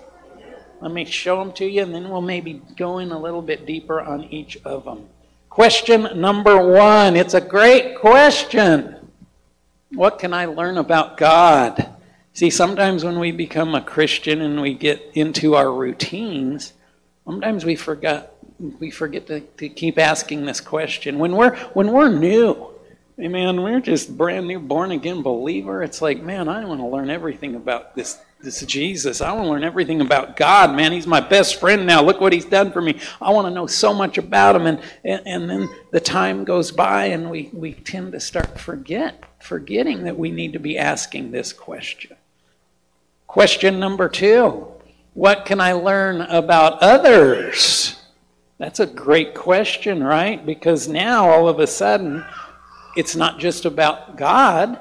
Let 0.80 0.92
me 0.92 1.04
show 1.04 1.40
them 1.40 1.52
to 1.54 1.66
you, 1.66 1.82
and 1.82 1.92
then 1.92 2.08
we'll 2.08 2.20
maybe 2.20 2.62
go 2.76 2.98
in 2.98 3.11
a 3.11 3.18
little 3.18 3.42
bit 3.42 3.66
deeper 3.66 4.00
on 4.00 4.24
each 4.24 4.58
of 4.64 4.84
them. 4.84 5.08
Question 5.48 6.20
number 6.20 6.56
one 6.56 7.16
it's 7.16 7.34
a 7.34 7.40
great 7.40 7.98
question. 7.98 9.11
What 9.92 10.20
can 10.20 10.32
I 10.32 10.44
learn 10.44 10.78
about 10.78 11.16
God? 11.16 11.96
See, 12.32 12.50
sometimes 12.50 13.04
when 13.04 13.18
we 13.18 13.32
become 13.32 13.74
a 13.74 13.80
Christian 13.80 14.40
and 14.40 14.62
we 14.62 14.74
get 14.74 15.10
into 15.14 15.56
our 15.56 15.72
routines, 15.72 16.72
sometimes 17.24 17.64
we 17.64 17.76
forget 17.76 18.34
we 18.78 18.90
forget 18.90 19.26
to, 19.26 19.40
to 19.40 19.68
keep 19.68 19.98
asking 19.98 20.44
this 20.44 20.60
question. 20.60 21.18
When 21.18 21.36
we're 21.36 21.56
when 21.74 21.92
we're 21.92 22.08
new, 22.08 22.68
man, 23.16 23.62
we're 23.62 23.80
just 23.80 24.16
brand 24.16 24.46
new 24.46 24.60
born 24.60 24.90
again 24.92 25.22
believer. 25.22 25.82
It's 25.82 26.00
like, 26.00 26.22
man, 26.22 26.48
I 26.48 26.64
want 26.64 26.80
to 26.80 26.86
learn 26.86 27.10
everything 27.10 27.54
about 27.54 27.94
this 27.94 28.18
this 28.42 28.60
Jesus. 28.62 29.20
I 29.20 29.32
want 29.32 29.44
to 29.44 29.50
learn 29.50 29.64
everything 29.64 30.00
about 30.00 30.36
God, 30.36 30.74
man. 30.74 30.92
He's 30.92 31.06
my 31.06 31.20
best 31.20 31.60
friend 31.60 31.86
now. 31.86 32.02
Look 32.02 32.20
what 32.20 32.32
he's 32.32 32.44
done 32.44 32.72
for 32.72 32.80
me. 32.80 32.98
I 33.20 33.30
want 33.32 33.46
to 33.46 33.50
know 33.50 33.66
so 33.66 33.92
much 33.92 34.18
about 34.18 34.56
him. 34.56 34.66
And, 34.66 34.80
and, 35.04 35.22
and 35.26 35.50
then 35.50 35.68
the 35.90 36.00
time 36.00 36.44
goes 36.44 36.70
by 36.70 37.06
and 37.06 37.30
we, 37.30 37.50
we 37.52 37.74
tend 37.74 38.12
to 38.12 38.20
start 38.20 38.58
forget, 38.58 39.24
forgetting 39.40 40.04
that 40.04 40.18
we 40.18 40.30
need 40.30 40.54
to 40.54 40.58
be 40.58 40.78
asking 40.78 41.30
this 41.30 41.52
question. 41.52 42.16
Question 43.30 43.78
number 43.78 44.08
two 44.08 44.66
What 45.14 45.44
can 45.46 45.60
I 45.60 45.70
learn 45.70 46.20
about 46.20 46.82
others? 46.82 47.94
That's 48.58 48.80
a 48.80 48.86
great 48.86 49.36
question, 49.36 50.02
right? 50.02 50.44
Because 50.44 50.88
now 50.88 51.30
all 51.30 51.48
of 51.48 51.60
a 51.60 51.66
sudden, 51.68 52.24
it's 52.96 53.14
not 53.14 53.38
just 53.38 53.66
about 53.66 54.16
God, 54.16 54.80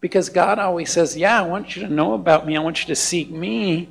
because 0.00 0.28
God 0.28 0.60
always 0.60 0.92
says, 0.92 1.16
Yeah, 1.16 1.36
I 1.36 1.42
want 1.42 1.74
you 1.74 1.82
to 1.82 1.92
know 1.92 2.14
about 2.14 2.46
me, 2.46 2.56
I 2.56 2.60
want 2.60 2.82
you 2.82 2.86
to 2.86 2.94
seek 2.94 3.32
me, 3.32 3.88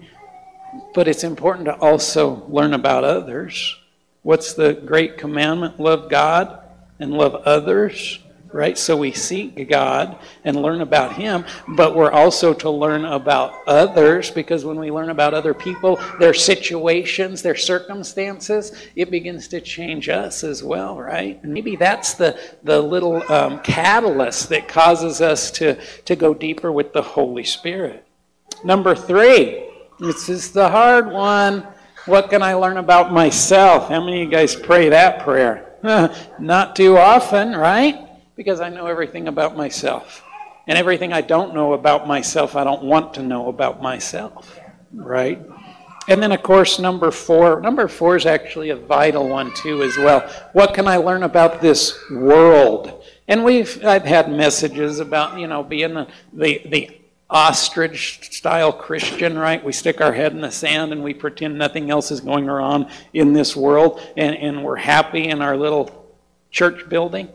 but 0.93 1.09
it's 1.09 1.25
important 1.25 1.65
to 1.65 1.75
also 1.75 2.45
learn 2.47 2.73
about 2.73 3.03
others. 3.03 3.75
What's 4.21 4.53
the 4.53 4.71
great 4.71 5.17
commandment? 5.17 5.81
Love 5.81 6.09
God 6.09 6.61
and 6.97 7.11
love 7.11 7.35
others 7.43 8.19
right? 8.53 8.77
So 8.77 8.97
we 8.97 9.11
seek 9.11 9.69
God 9.69 10.17
and 10.43 10.61
learn 10.61 10.81
about 10.81 11.13
Him, 11.13 11.45
but 11.67 11.95
we're 11.95 12.11
also 12.11 12.53
to 12.53 12.69
learn 12.69 13.05
about 13.05 13.67
others 13.67 14.29
because 14.31 14.65
when 14.65 14.79
we 14.79 14.91
learn 14.91 15.09
about 15.09 15.33
other 15.33 15.53
people, 15.53 15.99
their 16.19 16.33
situations, 16.33 17.41
their 17.41 17.55
circumstances, 17.55 18.71
it 18.95 19.11
begins 19.11 19.47
to 19.49 19.61
change 19.61 20.09
us 20.09 20.43
as 20.43 20.63
well, 20.63 20.97
right? 20.97 21.43
Maybe 21.43 21.75
that's 21.75 22.13
the, 22.13 22.39
the 22.63 22.81
little 22.81 23.23
um, 23.31 23.59
catalyst 23.61 24.49
that 24.49 24.67
causes 24.67 25.21
us 25.21 25.51
to, 25.51 25.79
to 26.05 26.15
go 26.15 26.33
deeper 26.33 26.71
with 26.71 26.93
the 26.93 27.01
Holy 27.01 27.43
Spirit. 27.43 28.05
Number 28.63 28.95
three, 28.95 29.67
this 29.99 30.29
is 30.29 30.51
the 30.51 30.69
hard 30.69 31.11
one. 31.11 31.65
What 32.05 32.29
can 32.29 32.41
I 32.41 32.55
learn 32.55 32.77
about 32.77 33.13
myself? 33.13 33.89
How 33.89 34.03
many 34.03 34.23
of 34.23 34.25
you 34.25 34.31
guys 34.31 34.55
pray 34.55 34.89
that 34.89 35.23
prayer? 35.23 35.67
Not 36.39 36.75
too 36.75 36.97
often, 36.97 37.55
right? 37.55 38.07
Because 38.41 38.59
I 38.59 38.69
know 38.69 38.87
everything 38.87 39.27
about 39.27 39.55
myself. 39.55 40.23
And 40.65 40.75
everything 40.75 41.13
I 41.13 41.21
don't 41.21 41.53
know 41.53 41.73
about 41.73 42.07
myself, 42.07 42.55
I 42.55 42.63
don't 42.63 42.81
want 42.81 43.13
to 43.13 43.21
know 43.21 43.49
about 43.49 43.83
myself, 43.83 44.59
right? 44.91 45.39
And 46.07 46.23
then, 46.23 46.31
of 46.31 46.41
course, 46.41 46.79
number 46.79 47.11
four. 47.11 47.61
Number 47.61 47.87
four 47.87 48.15
is 48.15 48.25
actually 48.25 48.71
a 48.71 48.75
vital 48.75 49.29
one, 49.29 49.53
too, 49.53 49.83
as 49.83 49.95
well. 49.95 50.27
What 50.53 50.73
can 50.73 50.87
I 50.87 50.97
learn 50.97 51.21
about 51.21 51.61
this 51.61 51.95
world? 52.09 53.03
And 53.27 53.43
we've, 53.43 53.85
I've 53.85 54.05
had 54.05 54.31
messages 54.31 54.99
about, 54.99 55.37
you 55.37 55.45
know, 55.45 55.61
being 55.61 55.93
the, 55.93 56.07
the, 56.33 56.61
the 56.65 56.99
ostrich 57.29 58.35
style 58.35 58.73
Christian, 58.73 59.37
right? 59.37 59.63
We 59.63 59.71
stick 59.71 60.01
our 60.01 60.13
head 60.13 60.31
in 60.31 60.41
the 60.41 60.49
sand 60.49 60.91
and 60.93 61.03
we 61.03 61.13
pretend 61.13 61.59
nothing 61.59 61.91
else 61.91 62.09
is 62.09 62.21
going 62.21 62.49
on 62.49 62.89
in 63.13 63.33
this 63.33 63.55
world 63.55 64.01
and, 64.17 64.35
and 64.35 64.63
we're 64.63 64.77
happy 64.77 65.27
in 65.27 65.43
our 65.43 65.55
little 65.55 66.11
church 66.49 66.89
building 66.89 67.29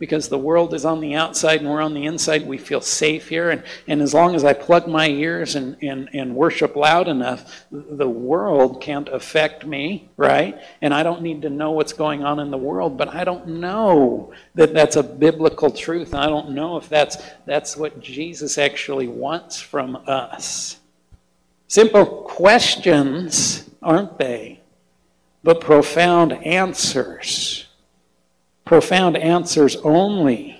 because 0.00 0.30
the 0.30 0.38
world 0.38 0.72
is 0.72 0.86
on 0.86 1.00
the 1.00 1.14
outside 1.14 1.60
and 1.60 1.68
we're 1.68 1.82
on 1.82 1.92
the 1.92 2.06
inside. 2.06 2.46
We 2.46 2.56
feel 2.56 2.80
safe 2.80 3.28
here. 3.28 3.50
And, 3.50 3.62
and 3.86 4.00
as 4.00 4.14
long 4.14 4.34
as 4.34 4.44
I 4.44 4.54
plug 4.54 4.88
my 4.88 5.06
ears 5.06 5.54
and, 5.54 5.76
and, 5.82 6.08
and 6.14 6.34
worship 6.34 6.74
loud 6.74 7.06
enough, 7.06 7.66
the 7.70 8.08
world 8.08 8.80
can't 8.80 9.10
affect 9.10 9.66
me, 9.66 10.08
right? 10.16 10.58
And 10.80 10.94
I 10.94 11.02
don't 11.02 11.20
need 11.20 11.42
to 11.42 11.50
know 11.50 11.72
what's 11.72 11.92
going 11.92 12.24
on 12.24 12.40
in 12.40 12.50
the 12.50 12.56
world, 12.56 12.96
but 12.96 13.14
I 13.14 13.24
don't 13.24 13.46
know 13.46 14.32
that 14.54 14.72
that's 14.72 14.96
a 14.96 15.02
biblical 15.02 15.70
truth. 15.70 16.14
I 16.14 16.26
don't 16.26 16.52
know 16.52 16.78
if 16.78 16.88
that's, 16.88 17.18
that's 17.44 17.76
what 17.76 18.00
Jesus 18.00 18.56
actually 18.56 19.06
wants 19.06 19.60
from 19.60 19.96
us. 20.06 20.78
Simple 21.68 22.06
questions, 22.22 23.68
aren't 23.82 24.16
they? 24.16 24.60
But 25.44 25.60
profound 25.60 26.32
answers 26.32 27.66
profound 28.70 29.16
answers 29.16 29.74
only 29.78 30.56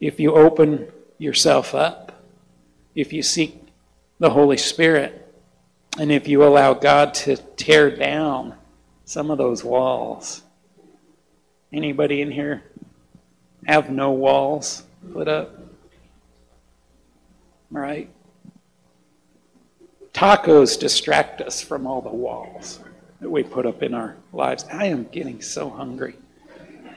if 0.00 0.18
you 0.18 0.34
open 0.34 0.90
yourself 1.18 1.74
up, 1.74 2.24
if 2.94 3.12
you 3.12 3.22
seek 3.22 3.62
the 4.18 4.30
Holy 4.30 4.56
Spirit, 4.56 5.30
and 5.98 6.10
if 6.10 6.26
you 6.26 6.42
allow 6.42 6.72
God 6.72 7.12
to 7.12 7.36
tear 7.36 7.94
down 7.94 8.54
some 9.04 9.30
of 9.30 9.36
those 9.36 9.62
walls. 9.62 10.40
Anybody 11.70 12.22
in 12.22 12.30
here 12.30 12.62
have 13.66 13.90
no 13.90 14.12
walls 14.12 14.84
put 15.12 15.28
up? 15.28 15.50
Right? 17.70 18.08
Tacos 20.14 20.80
distract 20.80 21.42
us 21.42 21.60
from 21.60 21.86
all 21.86 22.00
the 22.00 22.08
walls 22.08 22.80
that 23.20 23.28
we 23.28 23.42
put 23.42 23.66
up 23.66 23.82
in 23.82 23.92
our 23.92 24.16
lives. 24.32 24.64
I 24.72 24.86
am 24.86 25.04
getting 25.04 25.42
so 25.42 25.68
hungry. 25.68 26.14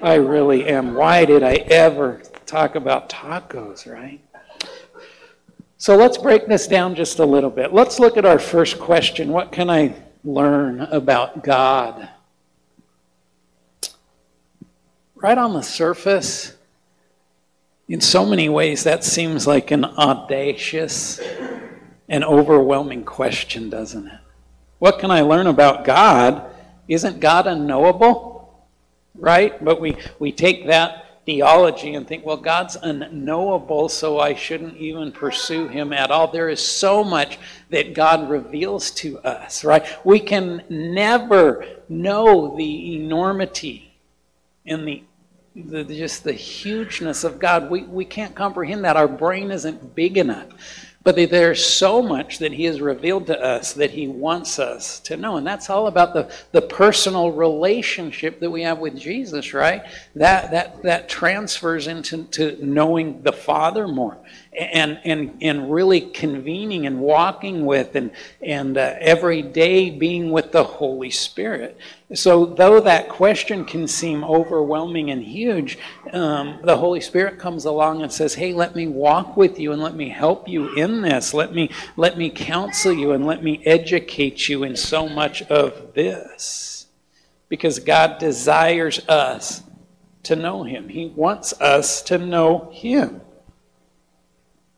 I 0.04 0.16
really 0.16 0.68
am. 0.68 0.96
Why 0.96 1.24
did 1.24 1.44
I 1.44 1.54
ever 1.54 2.22
talk 2.46 2.76
about 2.76 3.10
tacos, 3.10 3.90
right? 3.90 4.20
So 5.78 5.96
let's 5.96 6.18
break 6.18 6.46
this 6.46 6.68
down 6.68 6.94
just 6.94 7.20
a 7.20 7.26
little 7.26 7.50
bit. 7.50 7.74
Let's 7.74 8.00
look 8.00 8.18
at 8.18 8.26
our 8.26 8.38
first 8.38 8.80
question 8.80 9.30
What 9.30 9.54
can 9.54 9.70
I 9.70 9.96
learn 10.26 10.82
about 10.82 11.42
God? 11.42 12.10
Right 15.16 15.38
on 15.38 15.54
the 15.54 15.62
surface, 15.62 16.54
in 17.88 18.02
so 18.02 18.26
many 18.26 18.50
ways, 18.50 18.84
that 18.84 19.06
seems 19.06 19.48
like 19.48 19.72
an 19.72 19.86
audacious 19.86 21.22
and 22.10 22.26
overwhelming 22.26 23.06
question, 23.06 23.70
doesn't 23.70 24.08
it? 24.08 24.20
What 24.80 25.00
can 25.00 25.12
I 25.12 25.22
learn 25.22 25.48
about 25.48 25.86
God? 25.86 26.44
Isn't 26.90 27.22
God 27.22 27.48
unknowable? 27.48 28.33
Right? 29.16 29.64
But 29.64 29.80
we, 29.80 29.98
we 30.20 30.32
take 30.32 30.68
that 30.68 31.04
theology 31.26 31.96
and 31.96 32.08
think, 32.08 32.26
well, 32.26 32.38
God's 32.38 32.76
unknowable, 32.76 33.88
so 33.90 34.20
I 34.20 34.34
shouldn't 34.34 34.78
even 34.78 35.12
pursue 35.12 35.68
him 35.68 35.94
at 35.94 36.12
all. 36.12 36.28
There 36.28 36.50
is 36.50 36.66
so 36.66 37.04
much 37.04 37.40
that 37.70 37.94
God 37.94 38.30
reveals 38.30 38.92
to 38.92 39.20
us, 39.20 39.64
right? 39.64 39.86
We 40.06 40.20
can 40.20 40.64
never 40.70 41.66
know 41.88 42.56
the 42.58 42.96
enormity 42.96 43.94
and 44.66 44.88
the, 44.88 45.04
the 45.56 45.84
just 45.84 46.24
the 46.24 46.34
hugeness 46.34 47.24
of 47.24 47.40
God. 47.40 47.70
We, 47.70 47.84
we 47.84 48.06
can't 48.06 48.36
comprehend 48.36 48.84
that. 48.86 48.98
Our 48.98 49.08
brain 49.08 49.52
isn't 49.52 49.96
big 49.96 50.18
enough. 50.18 50.48
But 51.04 51.16
there's 51.30 51.66
so 51.66 52.02
much 52.02 52.40
that 52.40 52.54
He 52.54 52.64
has 52.64 52.80
revealed 52.80 53.28
to 53.28 53.40
us 53.40 53.74
that 53.74 53.92
He 53.92 54.08
wants 54.08 54.58
us 54.58 55.00
to 55.02 55.18
know. 55.18 55.36
And 55.36 55.46
that's 55.46 55.70
all 55.70 55.88
about 55.88 56.14
the, 56.14 56.32
the 56.54 56.62
personal 56.62 57.32
relationship 57.32 58.40
that 58.40 58.50
we 58.50 58.62
have 58.62 58.80
with 58.80 58.98
Jesus, 58.98 59.54
right? 59.54 59.84
That, 60.16 60.52
that, 60.52 60.84
that 60.84 61.10
transfers 61.10 61.88
into 61.88 62.24
to 62.26 62.58
knowing 62.66 63.22
the 63.22 63.34
Father 63.34 63.88
more 63.88 64.18
and, 64.58 65.00
and, 65.04 65.38
and 65.42 65.72
really 65.72 66.02
convening 66.02 66.86
and 66.86 67.00
walking 67.00 67.66
with 67.66 67.96
and, 67.96 68.12
and 68.42 68.78
uh, 68.78 68.96
every 69.00 69.42
day 69.42 69.90
being 69.90 70.32
with 70.32 70.52
the 70.52 70.64
Holy 70.64 71.10
Spirit. 71.10 71.78
So, 72.14 72.46
though 72.46 72.80
that 72.82 73.10
question 73.10 73.66
can 73.66 73.88
seem 73.88 74.24
overwhelming 74.24 75.10
and 75.10 75.24
huge, 75.24 75.80
um, 76.12 76.60
the 76.64 76.78
Holy 76.78 77.02
Spirit 77.02 77.40
comes 77.40 77.66
along 77.66 78.04
and 78.04 78.12
says, 78.12 78.36
Hey, 78.36 78.54
let 78.54 78.76
me 78.76 78.88
walk 78.88 79.36
with 79.36 79.60
you 79.60 79.72
and 79.72 79.82
let 79.82 79.96
me 79.96 80.10
help 80.10 80.48
you 80.48 80.74
in 80.76 81.02
this. 81.02 81.34
Let 81.34 81.54
me, 81.54 81.70
let 81.98 82.18
me 82.18 82.30
counsel 82.30 82.94
you 82.94 83.12
and 83.12 83.26
let 83.26 83.44
me 83.44 83.64
educate 83.66 84.48
you 84.48 84.64
in 84.64 84.76
so 84.76 85.10
much 85.10 85.42
of 85.44 85.94
this. 85.94 86.88
Because 87.50 87.80
God 87.80 88.20
desires 88.20 89.08
us 89.08 89.64
to 90.24 90.36
know 90.36 90.64
Him, 90.64 90.90
He 90.90 91.08
wants 91.08 91.54
us 91.60 92.02
to 92.04 92.18
know 92.18 92.70
Him. 92.72 93.22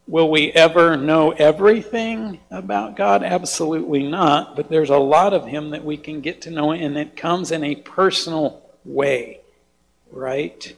Will 0.08 0.30
we 0.30 0.52
ever 0.52 0.96
know 0.96 1.32
everything 1.32 2.40
about 2.52 2.96
God? 2.96 3.24
Absolutely 3.24 4.04
not. 4.04 4.56
But 4.56 4.70
there's 4.70 4.92
a 4.92 4.98
lot 4.98 5.34
of 5.34 5.48
Him 5.48 5.72
that 5.72 5.84
we 5.84 5.98
can 5.98 6.22
get 6.22 6.42
to 6.42 6.52
know, 6.52 6.72
and 6.72 6.96
it 6.96 7.16
comes 7.16 7.52
in 7.52 7.64
a 7.64 7.76
personal 7.76 8.62
way, 8.84 9.42
right? 10.12 10.76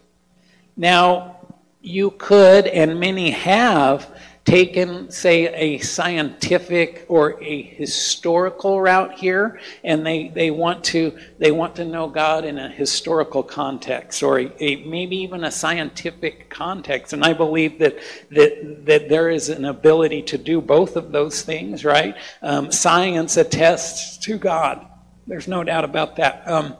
Now, 0.78 1.38
you 1.82 2.11
could, 2.11 2.67
and 2.67 2.99
many 2.99 3.32
have, 3.32 4.09
taken, 4.47 5.11
say, 5.11 5.53
a 5.53 5.77
scientific 5.79 7.05
or 7.09 7.37
a 7.43 7.61
historical 7.61 8.79
route 8.79 9.13
here, 9.13 9.59
and 9.83 10.05
they, 10.05 10.29
they 10.29 10.51
want 10.51 10.85
to 10.85 11.11
they 11.37 11.51
want 11.51 11.75
to 11.75 11.83
know 11.83 12.07
God 12.07 12.45
in 12.45 12.57
a 12.57 12.69
historical 12.69 13.43
context 13.43 14.23
or 14.23 14.39
a, 14.39 14.49
a, 14.63 14.77
maybe 14.85 15.17
even 15.17 15.43
a 15.43 15.51
scientific 15.51 16.49
context. 16.49 17.11
And 17.11 17.25
I 17.25 17.33
believe 17.33 17.77
that 17.79 17.97
that 18.31 18.85
that 18.85 19.09
there 19.09 19.29
is 19.29 19.49
an 19.49 19.65
ability 19.65 20.21
to 20.23 20.37
do 20.37 20.61
both 20.61 20.95
of 20.95 21.11
those 21.11 21.41
things. 21.41 21.83
Right? 21.83 22.15
Um, 22.41 22.71
science 22.71 23.35
attests 23.35 24.17
to 24.19 24.37
God. 24.37 24.87
There's 25.27 25.49
no 25.49 25.65
doubt 25.65 25.83
about 25.83 26.15
that. 26.15 26.47
Um, 26.47 26.77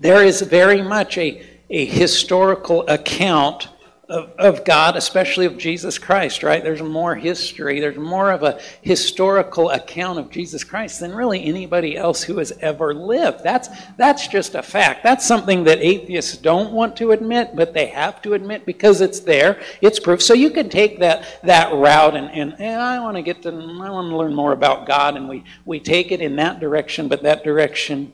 there 0.00 0.22
is 0.22 0.42
very 0.42 0.82
much 0.82 1.16
a 1.16 1.46
a 1.70 1.86
historical 1.86 2.86
account 2.88 3.68
of, 4.12 4.30
of 4.38 4.64
God, 4.64 4.94
especially 4.94 5.46
of 5.46 5.56
Jesus 5.56 5.98
Christ, 5.98 6.42
right? 6.42 6.62
There's 6.62 6.82
more 6.82 7.14
history, 7.14 7.80
there's 7.80 7.96
more 7.96 8.30
of 8.30 8.42
a 8.42 8.60
historical 8.82 9.70
account 9.70 10.18
of 10.18 10.30
Jesus 10.30 10.62
Christ 10.64 11.00
than 11.00 11.14
really 11.14 11.42
anybody 11.42 11.96
else 11.96 12.22
who 12.22 12.36
has 12.36 12.52
ever 12.60 12.94
lived. 12.94 13.42
That's, 13.42 13.68
that's 13.96 14.28
just 14.28 14.54
a 14.54 14.62
fact. 14.62 15.02
That's 15.02 15.26
something 15.26 15.64
that 15.64 15.78
atheists 15.78 16.36
don't 16.36 16.72
want 16.72 16.94
to 16.98 17.12
admit, 17.12 17.56
but 17.56 17.72
they 17.72 17.86
have 17.86 18.20
to 18.22 18.34
admit 18.34 18.66
because 18.66 19.00
it's 19.00 19.20
there, 19.20 19.60
it's 19.80 19.98
proof. 19.98 20.20
So 20.20 20.34
you 20.34 20.50
can 20.50 20.68
take 20.68 20.98
that, 21.00 21.40
that 21.42 21.72
route 21.72 22.14
and, 22.14 22.30
and, 22.30 22.54
and 22.60 22.82
I 22.82 23.00
want 23.00 23.16
to 23.16 23.22
get 23.22 23.42
to, 23.42 23.48
I 23.48 23.90
want 23.90 24.10
to 24.10 24.16
learn 24.16 24.34
more 24.34 24.52
about 24.52 24.86
God, 24.86 25.16
and 25.16 25.26
we, 25.26 25.44
we 25.64 25.80
take 25.80 26.12
it 26.12 26.20
in 26.20 26.36
that 26.36 26.60
direction, 26.60 27.08
but 27.08 27.22
that 27.22 27.44
direction 27.44 28.12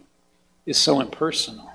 is 0.65 0.79
so 0.79 1.01
impersonal. 1.01 1.73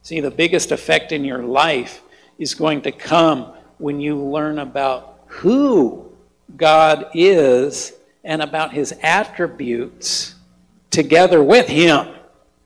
See, 0.00 0.20
the 0.20 0.30
biggest 0.30 0.72
effect 0.72 1.12
in 1.12 1.26
your 1.26 1.42
life 1.42 2.02
is 2.42 2.54
going 2.54 2.82
to 2.82 2.92
come 2.92 3.52
when 3.78 4.00
you 4.00 4.16
learn 4.16 4.58
about 4.58 5.20
who 5.26 6.12
God 6.56 7.06
is 7.14 7.92
and 8.24 8.42
about 8.42 8.72
his 8.72 8.92
attributes 9.02 10.34
together 10.90 11.42
with 11.42 11.68
him 11.68 12.08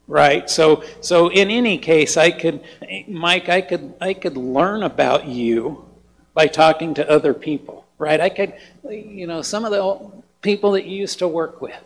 right? 0.08 0.48
So 0.48 0.84
so 1.00 1.28
in 1.28 1.50
any 1.50 1.78
case 1.78 2.16
i 2.16 2.30
could 2.30 2.62
mike 3.08 3.48
i 3.48 3.60
could 3.60 3.94
i 4.00 4.14
could 4.14 4.36
learn 4.36 4.82
about 4.84 5.26
you 5.26 5.84
by 6.32 6.46
talking 6.46 6.94
to 6.94 7.10
other 7.10 7.34
people 7.34 7.84
right? 7.98 8.20
I 8.20 8.28
could 8.28 8.54
you 8.88 9.26
know 9.26 9.42
some 9.42 9.64
of 9.64 9.72
the 9.72 10.22
people 10.42 10.72
that 10.72 10.84
you 10.86 10.96
used 10.96 11.18
to 11.20 11.28
work 11.28 11.60
with 11.60 11.80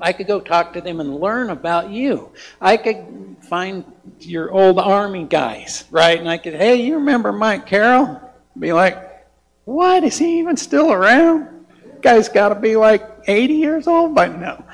I 0.00 0.12
could 0.12 0.26
go 0.26 0.40
talk 0.40 0.72
to 0.74 0.80
them 0.80 1.00
and 1.00 1.20
learn 1.20 1.50
about 1.50 1.90
you. 1.90 2.32
I 2.60 2.76
could 2.76 3.36
find 3.42 3.84
your 4.20 4.50
old 4.50 4.78
army 4.78 5.24
guys, 5.24 5.84
right? 5.90 6.18
And 6.18 6.28
I 6.28 6.38
could, 6.38 6.54
hey, 6.54 6.76
you 6.76 6.94
remember 6.96 7.32
Mike 7.32 7.66
Carroll? 7.66 8.20
Be 8.58 8.72
like, 8.72 9.26
what? 9.64 10.04
Is 10.04 10.18
he 10.18 10.38
even 10.38 10.56
still 10.56 10.92
around? 10.92 11.66
Guy's 12.00 12.28
got 12.28 12.50
to 12.50 12.54
be 12.54 12.76
like 12.76 13.02
80 13.26 13.54
years 13.54 13.86
old 13.86 14.14
by 14.14 14.28
now. 14.28 14.64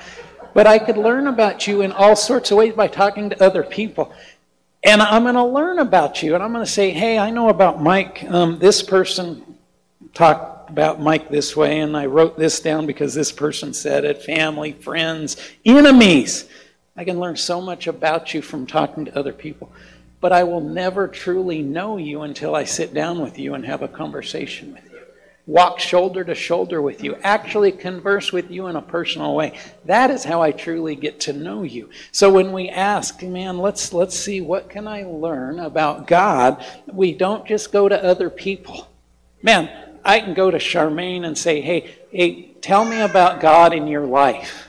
But 0.53 0.67
I 0.67 0.79
could 0.79 0.97
learn 0.97 1.27
about 1.27 1.67
you 1.67 1.81
in 1.81 1.91
all 1.93 2.15
sorts 2.15 2.51
of 2.51 2.59
ways 2.59 2.75
by 2.75 2.87
talking 2.87 3.31
to 3.31 3.45
other 3.45 3.63
people. 3.63 4.13
And 4.85 5.03
I'm 5.03 5.23
going 5.23 5.35
to 5.35 5.45
learn 5.45 5.79
about 5.79 6.23
you. 6.23 6.35
And 6.35 6.45
I'm 6.45 6.53
going 6.53 6.65
to 6.65 6.71
say, 6.71 6.91
hey, 6.91 7.19
I 7.19 7.31
know 7.31 7.49
about 7.49 7.83
Mike. 7.83 8.25
Um, 8.29 8.59
this 8.59 8.83
person 8.83 9.54
talked 10.15 10.71
about 10.71 11.01
Mike 11.01 11.29
this 11.29 11.55
way, 11.55 11.81
and 11.81 11.97
I 11.97 12.07
wrote 12.07 12.39
this 12.39 12.61
down 12.61 12.87
because 12.87 13.13
this 13.13 13.33
person 13.33 13.75
said 13.75 14.05
it 14.05 14.23
family, 14.23 14.73
friends, 14.73 15.37
enemies. 15.65 16.49
I 16.97 17.05
can 17.05 17.21
learn 17.21 17.37
so 17.37 17.61
much 17.61 17.87
about 17.87 18.33
you 18.33 18.41
from 18.41 18.67
talking 18.67 19.05
to 19.05 19.19
other 19.19 19.33
people. 19.33 19.71
But 20.21 20.33
I 20.33 20.45
will 20.45 20.63
never 20.63 21.07
truly 21.07 21.61
know 21.61 21.99
you 21.99 22.23
until 22.23 22.55
I 22.55 22.65
sit 22.65 22.95
down 22.95 23.21
with 23.21 23.39
you 23.39 23.55
and 23.55 23.67
have 23.67 23.83
a 23.83 23.89
conversation 23.89 24.73
with 24.73 24.85
you. 24.91 25.01
walk 25.47 25.79
shoulder 25.79 26.25
to 26.25 26.35
shoulder 26.35 26.81
with 26.81 27.05
you, 27.05 27.17
actually 27.23 27.73
converse 27.73 28.33
with 28.33 28.51
you 28.51 28.67
in 28.69 28.77
a 28.77 28.83
personal 28.83 29.35
way. 29.35 29.59
That 29.85 30.11
is 30.11 30.25
how 30.25 30.41
I 30.41 30.53
truly 30.53 30.97
get 30.97 31.21
to 31.21 31.33
know 31.33 31.63
you. 31.63 31.91
So 32.13 32.31
when 32.31 32.53
we 32.53 32.69
ask, 32.69 33.23
man, 33.23 33.59
let's 33.59 33.93
let's 33.93 34.17
see 34.17 34.41
what 34.41 34.71
can 34.71 34.89
I 34.89 35.03
learn 35.03 35.59
about 35.59 36.07
God, 36.07 36.65
we 36.91 37.13
don't 37.13 37.47
just 37.47 37.73
go 37.73 37.89
to 37.89 38.03
other 38.03 38.31
people. 38.31 38.89
Man, 39.43 39.84
I 40.05 40.21
can 40.21 40.35
go 40.35 40.51
to 40.51 40.59
Charmaine 40.59 41.25
and 41.25 41.37
say, 41.37 41.61
"Hey, 41.61 41.97
hey, 42.11 42.53
tell 42.61 42.85
me 42.85 43.01
about 43.01 43.41
God 43.41 43.73
in 43.73 43.87
your 43.87 44.05
life." 44.05 44.69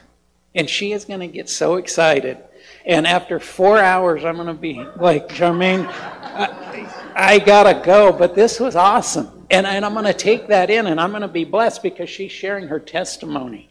And 0.54 0.70
she 0.70 0.94
is 0.94 1.06
going 1.06 1.20
to 1.20 1.28
get 1.28 1.50
so 1.50 1.76
excited. 1.76 2.38
And 2.86 3.06
after 3.06 3.40
4 3.40 3.80
hours 3.80 4.24
I'm 4.24 4.36
going 4.36 4.48
to 4.48 4.54
be 4.54 4.84
like, 4.96 5.30
"Charmaine, 5.30 5.88
I, 5.88 7.14
I 7.16 7.40
got 7.40 7.64
to 7.64 7.86
go, 7.86 8.12
but 8.12 8.36
this 8.36 8.60
was 8.60 8.76
awesome." 8.76 9.46
And, 9.50 9.68
and 9.68 9.86
I'm 9.86 9.94
going 9.94 10.06
to 10.06 10.14
take 10.14 10.48
that 10.48 10.70
in 10.70 10.88
and 10.88 11.00
I'm 11.00 11.12
going 11.12 11.22
to 11.22 11.28
be 11.28 11.46
blessed 11.46 11.84
because 11.84 12.10
she's 12.10 12.32
sharing 12.32 12.68
her 12.68 12.80
testimony. 12.80 13.70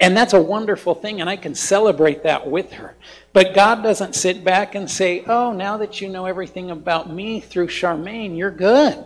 And 0.00 0.16
that's 0.16 0.32
a 0.32 0.40
wonderful 0.40 0.94
thing, 0.94 1.20
and 1.20 1.28
I 1.28 1.36
can 1.36 1.54
celebrate 1.54 2.22
that 2.22 2.50
with 2.50 2.72
her. 2.72 2.96
But 3.34 3.54
God 3.54 3.82
doesn't 3.82 4.14
sit 4.14 4.42
back 4.42 4.74
and 4.74 4.90
say, 4.90 5.22
Oh, 5.26 5.52
now 5.52 5.76
that 5.76 6.00
you 6.00 6.08
know 6.08 6.24
everything 6.24 6.70
about 6.70 7.12
me 7.12 7.40
through 7.40 7.68
Charmaine, 7.68 8.36
you're 8.36 8.50
good. 8.50 9.04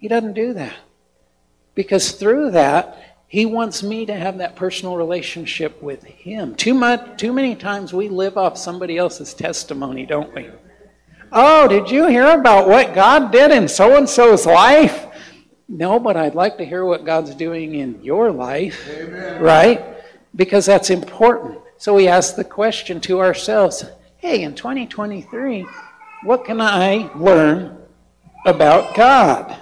He 0.00 0.08
doesn't 0.08 0.32
do 0.32 0.54
that. 0.54 0.74
Because 1.74 2.12
through 2.12 2.52
that, 2.52 3.18
He 3.28 3.46
wants 3.46 3.82
me 3.82 4.06
to 4.06 4.14
have 4.14 4.38
that 4.38 4.56
personal 4.56 4.96
relationship 4.96 5.80
with 5.82 6.02
Him. 6.02 6.54
Too, 6.56 6.74
much, 6.74 7.18
too 7.18 7.32
many 7.32 7.54
times 7.54 7.92
we 7.92 8.08
live 8.08 8.36
off 8.36 8.58
somebody 8.58 8.96
else's 8.96 9.34
testimony, 9.34 10.06
don't 10.06 10.34
we? 10.34 10.48
Oh, 11.32 11.68
did 11.68 11.90
you 11.90 12.08
hear 12.08 12.28
about 12.30 12.66
what 12.66 12.94
God 12.94 13.30
did 13.30 13.52
in 13.52 13.68
so 13.68 13.96
and 13.96 14.08
so's 14.08 14.46
life? 14.46 15.06
No, 15.68 16.00
but 16.00 16.16
I'd 16.16 16.34
like 16.34 16.56
to 16.58 16.64
hear 16.64 16.84
what 16.84 17.04
God's 17.04 17.34
doing 17.36 17.76
in 17.76 18.02
your 18.02 18.32
life, 18.32 18.88
Amen. 18.90 19.40
right? 19.40 19.84
Because 20.34 20.66
that's 20.66 20.90
important. 20.90 21.60
So 21.76 21.94
we 21.94 22.08
ask 22.08 22.34
the 22.34 22.44
question 22.44 23.00
to 23.02 23.20
ourselves 23.20 23.84
hey, 24.16 24.42
in 24.42 24.54
2023, 24.54 25.66
what 26.24 26.44
can 26.44 26.60
I 26.60 27.10
learn 27.14 27.78
about 28.44 28.94
God? 28.94 29.56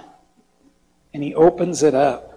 And 1.13 1.23
He 1.23 1.33
opens 1.33 1.83
it 1.83 1.93
up. 1.93 2.29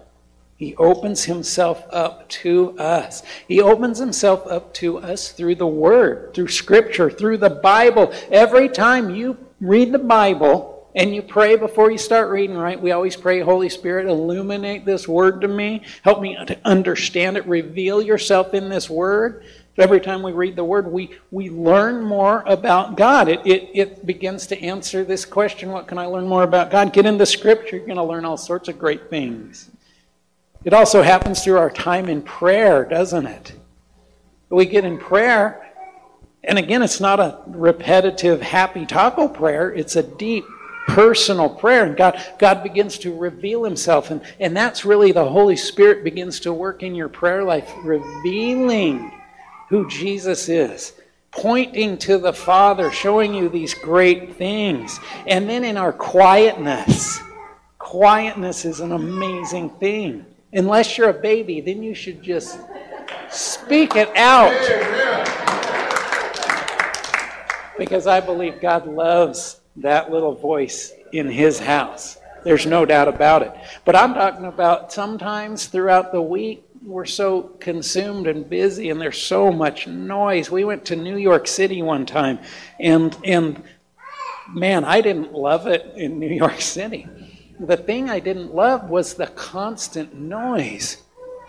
He 0.62 0.76
opens 0.76 1.24
himself 1.24 1.84
up 1.90 2.28
to 2.28 2.78
us. 2.78 3.24
He 3.48 3.60
opens 3.60 3.98
himself 3.98 4.46
up 4.46 4.72
to 4.74 4.98
us 4.98 5.32
through 5.32 5.56
the 5.56 5.66
Word, 5.66 6.34
through 6.34 6.48
Scripture, 6.48 7.10
through 7.10 7.38
the 7.38 7.50
Bible. 7.50 8.12
Every 8.30 8.68
time 8.68 9.10
you 9.10 9.36
read 9.60 9.90
the 9.90 9.98
Bible 9.98 10.88
and 10.94 11.12
you 11.12 11.20
pray 11.20 11.56
before 11.56 11.90
you 11.90 11.98
start 11.98 12.30
reading, 12.30 12.56
right? 12.56 12.80
We 12.80 12.92
always 12.92 13.16
pray, 13.16 13.40
Holy 13.40 13.70
Spirit, 13.70 14.06
illuminate 14.06 14.84
this 14.84 15.08
Word 15.08 15.40
to 15.40 15.48
me. 15.48 15.82
Help 16.02 16.20
me 16.22 16.36
to 16.46 16.56
understand 16.64 17.36
it. 17.36 17.46
Reveal 17.46 18.00
yourself 18.00 18.54
in 18.54 18.68
this 18.68 18.88
Word. 18.88 19.44
Every 19.78 20.00
time 20.00 20.22
we 20.22 20.32
read 20.32 20.54
the 20.54 20.64
Word, 20.64 20.86
we, 20.86 21.16
we 21.30 21.48
learn 21.48 22.02
more 22.02 22.44
about 22.46 22.94
God. 22.96 23.28
It, 23.28 23.40
it, 23.46 23.70
it 23.72 24.06
begins 24.06 24.46
to 24.48 24.60
answer 24.60 25.02
this 25.02 25.24
question 25.24 25.70
what 25.70 25.86
can 25.86 25.96
I 25.96 26.04
learn 26.04 26.28
more 26.28 26.42
about 26.42 26.70
God? 26.70 26.92
Get 26.92 27.06
into 27.06 27.24
Scripture, 27.24 27.76
you're 27.76 27.86
going 27.86 27.96
to 27.96 28.02
learn 28.02 28.26
all 28.26 28.36
sorts 28.36 28.68
of 28.68 28.78
great 28.78 29.08
things. 29.08 29.70
It 30.64 30.74
also 30.74 31.02
happens 31.02 31.42
through 31.42 31.56
our 31.56 31.70
time 31.70 32.08
in 32.08 32.20
prayer, 32.20 32.84
doesn't 32.84 33.26
it? 33.26 33.52
We 34.50 34.66
get 34.66 34.84
in 34.84 34.98
prayer, 34.98 35.72
and 36.44 36.58
again, 36.58 36.82
it's 36.82 37.00
not 37.00 37.18
a 37.18 37.38
repetitive 37.46 38.42
happy 38.42 38.84
taco 38.84 39.26
prayer, 39.26 39.72
it's 39.72 39.96
a 39.96 40.02
deep 40.02 40.44
personal 40.88 41.48
prayer 41.48 41.84
and 41.84 41.96
god 41.96 42.20
god 42.40 42.60
begins 42.60 42.98
to 42.98 43.16
reveal 43.16 43.62
himself 43.62 44.10
and 44.10 44.20
and 44.40 44.56
that's 44.56 44.84
really 44.84 45.12
the 45.12 45.24
holy 45.24 45.54
spirit 45.54 46.02
begins 46.02 46.40
to 46.40 46.52
work 46.52 46.82
in 46.82 46.92
your 46.92 47.08
prayer 47.08 47.44
life 47.44 47.72
revealing 47.84 49.12
who 49.72 49.88
jesus 49.88 50.48
is 50.48 50.92
pointing 51.32 51.98
to 51.98 52.18
the 52.18 52.32
father 52.32 52.92
showing 52.92 53.34
you 53.34 53.48
these 53.48 53.74
great 53.74 54.36
things 54.36 55.00
and 55.26 55.48
then 55.48 55.64
in 55.64 55.76
our 55.76 55.92
quietness 55.92 57.18
quietness 57.78 58.64
is 58.64 58.78
an 58.78 58.92
amazing 58.92 59.68
thing 59.68 60.24
Unless 60.54 60.98
you're 60.98 61.08
a 61.08 61.14
baby, 61.14 61.62
then 61.62 61.82
you 61.82 61.94
should 61.94 62.22
just 62.22 62.58
speak 63.30 63.96
it 63.96 64.14
out. 64.16 64.52
Because 67.78 68.06
I 68.06 68.20
believe 68.20 68.60
God 68.60 68.86
loves 68.86 69.60
that 69.76 70.10
little 70.10 70.34
voice 70.34 70.92
in 71.12 71.30
His 71.30 71.58
house. 71.58 72.18
There's 72.44 72.66
no 72.66 72.84
doubt 72.84 73.08
about 73.08 73.42
it. 73.42 73.54
But 73.86 73.96
I'm 73.96 74.12
talking 74.12 74.44
about 74.44 74.92
sometimes 74.92 75.66
throughout 75.66 76.12
the 76.12 76.20
week, 76.20 76.64
we're 76.84 77.04
so 77.04 77.42
consumed 77.60 78.26
and 78.26 78.48
busy 78.48 78.90
and 78.90 79.00
there's 79.00 79.20
so 79.20 79.50
much 79.50 79.86
noise. 79.86 80.50
We 80.50 80.64
went 80.64 80.84
to 80.86 80.96
New 80.96 81.16
York 81.16 81.46
City 81.46 81.82
one 81.82 82.06
time 82.06 82.38
and 82.80 83.16
and 83.24 83.62
man, 84.52 84.84
I 84.84 85.00
didn't 85.00 85.32
love 85.32 85.66
it 85.66 85.92
in 85.96 86.18
New 86.18 86.34
York 86.34 86.60
City 86.60 87.08
the 87.66 87.76
thing 87.76 88.10
I 88.10 88.20
didn't 88.20 88.54
love 88.54 88.90
was 88.90 89.14
the 89.14 89.28
constant 89.28 90.14
noise. 90.14 90.98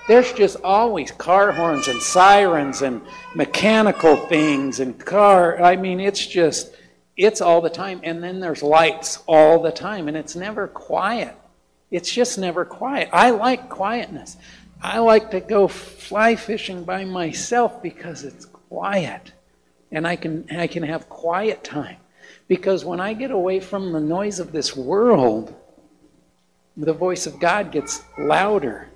There's 0.07 0.33
just 0.33 0.57
always 0.63 1.11
car 1.11 1.51
horns 1.51 1.87
and 1.87 2.01
sirens 2.01 2.81
and 2.81 3.01
mechanical 3.35 4.17
things 4.17 4.79
and 4.79 4.97
car. 5.03 5.61
I 5.61 5.75
mean, 5.75 5.99
it's 5.99 6.25
just, 6.25 6.75
it's 7.15 7.41
all 7.41 7.61
the 7.61 7.69
time. 7.69 8.01
And 8.03 8.21
then 8.21 8.39
there's 8.39 8.61
lights 8.61 9.23
all 9.27 9.61
the 9.61 9.71
time, 9.71 10.07
and 10.07 10.17
it's 10.17 10.35
never 10.35 10.67
quiet. 10.67 11.35
It's 11.89 12.11
just 12.11 12.37
never 12.37 12.65
quiet. 12.65 13.09
I 13.13 13.29
like 13.29 13.69
quietness. 13.69 14.37
I 14.83 14.99
like 14.99 15.31
to 15.31 15.39
go 15.39 15.69
fly 15.69 16.35
fishing 16.35 16.83
by 16.83 17.05
myself 17.05 17.81
because 17.81 18.25
it's 18.25 18.45
quiet. 18.45 19.31
And 19.91 20.05
I 20.05 20.17
can, 20.17 20.45
I 20.51 20.67
can 20.67 20.83
have 20.83 21.07
quiet 21.07 21.63
time. 21.63 21.97
Because 22.49 22.83
when 22.83 22.99
I 22.99 23.13
get 23.13 23.31
away 23.31 23.61
from 23.61 23.93
the 23.93 24.01
noise 24.01 24.39
of 24.39 24.51
this 24.51 24.75
world, 24.75 25.55
the 26.75 26.93
voice 26.93 27.25
of 27.25 27.39
God 27.39 27.71
gets 27.71 28.03
louder. 28.17 28.89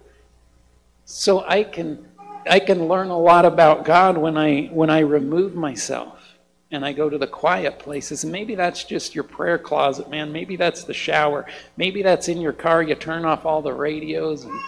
So 1.06 1.46
I 1.48 1.64
can 1.64 2.06
I 2.50 2.60
can 2.60 2.88
learn 2.88 3.10
a 3.10 3.20
lot 3.20 3.46
about 3.46 3.86
God 3.86 4.18
when 4.18 4.38
I 4.38 4.68
when 4.68 4.90
I 4.90 5.00
remove 5.00 5.56
myself 5.56 6.38
and 6.72 6.86
I 6.86 6.94
go 6.94 7.10
to 7.10 7.18
the 7.18 7.28
quiet 7.28 7.80
places. 7.80 8.24
And 8.24 8.32
maybe 8.32 8.56
that's 8.56 8.84
just 8.84 9.16
your 9.16 9.24
prayer 9.24 9.58
closet, 9.58 10.10
man. 10.10 10.32
Maybe 10.32 10.56
that's 10.56 10.84
the 10.84 10.94
shower. 10.94 11.46
Maybe 11.78 12.02
that's 12.02 12.28
in 12.28 12.42
your 12.42 12.54
car. 12.54 12.84
You 12.84 12.96
turn 12.96 13.26
off 13.26 13.46
all 13.46 13.62
the 13.62 13.74
radios 13.74 14.44
and 14.44 14.60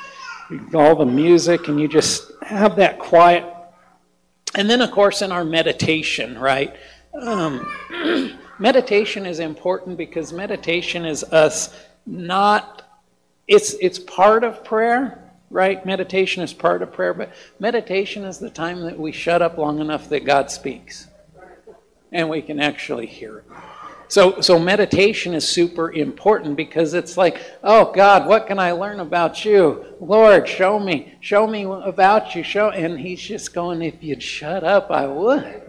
all 0.73 0.95
the 0.95 1.05
music 1.05 1.67
and 1.67 1.79
you 1.79 1.87
just 1.87 2.31
have 2.41 2.75
that 2.77 2.99
quiet. 2.99 3.45
And 4.55 4.69
then, 4.69 4.81
of 4.81 4.91
course, 4.91 5.21
in 5.21 5.31
our 5.31 5.43
meditation, 5.43 6.37
right? 6.37 6.75
Um, 7.13 8.39
meditation 8.59 9.25
is 9.25 9.39
important 9.39 9.97
because 9.97 10.33
meditation 10.33 11.05
is 11.05 11.23
us 11.23 11.73
not 12.05 12.79
it's 13.47 13.73
it's 13.81 13.97
part 13.97 14.43
of 14.43 14.63
prayer, 14.63 15.31
right? 15.49 15.83
Meditation 15.85 16.43
is 16.43 16.53
part 16.53 16.83
of 16.83 16.93
prayer, 16.93 17.13
but 17.15 17.33
meditation 17.59 18.23
is 18.23 18.37
the 18.37 18.49
time 18.49 18.81
that 18.81 18.97
we 18.97 19.11
shut 19.11 19.41
up 19.41 19.57
long 19.57 19.79
enough 19.79 20.07
that 20.09 20.23
God 20.23 20.51
speaks. 20.51 21.07
And 22.11 22.29
we 22.29 22.41
can 22.41 22.59
actually 22.59 23.07
hear 23.07 23.39
it. 23.39 23.45
So, 24.09 24.41
so 24.41 24.57
meditation 24.57 25.35
is 25.35 25.47
super 25.47 25.91
important 25.93 26.57
because 26.57 26.95
it's 26.95 27.15
like, 27.15 27.39
oh 27.63 27.91
God, 27.93 28.27
what 28.27 28.47
can 28.47 28.57
I 28.57 28.71
learn 28.71 28.99
about 28.99 29.45
you? 29.45 29.85
Lord, 30.01 30.49
show 30.49 30.79
me, 30.79 31.13
show 31.19 31.45
me 31.45 31.65
about 31.65 32.35
you. 32.35 32.41
Show, 32.41 32.71
and 32.71 32.99
He's 32.99 33.21
just 33.21 33.53
going, 33.53 33.83
if 33.83 34.03
you'd 34.03 34.23
shut 34.23 34.63
up, 34.63 34.89
I 34.89 35.05
would. 35.05 35.61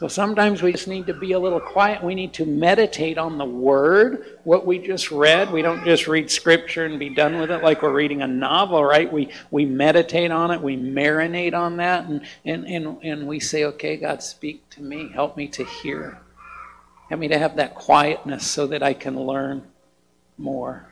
So 0.00 0.08
sometimes 0.08 0.62
we 0.62 0.72
just 0.72 0.88
need 0.88 1.06
to 1.06 1.12
be 1.12 1.32
a 1.32 1.38
little 1.38 1.60
quiet. 1.60 2.02
We 2.02 2.14
need 2.14 2.32
to 2.34 2.46
meditate 2.46 3.18
on 3.18 3.36
the 3.36 3.44
Word, 3.44 4.38
what 4.44 4.66
we 4.66 4.78
just 4.78 5.10
read. 5.10 5.52
We 5.52 5.60
don't 5.60 5.84
just 5.84 6.08
read 6.08 6.30
Scripture 6.30 6.86
and 6.86 6.98
be 6.98 7.10
done 7.10 7.38
with 7.38 7.50
it 7.50 7.62
like 7.62 7.82
we're 7.82 7.92
reading 7.92 8.22
a 8.22 8.26
novel, 8.26 8.82
right? 8.82 9.12
We, 9.12 9.28
we 9.50 9.66
meditate 9.66 10.30
on 10.30 10.50
it, 10.50 10.62
we 10.62 10.78
marinate 10.78 11.52
on 11.52 11.76
that, 11.76 12.06
and, 12.06 12.22
and, 12.46 12.64
and, 12.64 13.04
and 13.04 13.28
we 13.28 13.38
say, 13.38 13.64
okay, 13.64 13.98
God, 13.98 14.22
speak 14.22 14.70
to 14.70 14.82
me. 14.82 15.10
Help 15.12 15.36
me 15.36 15.46
to 15.48 15.64
hear. 15.66 16.21
Help 17.12 17.20
me 17.20 17.28
to 17.28 17.38
have 17.38 17.56
that 17.56 17.74
quietness 17.74 18.46
so 18.46 18.66
that 18.68 18.82
I 18.82 18.94
can 18.94 19.20
learn 19.20 19.64
more. 20.38 20.86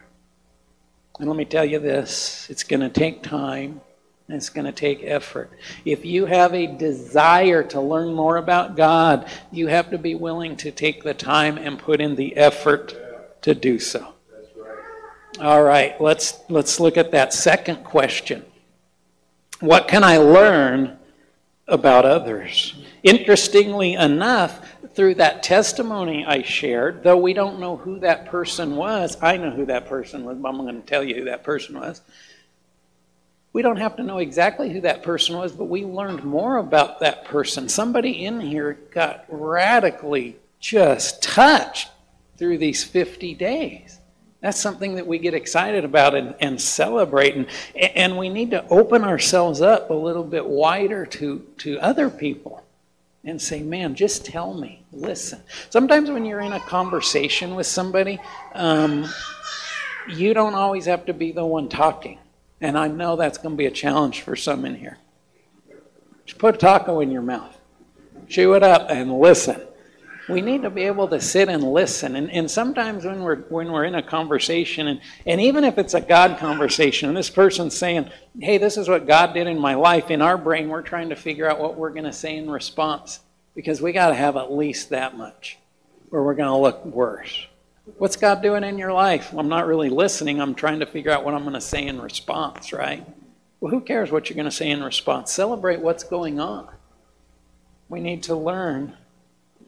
And 1.19 1.27
let 1.27 1.35
me 1.35 1.47
tell 1.47 1.65
you 1.65 1.79
this 1.79 2.47
it's 2.51 2.63
going 2.63 2.81
to 2.81 2.91
take 2.91 3.23
time. 3.23 3.81
It's 4.29 4.51
going 4.51 4.67
to 4.67 4.73
take 4.73 5.03
effort. 5.03 5.51
If 5.87 6.05
you 6.05 6.27
have 6.27 6.53
a 6.53 6.67
desire 6.67 7.63
to 7.63 7.81
learn 7.81 8.13
more 8.13 8.37
about 8.37 8.77
God, 8.77 9.31
you 9.51 9.69
have 9.69 9.89
to 9.93 9.97
be 9.97 10.15
willing 10.15 10.59
to 10.59 10.71
take 10.71 11.03
the 11.03 11.15
time 11.15 11.57
and 11.57 11.79
put 11.79 12.03
in 12.03 12.17
the 12.17 12.37
effort 12.37 12.95
to 13.41 13.55
do 13.55 13.79
so. 13.79 14.13
All 15.41 15.63
right, 15.63 15.99
let's 16.03 16.39
let's 16.51 16.79
look 16.79 16.99
at 16.99 17.13
that 17.13 17.33
second 17.33 17.83
question. 17.83 18.45
What 19.61 19.89
can 19.89 20.05
I 20.05 20.19
learn 20.19 20.99
about 21.67 22.05
others? 22.05 22.75
Interestingly 23.03 23.95
enough, 23.95 24.70
through 24.95 25.15
that 25.17 25.43
testimony 25.43 26.25
I 26.25 26.43
shared, 26.43 27.03
though 27.03 27.17
we 27.17 27.33
don't 27.33 27.61
know 27.61 27.77
who 27.77 28.01
that 28.01 28.27
person 28.27 28.77
was, 28.77 29.17
I 29.23 29.37
know 29.37 29.51
who 29.51 29.67
that 29.67 29.87
person 29.87 30.25
was, 30.25 30.39
but 30.39 30.49
I'm 30.49 30.57
going 30.57 30.81
to 30.81 30.87
tell 30.87 31.05
you 31.05 31.15
who 31.15 31.25
that 31.25 31.45
person 31.45 31.79
was. 31.79 32.01
We 33.53 33.63
don't 33.63 33.79
have 33.79 33.97
to 33.97 34.03
know 34.03 34.19
exactly 34.19 34.71
who 34.73 34.81
that 34.83 35.03
person 35.03 35.37
was, 35.37 35.53
but 35.53 35.65
we 35.65 35.85
learned 35.85 36.25
more 36.25 36.59
about 36.59 37.01
that 37.01 37.25
person. 37.25 37.69
Somebody 37.69 38.25
in 38.25 38.41
here 38.41 38.79
got 38.93 39.25
radically 39.29 40.37
just 40.61 41.23
touched 41.23 41.89
through 42.37 42.59
these 42.59 42.85
50 42.85 43.35
days. 43.35 43.99
That's 44.41 44.59
something 44.59 44.95
that 44.95 45.07
we 45.07 45.19
get 45.19 45.35
excited 45.35 45.85
about 45.85 46.15
and, 46.15 46.35
and 46.41 46.61
celebrate. 46.61 47.35
And, 47.35 47.47
and 47.75 48.17
we 48.17 48.29
need 48.29 48.53
to 48.53 48.67
open 48.69 49.05
ourselves 49.05 49.61
up 49.61 49.91
a 49.91 49.95
little 49.95 50.25
bit 50.25 50.47
wider 50.47 51.05
to, 51.07 51.47
to 51.59 51.79
other 51.81 52.09
people 52.09 52.65
and 53.25 53.41
say, 53.41 53.63
man, 53.63 53.95
just 53.95 54.25
tell 54.25 54.55
me, 54.55 54.85
listen. 54.93 55.41
Sometimes 55.69 56.11
when 56.11 56.25
you're 56.25 56.41
in 56.41 56.53
a 56.53 56.61
conversation 56.61 57.55
with 57.55 57.67
somebody, 57.67 58.19
um, 58.55 59.07
you 60.09 60.33
don't 60.33 60.55
always 60.55 60.87
have 60.87 61.05
to 61.07 61.15
be 61.15 61.33
the 61.33 61.45
one 61.45 61.69
talking. 61.69 62.19
And 62.61 62.79
I 62.79 62.89
know 62.89 63.17
that's 63.17 63.39
going 63.39 63.55
to 63.55 63.59
be 63.59 63.67
a 63.67 63.71
challenge 63.71 64.23
for 64.23 64.37
some 64.37 64.65
in 64.65 64.75
here. 64.75 64.99
Just 66.27 66.39
put 66.39 66.55
a 66.55 66.59
taco 66.59 67.01
in 67.01 67.11
your 67.11 67.23
mouth, 67.23 67.57
chew 68.29 68.55
it 68.55 68.63
up, 68.63 68.91
and 68.91 69.19
listen 69.19 69.61
we 70.31 70.41
need 70.41 70.63
to 70.63 70.71
be 70.71 70.83
able 70.83 71.09
to 71.09 71.21
sit 71.21 71.49
and 71.49 71.63
listen. 71.63 72.17
And, 72.17 72.31
and 72.31 72.51
sometimes 72.51 73.05
when 73.05 73.23
we're 73.23 73.37
when 73.49 73.71
we're 73.71 73.85
in 73.85 73.95
a 73.95 74.03
conversation, 74.03 74.89
and, 74.89 75.01
and 75.27 75.41
even 75.41 75.65
if 75.65 75.79
it's 75.79 75.95
a 75.95 76.01
God 76.01 76.39
conversation, 76.39 77.09
and 77.09 77.17
this 77.17 77.31
person's 77.31 77.77
saying, 77.77 78.11
Hey, 78.39 78.59
this 78.59 78.77
is 78.77 78.89
what 78.89 79.07
God 79.07 79.35
did 79.35 79.47
in 79.47 79.59
my 79.59 79.75
life, 79.75 80.11
in 80.11 80.23
our 80.23 80.39
brain, 80.39 80.69
we're 80.69 80.83
trying 80.83 81.11
to 81.11 81.17
figure 81.17 81.49
out 81.49 81.61
what 81.61 81.77
we're 81.77 81.91
going 81.91 82.05
to 82.05 82.13
say 82.13 82.37
in 82.37 82.51
response. 82.51 83.21
Because 83.55 83.83
we 83.83 83.93
got 83.93 84.09
to 84.09 84.15
have 84.15 84.37
at 84.37 84.53
least 84.53 84.91
that 84.91 85.17
much, 85.17 85.59
or 86.11 86.25
we're 86.25 86.35
going 86.35 86.49
to 86.49 86.57
look 86.57 86.85
worse. 86.87 87.47
What's 87.99 88.17
God 88.17 88.43
doing 88.43 88.63
in 88.63 88.79
your 88.79 88.93
life? 88.93 89.33
I'm 89.37 89.49
not 89.49 89.67
really 89.67 89.91
listening. 89.91 90.41
I'm 90.41 90.55
trying 90.55 90.81
to 90.81 90.87
figure 90.87 91.11
out 91.11 91.25
what 91.25 91.35
I'm 91.35 91.43
going 91.43 91.55
to 91.55 91.61
say 91.61 91.87
in 91.87 92.01
response, 92.01 92.73
right? 92.73 93.05
Well, 93.61 93.71
who 93.71 93.81
cares 93.81 94.11
what 94.11 94.29
you're 94.29 94.37
going 94.37 94.45
to 94.49 94.51
say 94.51 94.71
in 94.71 94.83
response? 94.83 95.33
Celebrate 95.33 95.81
what's 95.81 96.05
going 96.05 96.41
on. 96.41 96.69
We 97.89 98.01
need 98.01 98.23
to 98.25 98.37
learn 98.37 98.97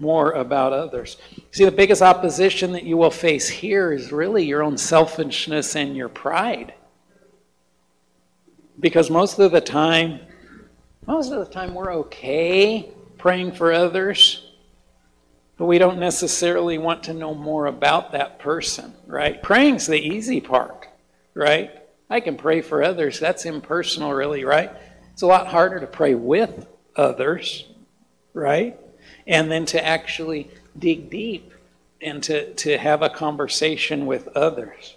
more 0.02 0.32
about 0.32 0.72
others. 0.72 1.16
See, 1.52 1.64
the 1.64 1.70
biggest 1.70 2.02
opposition 2.02 2.72
that 2.72 2.82
you 2.82 2.96
will 2.96 3.10
face 3.10 3.48
here 3.48 3.92
is 3.92 4.12
really 4.12 4.44
your 4.44 4.62
own 4.62 4.76
selfishness 4.76 5.76
and 5.76 5.96
your 5.96 6.08
pride. 6.08 6.74
Because 8.78 9.08
most 9.08 9.38
of 9.38 9.52
the 9.52 9.60
time, 9.60 10.20
most 11.06 11.32
of 11.32 11.38
the 11.38 11.50
time 11.50 11.72
we're 11.72 11.94
okay 11.94 12.92
praying 13.16 13.52
for 13.52 13.72
others, 13.72 14.50
but 15.56 15.66
we 15.66 15.78
don't 15.78 16.00
necessarily 16.00 16.78
want 16.78 17.04
to 17.04 17.14
know 17.14 17.34
more 17.34 17.66
about 17.66 18.10
that 18.12 18.40
person, 18.40 18.92
right? 19.06 19.40
Praying's 19.40 19.86
the 19.86 20.00
easy 20.00 20.40
part, 20.40 20.88
right? 21.34 21.70
I 22.10 22.18
can 22.18 22.36
pray 22.36 22.60
for 22.60 22.82
others. 22.82 23.20
That's 23.20 23.44
impersonal, 23.44 24.12
really, 24.12 24.44
right? 24.44 24.72
It's 25.12 25.22
a 25.22 25.26
lot 25.26 25.46
harder 25.46 25.78
to 25.78 25.86
pray 25.86 26.16
with 26.16 26.66
others, 26.96 27.66
right? 28.34 28.76
And 29.26 29.50
then 29.50 29.64
to 29.66 29.84
actually 29.84 30.50
dig 30.78 31.10
deep 31.10 31.52
and 32.00 32.22
to, 32.24 32.52
to 32.54 32.78
have 32.78 33.02
a 33.02 33.10
conversation 33.10 34.06
with 34.06 34.28
others. 34.28 34.96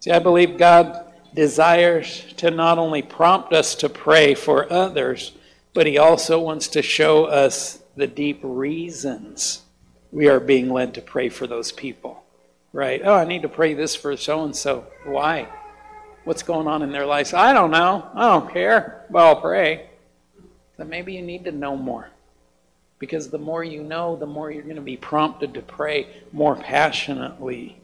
See, 0.00 0.10
I 0.10 0.18
believe 0.18 0.58
God 0.58 1.04
desires 1.34 2.24
to 2.36 2.50
not 2.50 2.78
only 2.78 3.02
prompt 3.02 3.52
us 3.52 3.74
to 3.76 3.88
pray 3.88 4.34
for 4.34 4.70
others, 4.72 5.32
but 5.74 5.86
He 5.86 5.98
also 5.98 6.38
wants 6.38 6.68
to 6.68 6.82
show 6.82 7.24
us 7.24 7.82
the 7.96 8.06
deep 8.06 8.40
reasons 8.42 9.62
we 10.10 10.28
are 10.28 10.40
being 10.40 10.70
led 10.70 10.94
to 10.94 11.02
pray 11.02 11.28
for 11.28 11.46
those 11.46 11.72
people. 11.72 12.24
Right? 12.72 13.00
Oh, 13.02 13.14
I 13.14 13.24
need 13.24 13.42
to 13.42 13.48
pray 13.48 13.74
this 13.74 13.94
for 13.94 14.16
so 14.16 14.44
and 14.44 14.54
so. 14.54 14.86
Why? 15.04 15.48
What's 16.24 16.42
going 16.42 16.66
on 16.66 16.82
in 16.82 16.92
their 16.92 17.06
lives? 17.06 17.32
I 17.32 17.52
don't 17.52 17.70
know. 17.70 18.06
I 18.14 18.28
don't 18.28 18.52
care, 18.52 19.06
but 19.10 19.18
I'll 19.20 19.40
pray. 19.40 19.88
Then 20.76 20.88
maybe 20.88 21.14
you 21.14 21.22
need 21.22 21.44
to 21.44 21.52
know 21.52 21.76
more. 21.76 22.10
Because 22.98 23.30
the 23.30 23.38
more 23.38 23.62
you 23.62 23.82
know, 23.82 24.16
the 24.16 24.26
more 24.26 24.50
you're 24.50 24.62
going 24.62 24.76
to 24.76 24.82
be 24.82 24.96
prompted 24.96 25.54
to 25.54 25.62
pray 25.62 26.08
more 26.32 26.56
passionately. 26.56 27.80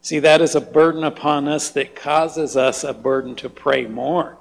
See, 0.00 0.18
that 0.18 0.40
is 0.40 0.54
a 0.54 0.60
burden 0.60 1.04
upon 1.04 1.48
us 1.48 1.70
that 1.70 1.96
causes 1.96 2.56
us 2.56 2.84
a 2.84 2.92
burden 2.92 3.34
to 3.36 3.48
pray 3.48 3.86
more, 3.86 4.38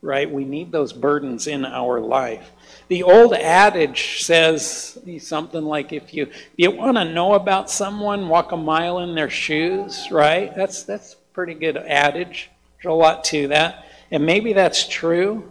right? 0.00 0.30
We 0.30 0.44
need 0.44 0.72
those 0.72 0.92
burdens 0.92 1.46
in 1.46 1.64
our 1.64 2.00
life. 2.00 2.50
The 2.88 3.02
old 3.02 3.34
adage 3.34 4.22
says 4.22 4.98
something 5.20 5.62
like 5.62 5.92
if 5.92 6.12
you, 6.12 6.24
if 6.24 6.50
you 6.56 6.70
want 6.70 6.96
to 6.96 7.04
know 7.04 7.34
about 7.34 7.70
someone, 7.70 8.28
walk 8.28 8.52
a 8.52 8.56
mile 8.56 8.98
in 8.98 9.14
their 9.14 9.30
shoes, 9.30 10.08
right? 10.10 10.54
That's, 10.54 10.82
that's 10.82 11.14
a 11.14 11.16
pretty 11.32 11.54
good 11.54 11.76
adage. 11.76 12.50
There's 12.82 12.92
a 12.92 12.94
lot 12.94 13.24
to 13.24 13.48
that. 13.48 13.86
And 14.10 14.26
maybe 14.26 14.52
that's 14.52 14.86
true. 14.88 15.50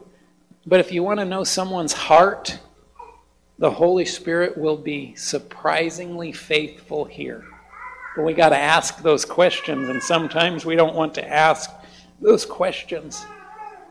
But 0.65 0.79
if 0.79 0.91
you 0.91 1.01
want 1.01 1.19
to 1.19 1.25
know 1.25 1.43
someone's 1.43 1.93
heart, 1.93 2.59
the 3.61 3.69
Holy 3.69 4.05
Spirit 4.05 4.57
will 4.57 4.75
be 4.75 5.13
surprisingly 5.13 6.31
faithful 6.31 7.05
here. 7.05 7.45
But 8.15 8.25
we 8.25 8.33
got 8.33 8.49
to 8.49 8.57
ask 8.57 9.03
those 9.03 9.23
questions, 9.23 9.87
and 9.87 10.01
sometimes 10.01 10.65
we 10.65 10.75
don't 10.75 10.95
want 10.95 11.13
to 11.13 11.27
ask 11.27 11.69
those 12.19 12.43
questions 12.43 13.23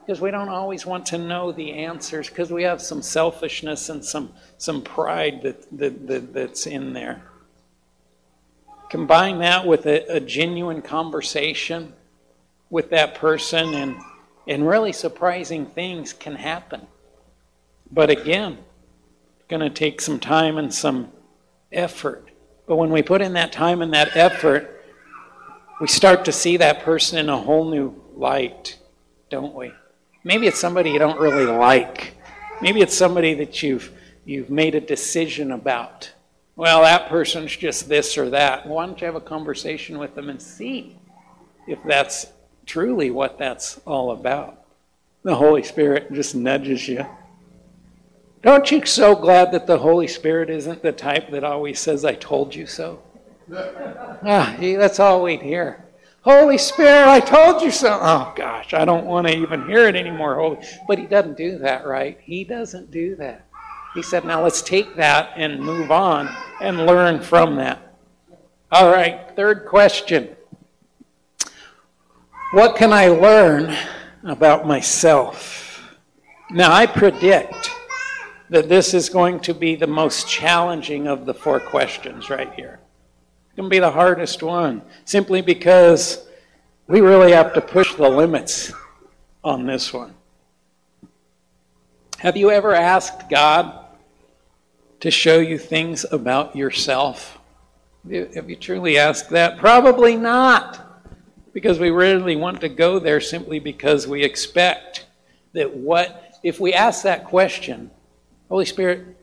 because 0.05 0.21
we 0.21 0.33
don't 0.33 0.49
always 0.49 0.85
want 0.85 1.07
to 1.07 1.19
know 1.19 1.53
the 1.53 1.71
answers 1.73 2.29
because 2.29 2.51
we 2.51 2.65
have 2.65 2.83
some 2.83 3.01
selfishness 3.01 3.91
and 3.91 4.05
some, 4.05 4.33
some 4.59 4.83
pride 4.83 5.41
that, 5.45 5.79
that, 5.79 6.05
that 6.09 6.33
that's 6.33 6.67
in 6.67 6.93
there. 6.93 7.23
Combine 8.91 9.39
that 9.39 9.65
with 9.65 9.87
a, 9.87 10.17
a 10.17 10.19
genuine 10.19 10.83
conversation 10.83 11.93
with 12.71 12.91
that 12.91 13.15
person, 13.15 13.75
and, 13.75 13.97
and 14.49 14.67
really 14.67 14.93
surprising 14.93 15.65
things 15.65 16.13
can 16.13 16.35
happen. 16.35 16.89
But 17.93 18.11
again, 18.11 18.59
going 19.51 19.61
to 19.61 19.69
take 19.69 20.01
some 20.01 20.21
time 20.21 20.57
and 20.57 20.73
some 20.73 21.11
effort. 21.73 22.31
But 22.67 22.77
when 22.77 22.91
we 22.91 23.03
put 23.03 23.21
in 23.21 23.33
that 23.33 23.53
time 23.53 23.83
and 23.83 23.93
that 23.93 24.17
effort, 24.17 24.83
we 25.81 25.89
start 25.89 26.25
to 26.27 26.33
see 26.33 26.57
that 26.59 26.83
person 26.83 27.19
in 27.19 27.29
a 27.29 27.37
whole 27.37 27.69
new 27.69 28.01
light, 28.15 28.79
don't 29.29 29.55
we? 29.55 29.73
Maybe 30.23 30.47
it's 30.47 30.61
somebody 30.61 30.91
you 30.91 31.01
don't 31.01 31.19
really 31.19 31.47
like. 31.47 32.15
Maybe 32.63 32.81
it's 32.81 32.97
somebody 32.97 33.35
that 33.35 33.63
you've 33.63 33.93
you've 34.25 34.51
made 34.51 34.75
a 34.75 34.81
decision 34.81 35.51
about. 35.51 36.13
Well, 36.55 36.83
that 36.83 37.09
person's 37.09 37.57
just 37.57 37.89
this 37.89 38.17
or 38.17 38.31
that. 38.31 38.67
Why 38.67 38.87
don't 38.87 39.01
you 39.01 39.07
have 39.07 39.17
a 39.17 39.21
conversation 39.21 39.99
with 39.99 40.15
them 40.15 40.29
and 40.29 40.41
see 40.41 40.97
if 41.67 41.83
that's 41.85 42.27
truly 42.67 43.11
what 43.11 43.39
that's 43.39 43.81
all 43.87 44.13
about? 44.13 44.63
The 45.23 45.35
Holy 45.35 45.63
Spirit 45.63 46.13
just 46.13 46.35
nudges 46.35 46.87
you 46.87 47.05
don't 48.43 48.71
you 48.71 48.85
so 48.87 49.15
glad 49.15 49.53
that 49.53 49.67
the 49.67 49.79
Holy 49.79 50.07
Spirit 50.07 50.49
isn't 50.49 50.83
the 50.83 50.93
type 50.93 51.31
that 51.31 51.45
always 51.45 51.79
says, 51.79 52.05
I 52.05 52.15
told 52.15 52.55
you 52.55 52.67
so? 52.67 53.03
ah, 53.53 54.57
that's 54.59 55.01
all 55.01 55.23
we'd 55.23 55.43
hear. 55.43 55.85
Holy 56.23 56.59
Spirit, 56.59 57.09
I 57.09 57.21
told 57.21 57.63
you 57.63 57.71
so. 57.71 57.99
Oh 58.01 58.33
gosh, 58.37 58.75
I 58.75 58.85
don't 58.85 59.07
want 59.07 59.27
to 59.27 59.37
even 59.37 59.67
hear 59.67 59.87
it 59.87 59.97
anymore. 59.97 60.37
Holy, 60.37 60.59
but 60.87 60.99
he 60.99 61.07
doesn't 61.07 61.37
do 61.37 61.59
that, 61.59 61.87
right? 61.87 62.19
He 62.23 62.45
doesn't 62.45 62.91
do 62.91 63.17
that. 63.17 63.47
He 63.95 64.03
said, 64.03 64.25
now 64.25 64.43
let's 64.43 64.63
take 64.63 64.97
that 64.97 65.33
and 65.37 65.61
move 65.61 65.91
on 65.91 66.29
and 66.61 66.87
learn 66.87 67.21
from 67.21 67.57
that. 67.57 67.97
All 68.71 68.91
right, 68.91 69.35
third 69.35 69.67
question. 69.67 70.37
What 72.53 72.77
can 72.77 72.93
I 72.93 73.09
learn 73.09 73.77
about 74.23 74.67
myself? 74.67 75.97
Now 76.51 76.73
I 76.73 76.87
predict 76.87 77.71
that 78.51 78.69
this 78.69 78.95
is 78.95 79.09
going 79.09 79.39
to 79.41 79.55
be 79.55 79.77
the 79.77 79.87
most 79.87 80.29
challenging 80.29 81.07
of 81.07 81.25
the 81.25 81.33
four 81.33 81.61
questions 81.61 82.29
right 82.29 82.53
here. 82.55 82.81
It's 83.47 83.57
going 83.57 83.71
to 83.71 83.75
be 83.75 83.79
the 83.79 83.93
hardest 83.93 84.43
one, 84.43 84.83
simply 85.05 85.41
because 85.41 86.27
we 86.89 87.01
really 87.01 87.31
have 87.31 87.55
to 87.55 87.61
push 87.61 87.95
the 87.95 88.09
limits 88.09 88.73
on 89.45 89.67
this 89.67 89.93
one. 89.93 90.15
Have 92.19 92.37
you 92.37 92.51
ever 92.51 92.75
asked 92.75 93.31
God 93.31 93.87
to 94.99 95.11
show 95.13 95.39
you 95.39 95.57
things 95.57 96.05
about 96.11 96.57
yourself? 96.57 97.39
Have 98.11 98.51
you 98.51 98.57
truly 98.57 98.99
asked 98.99 99.31
that? 99.31 99.59
Probably 99.59 100.17
not, 100.17 101.05
because 101.53 101.79
we 101.79 101.91
rarely 101.91 102.35
want 102.35 102.61
to 102.63 102.69
go 102.69 102.99
there 102.99 103.21
simply 103.21 103.61
because 103.61 104.09
we 104.09 104.25
expect 104.25 105.07
that 105.53 105.73
what, 105.73 106.39
if 106.43 106.59
we 106.59 106.73
ask 106.73 107.05
that 107.05 107.25
question, 107.25 107.93
Holy 108.51 108.65
Spirit, 108.65 109.17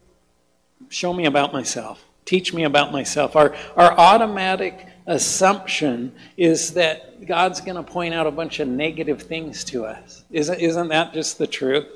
show 0.89 1.13
me 1.13 1.25
about 1.25 1.51
myself. 1.51 2.03
Teach 2.25 2.53
me 2.53 2.63
about 2.63 2.91
myself. 2.91 3.35
Our, 3.35 3.53
our 3.75 3.91
automatic 3.91 4.87
assumption 5.05 6.13
is 6.37 6.73
that 6.73 7.25
God's 7.25 7.59
going 7.61 7.75
to 7.75 7.83
point 7.83 8.13
out 8.13 8.25
a 8.25 8.31
bunch 8.31 8.59
of 8.59 8.67
negative 8.69 9.21
things 9.21 9.63
to 9.65 9.85
us. 9.85 10.23
Isn't, 10.31 10.59
isn't 10.59 10.87
that 10.89 11.13
just 11.13 11.37
the 11.37 11.47
truth? 11.47 11.87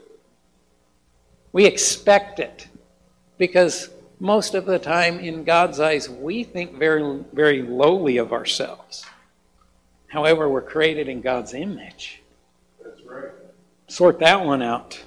We 1.54 1.66
expect 1.66 2.40
it 2.40 2.68
because 3.38 3.90
most 4.20 4.54
of 4.54 4.66
the 4.66 4.78
time, 4.78 5.20
in 5.20 5.44
God's 5.44 5.80
eyes, 5.80 6.10
we 6.10 6.44
think 6.44 6.78
very, 6.78 7.24
very 7.34 7.62
lowly 7.62 8.18
of 8.18 8.34
ourselves. 8.34 9.06
However, 10.08 10.50
we're 10.50 10.62
created 10.62 11.08
in 11.08 11.22
God's 11.22 11.54
image. 11.54 12.22
That's 12.84 13.02
right. 13.04 13.32
Sort 13.88 14.20
that 14.20 14.46
one 14.46 14.62
out. 14.62 15.02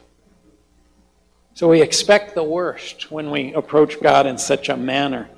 So 1.54 1.68
we 1.68 1.80
expect 1.80 2.34
the 2.34 2.42
worst 2.42 3.12
when 3.12 3.30
we 3.30 3.54
approach 3.54 4.00
God 4.00 4.26
in 4.26 4.38
such 4.38 4.68
a 4.68 4.76
manner. 4.76 5.30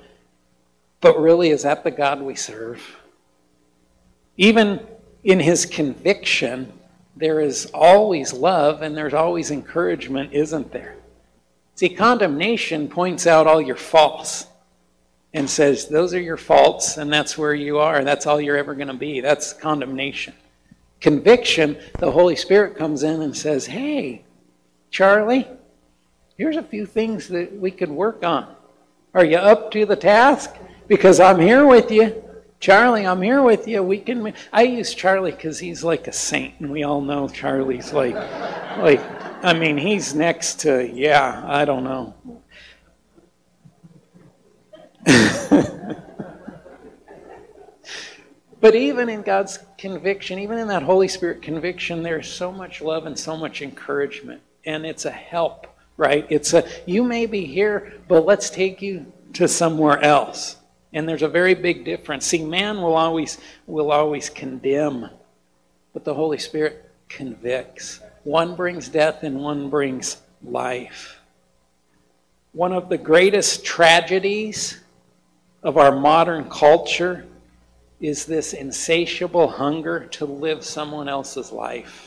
But 0.99 1.19
really, 1.19 1.51
is 1.51 1.61
that 1.63 1.83
the 1.83 1.91
God 1.91 2.21
we 2.21 2.35
serve? 2.35 2.81
Even 4.35 4.85
in 5.23 5.39
his 5.39 5.67
conviction, 5.67 6.73
there 7.15 7.39
is 7.39 7.67
always 7.73 8.33
love 8.33 8.81
and 8.81 8.97
there's 8.97 9.13
always 9.13 9.51
encouragement, 9.51 10.33
isn't 10.33 10.71
there? 10.71 10.95
See, 11.75 11.89
condemnation 11.89 12.87
points 12.87 13.27
out 13.27 13.45
all 13.45 13.61
your 13.61 13.75
faults 13.75 14.47
and 15.33 15.47
says, 15.47 15.87
those 15.87 16.15
are 16.15 16.21
your 16.21 16.37
faults 16.37 16.97
and 16.97 17.13
that's 17.13 17.37
where 17.37 17.53
you 17.53 17.77
are. 17.77 17.97
And 17.97 18.07
that's 18.07 18.25
all 18.25 18.41
you're 18.41 18.57
ever 18.57 18.73
going 18.73 18.87
to 18.87 18.95
be. 18.95 19.21
That's 19.21 19.53
condemnation. 19.53 20.33
Conviction, 20.99 21.77
the 21.99 22.09
Holy 22.09 22.35
Spirit 22.35 22.75
comes 22.75 23.03
in 23.03 23.21
and 23.21 23.37
says, 23.37 23.67
hey, 23.67 24.23
Charlie, 24.89 25.47
here's 26.37 26.57
a 26.57 26.63
few 26.63 26.85
things 26.85 27.27
that 27.29 27.53
we 27.53 27.71
could 27.71 27.89
work 27.89 28.23
on. 28.23 28.55
Are 29.13 29.25
you 29.25 29.37
up 29.37 29.71
to 29.71 29.85
the 29.85 29.95
task? 29.95 30.55
Because 30.87 31.19
I'm 31.19 31.39
here 31.39 31.65
with 31.65 31.91
you. 31.91 32.23
Charlie, 32.59 33.05
I'm 33.05 33.21
here 33.21 33.43
with 33.43 33.67
you. 33.67 33.83
We 33.83 33.99
can. 33.99 34.33
I 34.51 34.63
use 34.63 34.93
Charlie 34.93 35.31
because 35.31 35.59
he's 35.59 35.83
like 35.83 36.07
a 36.07 36.13
saint, 36.13 36.55
and 36.59 36.71
we 36.71 36.83
all 36.83 37.01
know 37.01 37.27
Charlie's 37.27 37.93
like, 37.93 38.15
like. 38.15 39.01
I 39.43 39.53
mean, 39.53 39.77
he's 39.77 40.15
next 40.15 40.61
to 40.61 40.91
yeah. 40.91 41.43
I 41.45 41.65
don't 41.65 41.83
know. 41.83 42.15
but 48.59 48.75
even 48.75 49.09
in 49.09 49.21
God's 49.21 49.59
conviction, 49.77 50.39
even 50.39 50.57
in 50.57 50.67
that 50.69 50.81
Holy 50.81 51.07
Spirit 51.07 51.43
conviction, 51.43 52.01
there's 52.01 52.27
so 52.27 52.51
much 52.51 52.81
love 52.81 53.05
and 53.05 53.17
so 53.17 53.37
much 53.37 53.61
encouragement, 53.61 54.41
and 54.65 54.85
it's 54.85 55.05
a 55.05 55.11
help, 55.11 55.67
right? 55.97 56.25
It's 56.29 56.53
a 56.53 56.67
you 56.85 57.03
may 57.03 57.25
be 57.25 57.45
here, 57.45 57.93
but 58.07 58.25
let's 58.25 58.49
take 58.49 58.81
you 58.81 59.11
to 59.33 59.47
somewhere 59.47 60.01
else. 60.01 60.57
And 60.93 61.07
there's 61.07 61.21
a 61.21 61.27
very 61.27 61.53
big 61.53 61.83
difference. 61.83 62.25
See, 62.25 62.43
man 62.43 62.81
will 62.81 62.95
always 62.95 63.37
will 63.65 63.91
always 63.91 64.29
condemn, 64.29 65.09
but 65.93 66.05
the 66.05 66.13
Holy 66.13 66.37
Spirit 66.37 66.89
convicts. 67.09 67.99
One 68.23 68.55
brings 68.55 68.89
death 68.89 69.23
and 69.23 69.39
one 69.39 69.69
brings 69.69 70.17
life. 70.43 71.19
One 72.53 72.73
of 72.73 72.89
the 72.89 72.97
greatest 72.97 73.65
tragedies 73.65 74.79
of 75.63 75.77
our 75.77 75.95
modern 75.95 76.49
culture 76.49 77.25
is 77.99 78.25
this 78.25 78.53
insatiable 78.53 79.47
hunger 79.47 80.05
to 80.05 80.25
live 80.25 80.63
someone 80.63 81.09
else's 81.09 81.51
life. 81.51 82.06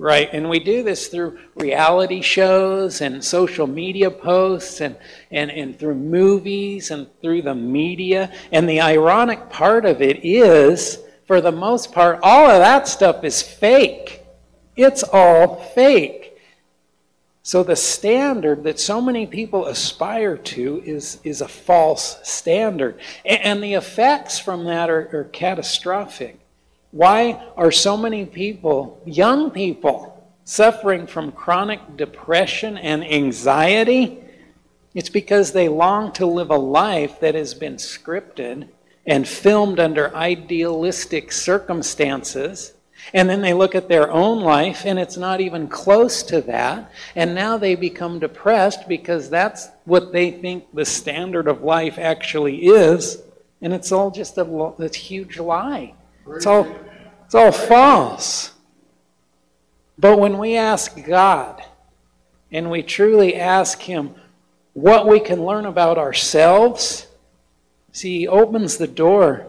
Right, 0.00 0.30
and 0.32 0.48
we 0.48 0.60
do 0.60 0.82
this 0.82 1.08
through 1.08 1.38
reality 1.54 2.22
shows 2.22 3.02
and 3.02 3.22
social 3.22 3.66
media 3.66 4.10
posts 4.10 4.80
and, 4.80 4.96
and, 5.30 5.50
and 5.50 5.78
through 5.78 5.96
movies 5.96 6.90
and 6.90 7.06
through 7.20 7.42
the 7.42 7.54
media. 7.54 8.32
And 8.50 8.66
the 8.66 8.80
ironic 8.80 9.50
part 9.50 9.84
of 9.84 10.00
it 10.00 10.24
is, 10.24 11.00
for 11.26 11.42
the 11.42 11.52
most 11.52 11.92
part, 11.92 12.18
all 12.22 12.48
of 12.48 12.60
that 12.60 12.88
stuff 12.88 13.24
is 13.24 13.42
fake. 13.42 14.24
It's 14.74 15.02
all 15.02 15.56
fake. 15.56 16.34
So 17.42 17.62
the 17.62 17.76
standard 17.76 18.64
that 18.64 18.80
so 18.80 19.02
many 19.02 19.26
people 19.26 19.66
aspire 19.66 20.38
to 20.38 20.82
is, 20.82 21.20
is 21.24 21.42
a 21.42 21.48
false 21.48 22.18
standard. 22.22 22.98
And, 23.26 23.42
and 23.42 23.62
the 23.62 23.74
effects 23.74 24.38
from 24.38 24.64
that 24.64 24.88
are, 24.88 25.10
are 25.12 25.24
catastrophic. 25.24 26.40
Why 26.90 27.40
are 27.56 27.70
so 27.70 27.96
many 27.96 28.24
people, 28.24 29.00
young 29.04 29.50
people, 29.52 30.26
suffering 30.44 31.06
from 31.06 31.30
chronic 31.30 31.96
depression 31.96 32.76
and 32.76 33.04
anxiety? 33.04 34.18
It's 34.94 35.08
because 35.08 35.52
they 35.52 35.68
long 35.68 36.12
to 36.14 36.26
live 36.26 36.50
a 36.50 36.56
life 36.56 37.20
that 37.20 37.36
has 37.36 37.54
been 37.54 37.76
scripted 37.76 38.68
and 39.06 39.26
filmed 39.26 39.78
under 39.78 40.14
idealistic 40.16 41.30
circumstances. 41.30 42.74
And 43.14 43.30
then 43.30 43.40
they 43.40 43.54
look 43.54 43.74
at 43.74 43.88
their 43.88 44.10
own 44.10 44.42
life 44.42 44.84
and 44.84 44.98
it's 44.98 45.16
not 45.16 45.40
even 45.40 45.68
close 45.68 46.24
to 46.24 46.40
that. 46.42 46.90
And 47.14 47.34
now 47.34 47.56
they 47.56 47.76
become 47.76 48.18
depressed 48.18 48.88
because 48.88 49.30
that's 49.30 49.68
what 49.84 50.12
they 50.12 50.32
think 50.32 50.64
the 50.74 50.84
standard 50.84 51.46
of 51.46 51.62
life 51.62 51.98
actually 51.98 52.66
is. 52.66 53.22
And 53.62 53.72
it's 53.72 53.92
all 53.92 54.10
just 54.10 54.36
a, 54.38 54.44
a 54.44 54.88
huge 54.88 55.38
lie. 55.38 55.94
It's 56.36 56.46
all, 56.46 56.66
it's 57.24 57.34
all 57.34 57.52
false. 57.52 58.52
But 59.98 60.18
when 60.18 60.38
we 60.38 60.56
ask 60.56 61.04
God 61.04 61.62
and 62.50 62.70
we 62.70 62.82
truly 62.82 63.36
ask 63.36 63.80
Him 63.80 64.14
what 64.72 65.06
we 65.06 65.20
can 65.20 65.44
learn 65.44 65.66
about 65.66 65.98
ourselves, 65.98 67.06
see, 67.92 68.20
He 68.20 68.28
opens 68.28 68.78
the 68.78 68.86
door 68.86 69.46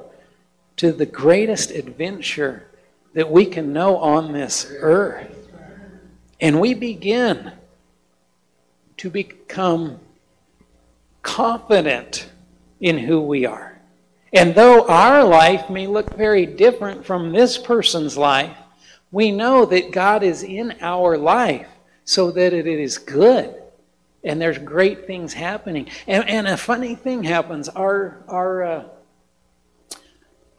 to 0.77 0.91
the 0.91 1.05
greatest 1.05 1.71
adventure 1.71 2.67
that 3.13 3.31
we 3.31 3.45
can 3.45 3.73
know 3.73 3.97
on 3.97 4.31
this 4.31 4.71
earth. 4.79 5.37
And 6.39 6.59
we 6.59 6.73
begin 6.73 7.51
to 8.97 9.09
become 9.09 9.99
confident 11.21 12.29
in 12.79 12.97
who 12.97 13.21
we 13.21 13.45
are. 13.45 13.70
And 14.33 14.55
though 14.55 14.87
our 14.87 15.23
life 15.23 15.69
may 15.69 15.87
look 15.87 16.15
very 16.15 16.45
different 16.45 17.05
from 17.05 17.31
this 17.31 17.57
person's 17.57 18.17
life, 18.17 18.55
we 19.11 19.31
know 19.31 19.65
that 19.65 19.91
God 19.91 20.23
is 20.23 20.41
in 20.41 20.75
our 20.79 21.17
life 21.17 21.67
so 22.05 22.31
that 22.31 22.53
it 22.53 22.65
is 22.65 22.97
good. 22.97 23.55
And 24.23 24.39
there's 24.39 24.57
great 24.57 25.05
things 25.05 25.33
happening. 25.33 25.89
And, 26.07 26.27
and 26.29 26.47
a 26.47 26.55
funny 26.55 26.95
thing 26.95 27.23
happens. 27.23 27.67
Our, 27.67 28.23
our, 28.27 28.63
uh, 28.63 28.83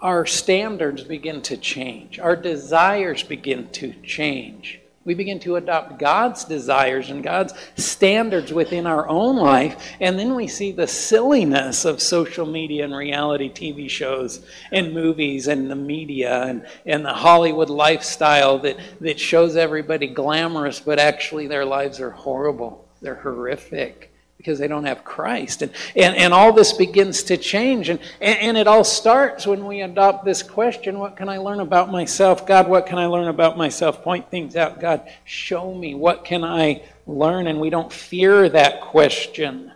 our 0.00 0.26
standards 0.26 1.02
begin 1.04 1.40
to 1.42 1.56
change, 1.56 2.18
our 2.18 2.36
desires 2.36 3.22
begin 3.22 3.68
to 3.68 3.94
change. 4.02 4.82
We 5.05 5.14
begin 5.14 5.40
to 5.40 5.57
adopt 5.57 5.98
God's 5.98 6.44
desires 6.44 7.11
and 7.11 7.24
God's 7.24 7.55
standards 7.76 8.53
within 8.53 8.86
our 8.86 9.09
own 9.09 9.36
life, 9.36 9.94
and 10.00 10.16
then 10.16 10.36
we 10.36 10.46
see 10.46 10.70
the 10.70 10.86
silliness 10.86 11.84
of 11.84 12.00
social 12.00 12.46
media 12.46 12.84
and 12.84 12.94
reality 12.94 13.50
TV 13.50 13.90
shows 13.90 14.46
and 14.70 14.94
movies 14.94 15.48
and 15.48 15.68
the 15.68 15.76
media 15.76 16.44
and, 16.44 16.66
and 16.86 17.05
the 17.05 17.12
Hollywood 17.12 17.70
lifestyle 17.70 18.59
that, 18.59 18.76
that 19.00 19.18
shows 19.18 19.57
everybody 19.57 20.07
glamorous, 20.07 20.78
but 20.78 21.00
actually 21.00 21.48
their 21.48 21.64
lives 21.64 22.00
are 22.00 22.11
horrible. 22.11 22.86
They're 23.00 23.16
horrific 23.16 24.11
because 24.43 24.59
they 24.59 24.66
don't 24.66 24.84
have 24.84 25.05
Christ. 25.05 25.62
And, 25.62 25.70
and, 25.95 26.16
and 26.16 26.34
all 26.34 26.53
this 26.53 26.72
begins 26.72 27.22
to 27.24 27.36
change. 27.36 27.88
And, 27.88 28.01
and, 28.20 28.38
and, 28.40 28.57
it 28.59 28.66
all 28.66 28.82
starts 28.82 29.47
when 29.47 29.64
we 29.66 29.82
adopt 29.82 30.24
this 30.24 30.43
question 30.43 30.99
what 30.99 31.16
can 31.16 31.28
I 31.28 31.38
learn 31.38 31.61
about 31.61 31.93
myself? 31.93 32.45
God, 32.45 32.68
what 32.68 32.86
can 32.86 32.99
I 32.99 33.07
learn 33.07 33.28
about 33.28 33.57
myself? 33.57 34.03
Point 34.03 34.28
things 34.30 34.57
out. 34.57 34.80
God, 34.80 35.09
show 35.24 35.72
me. 35.72 35.95
What 35.95 36.24
can 36.24 36.43
I 36.43 36.82
learn? 37.07 37.47
And 37.47 37.61
we 37.61 37.70
don't 37.70 37.93
fear 37.93 38.49
that 38.49 38.80
question. 38.80 39.70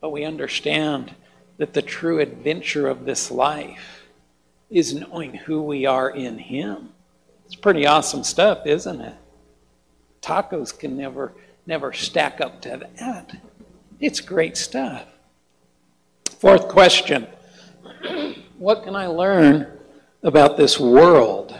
But 0.00 0.10
we 0.10 0.24
understand 0.24 1.14
that 1.58 1.74
the 1.74 1.82
true 1.82 2.18
adventure 2.18 2.88
of 2.88 3.04
this 3.04 3.30
life 3.30 4.02
is 4.68 4.94
knowing 4.94 5.34
who 5.34 5.62
we 5.62 5.86
are 5.86 6.10
in 6.10 6.38
Him. 6.38 6.88
It's 7.46 7.54
pretty 7.54 7.86
awesome 7.86 8.24
stuff, 8.24 8.66
isn't 8.66 9.00
it? 9.00 9.14
Tacos 10.22 10.76
can 10.76 10.96
never 10.96 11.32
never 11.66 11.92
stack 11.92 12.40
up 12.40 12.60
to 12.62 12.88
that. 12.98 13.36
It's 14.00 14.20
great 14.20 14.56
stuff. 14.56 15.04
Fourth 16.38 16.68
question 16.68 17.26
What 18.58 18.82
can 18.84 18.96
I 18.96 19.06
learn 19.06 19.78
about 20.22 20.56
this 20.56 20.78
world? 20.78 21.58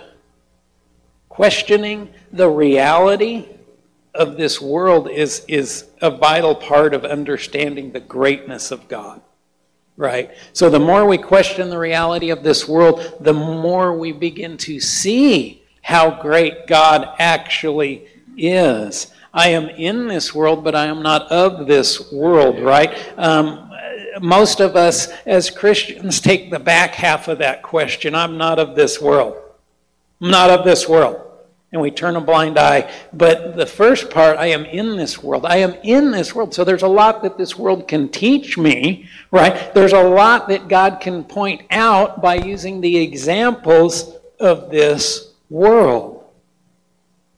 Questioning 1.29 2.13
the 2.33 2.51
reality 2.51 3.49
of 4.15 4.37
this 4.37 4.61
world 4.61 5.09
is, 5.09 5.45
is 5.49 5.87
a 6.01 6.11
vital 6.11 6.55
part 6.55 6.95
of 6.95 7.05
understanding 7.05 7.93
the 7.93 8.01
greatness 8.01 8.71
of 8.71 8.89
God. 8.89 9.21
Right? 9.97 10.31
So 10.53 10.69
the 10.69 10.81
more 10.81 11.07
we 11.07 11.19
question 11.19 11.71
the 11.71 11.79
reality 11.79 12.31
of 12.31 12.43
this 12.43 12.67
world, 12.67 13.19
the 13.21 13.33
more 13.33 13.97
we 13.97 14.13
begin 14.13 14.57
to 14.59 14.81
see 14.81 15.63
how 15.83 16.21
great 16.21 16.67
God 16.67 17.09
actually 17.19 18.07
is. 18.37 19.12
I 19.35 19.49
am 19.51 19.69
in 19.69 20.09
this 20.09 20.35
world, 20.35 20.63
but 20.63 20.75
I 20.75 20.87
am 20.87 21.03
not 21.03 21.31
of 21.31 21.67
this 21.67 22.13
world, 22.13 22.61
right? 22.61 22.95
Um, 23.19 23.71
most 24.21 24.61
of 24.61 24.77
us 24.77 25.09
as 25.25 25.49
Christians 25.49 26.21
take 26.21 26.51
the 26.51 26.59
back 26.59 26.95
half 26.95 27.29
of 27.29 27.39
that 27.39 27.63
question 27.63 28.15
I'm 28.15 28.37
not 28.37 28.59
of 28.59 28.75
this 28.77 29.01
world. 29.01 29.37
I'm 30.21 30.31
not 30.31 30.51
of 30.51 30.65
this 30.65 30.89
world. 30.89 31.21
and 31.73 31.81
we 31.81 31.91
turn 31.91 32.17
a 32.17 32.21
blind 32.21 32.59
eye. 32.59 32.93
But 33.15 33.57
the 33.57 33.65
first 33.65 34.11
part, 34.11 34.37
I 34.37 34.49
am 34.49 34.67
in 34.67 34.97
this 34.99 35.23
world. 35.23 35.47
I 35.47 35.57
am 35.57 35.75
in 35.83 36.11
this 36.11 36.35
world. 36.35 36.53
So 36.53 36.65
there's 36.65 36.83
a 36.83 36.89
lot 36.89 37.23
that 37.23 37.39
this 37.39 37.57
world 37.57 37.89
can 37.89 38.11
teach 38.11 38.59
me, 38.59 39.09
right? 39.31 39.73
There's 39.73 39.95
a 39.95 40.03
lot 40.03 40.49
that 40.49 40.69
God 40.69 41.01
can 41.01 41.25
point 41.25 41.63
out 41.71 42.21
by 42.21 42.35
using 42.35 42.83
the 42.83 42.99
examples 42.99 44.15
of 44.39 44.71
this 44.71 45.33
world. 45.49 46.22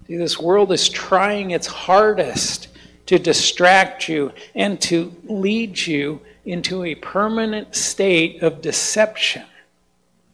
See, 0.06 0.16
this 0.16 0.38
world 0.38 0.72
is 0.72 0.88
trying 0.88 1.50
its 1.50 1.66
hardest 1.66 2.68
to 3.06 3.18
distract 3.18 4.08
you 4.08 4.32
and 4.54 4.80
to 4.82 5.14
lead 5.24 5.78
you 5.86 6.20
into 6.44 6.84
a 6.84 6.94
permanent 6.94 7.74
state 7.74 8.42
of 8.42 8.60
deception. 8.60 9.44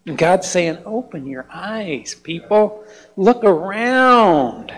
And 0.07 0.18
God's 0.18 0.49
saying, 0.49 0.79
Open 0.85 1.27
your 1.27 1.47
eyes, 1.53 2.14
people. 2.14 2.85
Look 3.16 3.45
around. 3.45 4.73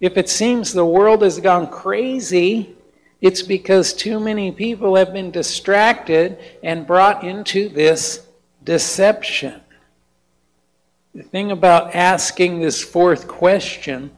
If 0.00 0.16
it 0.16 0.28
seems 0.28 0.72
the 0.72 0.86
world 0.86 1.22
has 1.22 1.38
gone 1.38 1.68
crazy, 1.68 2.74
it's 3.20 3.42
because 3.42 3.92
too 3.92 4.18
many 4.18 4.50
people 4.50 4.96
have 4.96 5.12
been 5.12 5.30
distracted 5.30 6.38
and 6.62 6.86
brought 6.86 7.24
into 7.24 7.68
this 7.68 8.26
deception. 8.64 9.60
The 11.14 11.22
thing 11.22 11.50
about 11.52 11.94
asking 11.94 12.60
this 12.60 12.82
fourth 12.82 13.28
question 13.28 14.12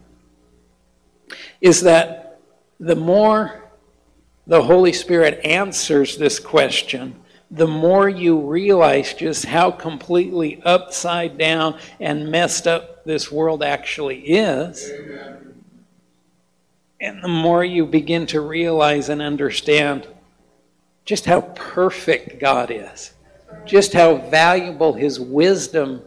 is 1.61 1.81
that 1.81 2.41
the 2.79 2.95
more 2.95 3.65
the 4.47 4.63
Holy 4.63 4.93
Spirit 4.93 5.41
answers 5.45 6.17
this 6.17 6.39
question, 6.39 7.17
the 7.51 7.67
more 7.67 8.09
you 8.09 8.41
realize 8.41 9.15
just 9.15 9.47
how 9.47 9.71
completely 9.71 10.63
upside 10.65 11.37
down 11.37 11.79
and 11.99 12.31
messed 12.31 12.67
up 12.67 13.05
this 13.05 13.31
world 13.31 13.63
actually 13.63 14.21
is. 14.21 14.91
And 17.01 17.23
the 17.23 17.29
more 17.29 17.65
you 17.65 17.87
begin 17.87 18.27
to 18.29 18.41
realize 18.41 19.09
and 19.09 19.21
understand 19.21 20.07
just 21.05 21.27
how 21.27 21.41
perfect 21.41 22.39
God 22.39 22.71
is, 22.71 23.13
just 23.65 23.93
how 23.93 24.17
valuable 24.17 24.93
His 24.93 25.19
wisdom 25.19 26.03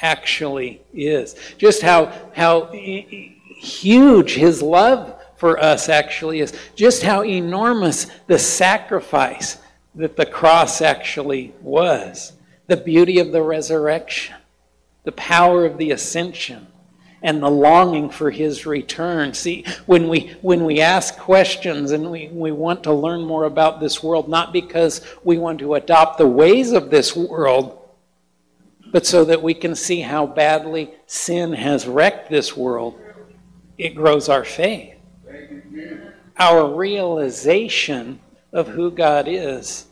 actually 0.00 0.80
is, 0.92 1.36
just 1.58 1.82
how, 1.82 2.12
how 2.34 2.66
huge 2.70 4.34
His 4.34 4.62
love 4.62 5.20
for 5.36 5.62
us 5.62 5.88
actually 5.88 6.40
is, 6.40 6.52
just 6.74 7.02
how 7.02 7.24
enormous 7.24 8.06
the 8.26 8.38
sacrifice 8.38 9.58
that 9.94 10.16
the 10.16 10.26
cross 10.26 10.80
actually 10.80 11.54
was, 11.60 12.32
the 12.66 12.76
beauty 12.76 13.18
of 13.18 13.32
the 13.32 13.42
resurrection, 13.42 14.36
the 15.04 15.12
power 15.12 15.64
of 15.64 15.78
the 15.78 15.90
ascension, 15.90 16.66
and 17.22 17.42
the 17.42 17.50
longing 17.50 18.10
for 18.10 18.30
his 18.30 18.66
return. 18.66 19.32
See, 19.32 19.64
when 19.86 20.08
we 20.08 20.36
when 20.42 20.64
we 20.64 20.80
ask 20.80 21.16
questions 21.16 21.90
and 21.90 22.10
we, 22.10 22.28
we 22.28 22.52
want 22.52 22.82
to 22.84 22.92
learn 22.92 23.22
more 23.24 23.44
about 23.44 23.80
this 23.80 24.02
world, 24.02 24.28
not 24.28 24.52
because 24.52 25.00
we 25.24 25.38
want 25.38 25.58
to 25.60 25.74
adopt 25.74 26.18
the 26.18 26.28
ways 26.28 26.72
of 26.72 26.90
this 26.90 27.16
world, 27.16 27.78
but 28.94 29.04
so 29.04 29.24
that 29.24 29.42
we 29.42 29.54
can 29.54 29.74
see 29.74 30.02
how 30.02 30.24
badly 30.24 30.88
sin 31.08 31.52
has 31.52 31.84
wrecked 31.84 32.30
this 32.30 32.56
world, 32.56 32.96
it 33.76 33.92
grows 33.92 34.28
our 34.28 34.44
faith. 34.44 34.94
Our 36.38 36.72
realization 36.72 38.20
of 38.52 38.68
who 38.68 38.92
God 38.92 39.26
is, 39.26 39.86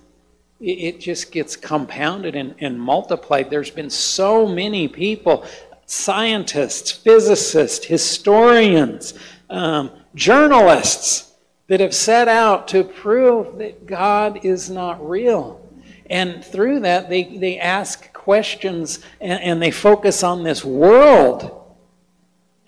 it 0.61 1.01
just 1.01 1.33
gets 1.33 1.57
compounded 1.57 2.37
and, 2.37 2.55
and 2.61 2.81
multiplied. 2.81 3.51
There's 3.51 3.73
been 3.73 3.91
so 3.91 4.47
many 4.47 4.87
people, 4.87 5.45
scientists, 5.87 6.93
physicists, 6.93 7.85
historians, 7.85 9.15
um, 9.51 9.91
journalists, 10.15 11.33
that 11.67 11.81
have 11.81 11.93
set 11.93 12.29
out 12.29 12.69
to 12.69 12.85
prove 12.85 13.59
that 13.59 13.85
God 13.85 14.45
is 14.45 14.71
not 14.71 15.05
real. 15.05 15.61
And 16.09 16.45
through 16.45 16.81
that, 16.81 17.09
they, 17.09 17.25
they 17.25 17.59
ask 17.59 18.12
questions 18.23 19.01
and, 19.21 19.41
and 19.43 19.63
they 19.63 19.71
focus 19.71 20.23
on 20.23 20.45
this 20.45 20.65
world. 20.65 21.59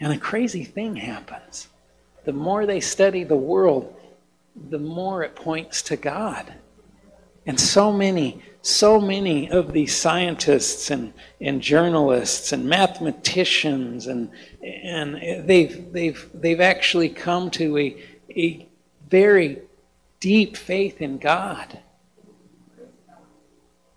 And 0.01 0.13
a 0.13 0.19
crazy 0.19 0.65
thing 0.65 0.97
happens. 0.97 1.69
The 2.25 2.33
more 2.33 2.67
they 2.67 2.81
study 2.81 3.23
the 3.23 3.37
world, 3.37 3.95
the 4.71 4.79
more 4.79 5.23
it 5.23 5.37
points 5.37 5.83
to 5.83 5.97
God. 5.97 6.53
And 7.47 7.61
so 7.61 7.93
many, 7.93 8.43
so 8.63 9.01
many 9.01 9.49
of 9.49 9.73
these 9.73 9.95
scientists 9.95 10.91
and, 10.91 11.13
and 11.41 11.61
journalists 11.61 12.53
and 12.53 12.65
mathematicians 12.65 14.09
and, 14.09 14.31
and 14.63 15.47
they've, 15.47 15.93
they've, 15.93 16.31
they've 16.35 16.61
actually 16.61 17.11
come 17.11 17.51
to 17.53 17.79
a, 17.79 17.97
a 18.31 18.67
very 19.09 19.61
deep 20.19 20.57
faith 20.57 21.01
in 21.01 21.19
God 21.19 21.79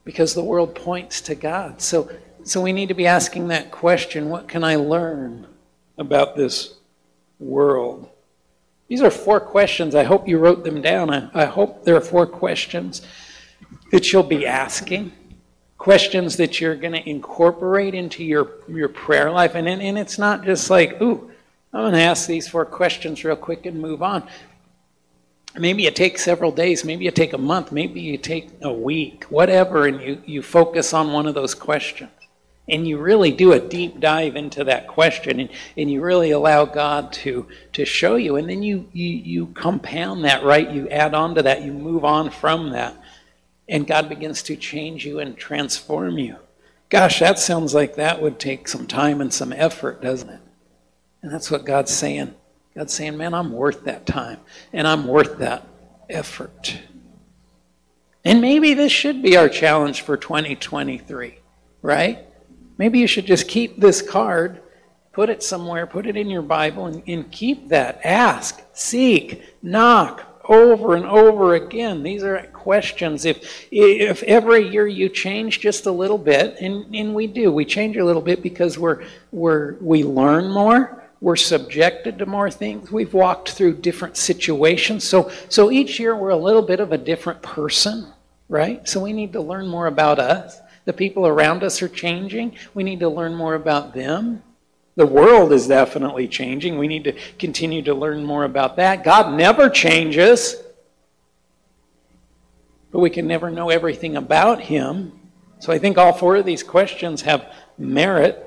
because 0.08 0.34
the 0.34 0.42
world 0.42 0.74
points 0.74 1.20
to 1.20 1.36
God. 1.36 1.82
So, 1.82 2.10
so 2.46 2.62
we 2.62 2.72
need 2.72 2.88
to 2.88 2.94
be 2.94 3.08
asking 3.08 3.50
that 3.50 3.72
question 3.72 4.30
what 4.30 4.48
can 4.48 4.64
I 4.64 4.78
learn 4.78 5.46
about 5.98 6.38
this 6.38 6.76
world? 7.40 8.10
These 8.88 9.02
are 9.02 9.12
four 9.12 9.42
questions. 9.42 9.96
I 9.96 10.06
hope 10.06 10.26
you 10.26 10.38
wrote 10.38 10.64
them 10.64 10.82
down. 10.82 11.10
I, 11.10 11.30
I 11.34 11.44
hope 11.44 11.84
there 11.84 11.98
are 11.98 12.02
four 12.02 12.26
questions 12.26 13.02
that 13.92 14.14
you'll 14.14 14.24
be 14.24 14.46
asking, 14.46 15.12
questions 15.78 16.38
that 16.38 16.62
you're 16.62 16.78
going 16.78 16.94
to 16.94 17.10
incorporate 17.10 17.94
into 17.94 18.24
your, 18.24 18.50
your 18.70 18.88
prayer 18.88 19.30
life. 19.30 19.56
And, 19.56 19.68
and 19.68 19.98
it's 19.98 20.18
not 20.18 20.46
just 20.46 20.70
like, 20.70 21.02
ooh, 21.02 21.30
I'm 21.74 21.82
going 21.82 21.92
to 21.92 22.00
ask 22.00 22.28
these 22.28 22.48
four 22.48 22.64
questions 22.64 23.26
real 23.26 23.36
quick 23.36 23.66
and 23.66 23.82
move 23.82 24.02
on. 24.02 24.26
Maybe 25.58 25.84
you 25.84 25.92
take 25.92 26.20
several 26.20 26.52
days, 26.52 26.86
maybe 26.86 27.06
you 27.06 27.12
take 27.12 27.34
a 27.34 27.38
month, 27.38 27.72
maybe 27.72 28.00
you 28.00 28.18
take 28.18 28.50
a 28.62 28.72
week, 28.72 29.24
whatever, 29.26 29.88
and 29.88 30.00
you, 30.02 30.22
you 30.26 30.42
focus 30.42 30.94
on 30.94 31.12
one 31.12 31.26
of 31.26 31.34
those 31.34 31.56
questions. 31.56 32.12
And 32.70 32.86
you 32.86 32.98
really 32.98 33.32
do 33.32 33.54
a 33.54 33.60
deep 33.60 34.00
dive 34.00 34.36
into 34.36 34.66
that 34.66 34.88
question 34.88 35.40
and, 35.40 35.50
and 35.78 35.90
you 35.90 36.02
really 36.02 36.32
allow 36.32 36.66
god 36.66 37.14
to 37.14 37.48
to 37.72 37.86
show 37.86 38.18
you 38.18 38.36
and 38.36 38.50
then 38.50 38.62
you, 38.62 38.90
you 38.92 39.08
you 39.08 39.48
compound 39.48 40.26
that 40.26 40.44
right? 40.44 40.70
You 40.70 40.90
add 40.90 41.14
on 41.14 41.36
to 41.36 41.44
that 41.44 41.62
you 41.62 41.72
move 41.72 42.04
on 42.04 42.30
from 42.30 42.72
that 42.72 43.02
and 43.70 43.88
god 43.88 44.10
begins 44.10 44.44
to 44.44 44.58
change 44.58 45.06
you 45.06 45.20
and 45.20 45.38
transform 45.38 46.18
you. 46.18 46.36
Gosh 46.90 47.22
that 47.22 47.40
sounds 47.40 47.74
like 47.74 47.96
that 47.96 48.22
would 48.22 48.38
take 48.38 48.68
some 48.68 48.86
time 48.86 49.22
and 49.22 49.34
some 49.34 49.54
effort 49.54 50.02
doesn't 50.02 50.30
it? 50.30 50.42
And 51.22 51.32
that's 51.32 51.50
what 51.50 51.64
god's 51.64 51.94
saying 51.94 52.36
god's 52.78 52.94
saying 52.94 53.18
man 53.18 53.34
i'm 53.34 53.52
worth 53.52 53.84
that 53.84 54.06
time 54.06 54.40
and 54.72 54.88
i'm 54.88 55.08
worth 55.08 55.40
that 55.40 55.68
effort 56.10 56.80
and 58.24 58.40
maybe 58.42 58.74
this 58.74 58.92
should 58.92 59.22
be 59.22 59.36
our 59.36 59.50
challenge 59.50 60.02
for 60.02 60.16
2023 60.16 61.40
right 61.82 62.28
Maybe 62.78 63.00
you 63.00 63.08
should 63.08 63.26
just 63.26 63.48
keep 63.48 63.80
this 63.80 64.02
card, 64.02 64.62
put 65.12 65.30
it 65.30 65.42
somewhere, 65.42 65.88
put 65.88 66.06
it 66.06 66.16
in 66.16 66.30
your 66.30 66.44
Bible, 66.44 66.86
and, 66.86 67.04
and 67.08 67.32
keep 67.32 67.70
that. 67.70 68.00
Ask, 68.04 68.62
seek, 68.74 69.42
knock 69.64 70.24
over 70.48 70.96
and 70.96 71.06
over 71.06 71.56
again. 71.56 72.04
These 72.04 72.24
are 72.24 72.42
questions. 72.54 73.26
If, 73.26 73.68
if 73.72 74.24
every 74.24 74.70
year 74.70 74.88
you 74.88 75.10
change 75.10 75.60
just 75.60 75.88
a 75.88 75.92
little 75.92 76.18
bit, 76.18 76.58
and, 76.62 76.96
and 76.96 77.16
we 77.16 77.28
do, 77.28 77.52
we 77.52 77.66
change 77.66 77.98
a 77.98 78.06
little 78.06 78.22
bit 78.22 78.44
because 78.44 78.78
we're, 78.78 79.04
we're, 79.32 79.76
we 79.82 80.04
learn 80.04 80.50
more, 80.52 80.97
we're 81.20 81.36
subjected 81.36 82.20
to 82.20 82.26
more 82.26 82.52
things, 82.52 82.92
we've 82.92 83.14
walked 83.14 83.50
through 83.50 83.78
different 83.78 84.18
situations. 84.18 85.04
So, 85.04 85.32
so 85.50 85.72
each 85.72 86.00
year 86.00 86.16
we're 86.16 86.30
a 86.30 86.38
little 86.38 86.62
bit 86.62 86.80
of 86.80 86.92
a 86.92 86.98
different 86.98 87.42
person, 87.42 88.08
right? 88.50 88.88
So 88.88 89.00
we 89.00 89.14
need 89.14 89.34
to 89.34 89.42
learn 89.42 89.68
more 89.68 89.88
about 89.88 90.20
us. 90.20 90.60
The 90.86 90.94
people 90.94 91.28
around 91.28 91.64
us 91.64 91.82
are 91.82 91.90
changing. 91.90 92.56
We 92.74 92.84
need 92.84 93.00
to 93.02 93.10
learn 93.10 93.36
more 93.36 93.56
about 93.56 93.94
them. 93.94 94.44
The 94.96 95.06
world 95.06 95.52
is 95.52 95.68
definitely 95.68 96.28
changing. 96.28 96.78
We 96.78 96.88
need 96.88 97.04
to 97.04 97.14
continue 97.38 97.82
to 97.84 97.94
learn 97.94 98.24
more 98.24 98.46
about 98.46 98.78
that. 98.78 99.04
God 99.04 99.38
never 99.38 99.70
changes, 99.70 100.56
but 102.92 103.00
we 103.00 103.10
can 103.10 103.28
never 103.28 103.52
know 103.52 103.70
everything 103.70 104.18
about 104.18 104.62
Him. 104.62 105.12
So 105.60 105.74
I 105.74 105.78
think 105.78 105.98
all 105.98 106.14
four 106.14 106.38
of 106.38 106.46
these 106.46 106.64
questions 106.64 107.22
have 107.24 107.54
merit. 107.78 108.47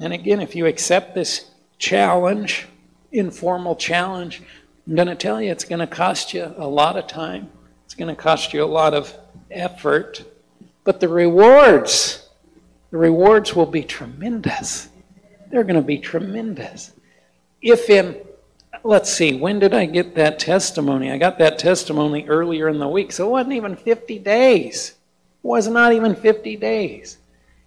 And 0.00 0.12
again, 0.12 0.40
if 0.40 0.54
you 0.54 0.66
accept 0.66 1.14
this 1.14 1.50
challenge, 1.78 2.66
informal 3.12 3.76
challenge, 3.76 4.42
I'm 4.86 4.94
going 4.94 5.08
to 5.08 5.14
tell 5.14 5.42
you 5.42 5.50
it's 5.50 5.64
going 5.64 5.80
to 5.80 5.86
cost 5.86 6.32
you 6.32 6.54
a 6.56 6.66
lot 6.66 6.96
of 6.96 7.06
time. 7.06 7.50
It's 7.84 7.94
going 7.94 8.14
to 8.14 8.20
cost 8.20 8.52
you 8.52 8.62
a 8.62 8.66
lot 8.66 8.94
of 8.94 9.12
effort. 9.50 10.24
But 10.84 11.00
the 11.00 11.08
rewards, 11.08 12.26
the 12.90 12.96
rewards 12.96 13.54
will 13.54 13.66
be 13.66 13.82
tremendous. 13.82 14.88
They're 15.50 15.64
going 15.64 15.76
to 15.76 15.82
be 15.82 15.98
tremendous. 15.98 16.92
If 17.60 17.90
in, 17.90 18.16
let's 18.84 19.12
see, 19.12 19.36
when 19.36 19.58
did 19.58 19.74
I 19.74 19.86
get 19.86 20.14
that 20.14 20.38
testimony? 20.38 21.10
I 21.10 21.18
got 21.18 21.38
that 21.38 21.58
testimony 21.58 22.24
earlier 22.26 22.68
in 22.68 22.78
the 22.78 22.88
week, 22.88 23.12
so 23.12 23.26
it 23.26 23.30
wasn't 23.30 23.54
even 23.54 23.76
50 23.76 24.18
days. 24.20 24.90
It 24.90 25.46
was 25.46 25.66
not 25.68 25.92
even 25.92 26.14
50 26.14 26.56
days. 26.56 27.18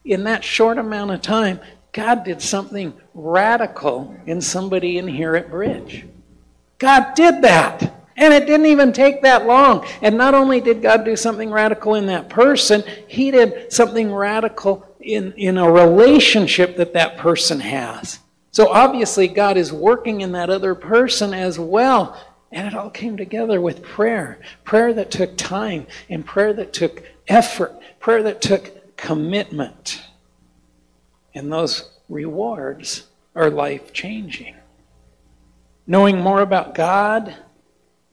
In 0.06 0.24
that 0.24 0.44
short 0.44 0.78
amount 0.78 1.12
of 1.12 1.22
time, 1.22 1.60
God 1.92 2.24
did 2.24 2.42
something 2.42 2.94
radical 3.14 4.16
in 4.26 4.42
somebody 4.42 4.98
in 4.98 5.08
here 5.08 5.36
at 5.36 5.52
Bridge. 5.52 6.06
God 6.78 7.14
did 7.16 7.42
that. 7.44 7.94
And 8.18 8.34
it 8.34 8.46
didn't 8.46 8.68
even 8.68 8.94
take 8.94 9.22
that 9.24 9.46
long. 9.46 9.86
And 10.02 10.18
not 10.18 10.34
only 10.34 10.62
did 10.62 10.82
God 10.82 11.06
do 11.06 11.16
something 11.16 11.50
radical 11.50 11.96
in 11.96 12.06
that 12.08 12.30
person, 12.30 12.84
He 13.08 13.32
did 13.32 13.72
something 13.72 14.14
radical 14.14 14.86
in, 15.00 15.34
in 15.34 15.58
a 15.58 15.72
relationship 15.72 16.78
that 16.78 16.94
that 16.94 17.18
person 17.18 17.60
has. 17.60 18.20
So 18.52 18.70
obviously, 18.70 19.28
God 19.28 19.58
is 19.58 19.72
working 19.72 20.22
in 20.22 20.34
that 20.34 20.50
other 20.50 20.76
person 20.76 21.34
as 21.34 21.58
well. 21.58 22.20
And 22.52 22.68
it 22.68 22.76
all 22.76 22.90
came 22.90 23.16
together 23.16 23.62
with 23.62 23.82
prayer 23.82 24.40
prayer 24.66 24.94
that 24.94 25.10
took 25.10 25.38
time, 25.38 25.88
and 26.10 26.26
prayer 26.26 26.54
that 26.54 26.74
took 26.74 27.04
effort, 27.28 27.74
prayer 28.00 28.22
that 28.24 28.42
took 28.42 28.98
commitment. 28.98 30.01
And 31.34 31.52
those 31.52 31.90
rewards 32.10 33.08
are 33.36 33.50
life 33.50 33.94
changing. 33.94 34.56
Knowing 35.88 36.20
more 36.20 36.42
about 36.42 36.76
God, 36.76 37.36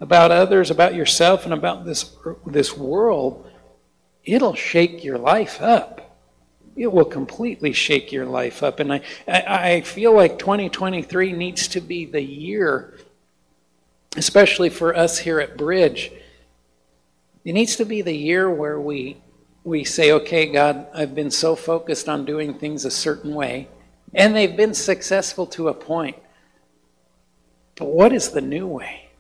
about 0.01 0.31
others, 0.31 0.71
about 0.71 0.95
yourself, 0.95 1.45
and 1.45 1.53
about 1.53 1.85
this, 1.85 2.15
this 2.47 2.77
world, 2.77 3.51
it'll 4.25 4.55
shake 4.55 5.05
your 5.05 5.19
life 5.19 5.61
up. 5.61 6.17
It 6.77 6.93
will 6.93 7.05
completely 7.05 7.73
shake 7.73 8.13
your 8.13 8.27
life 8.27 8.63
up. 8.63 8.79
And 8.79 8.93
I, 8.93 9.03
I 9.27 9.81
feel 9.81 10.15
like 10.15 10.39
2023 10.39 11.33
needs 11.33 11.67
to 11.69 11.81
be 11.81 12.05
the 12.05 12.23
year, 12.23 12.97
especially 14.17 14.71
for 14.71 14.95
us 14.95 15.19
here 15.19 15.41
at 15.41 15.57
Bridge. 15.57 16.13
It 17.45 17.53
needs 17.53 17.75
to 17.77 17.85
be 17.85 18.03
the 18.03 18.17
year 18.17 18.49
where 18.49 18.81
we 18.81 19.17
we 19.69 19.85
say, 19.85 20.13
okay, 20.13 20.47
God, 20.47 20.87
I've 20.95 21.15
been 21.15 21.31
so 21.31 21.55
focused 21.55 22.09
on 22.09 22.25
doing 22.25 22.55
things 22.55 22.87
a 22.87 22.91
certain 22.91 23.35
way, 23.35 23.69
and 24.15 24.35
they've 24.35 24.57
been 24.57 24.73
successful 24.73 25.47
to 25.49 25.69
a 25.69 25.75
point. 25.75 26.17
But 27.77 27.87
what 27.87 28.15
is 28.15 28.31
the 28.31 28.41
new 28.41 28.67
way? 28.67 29.11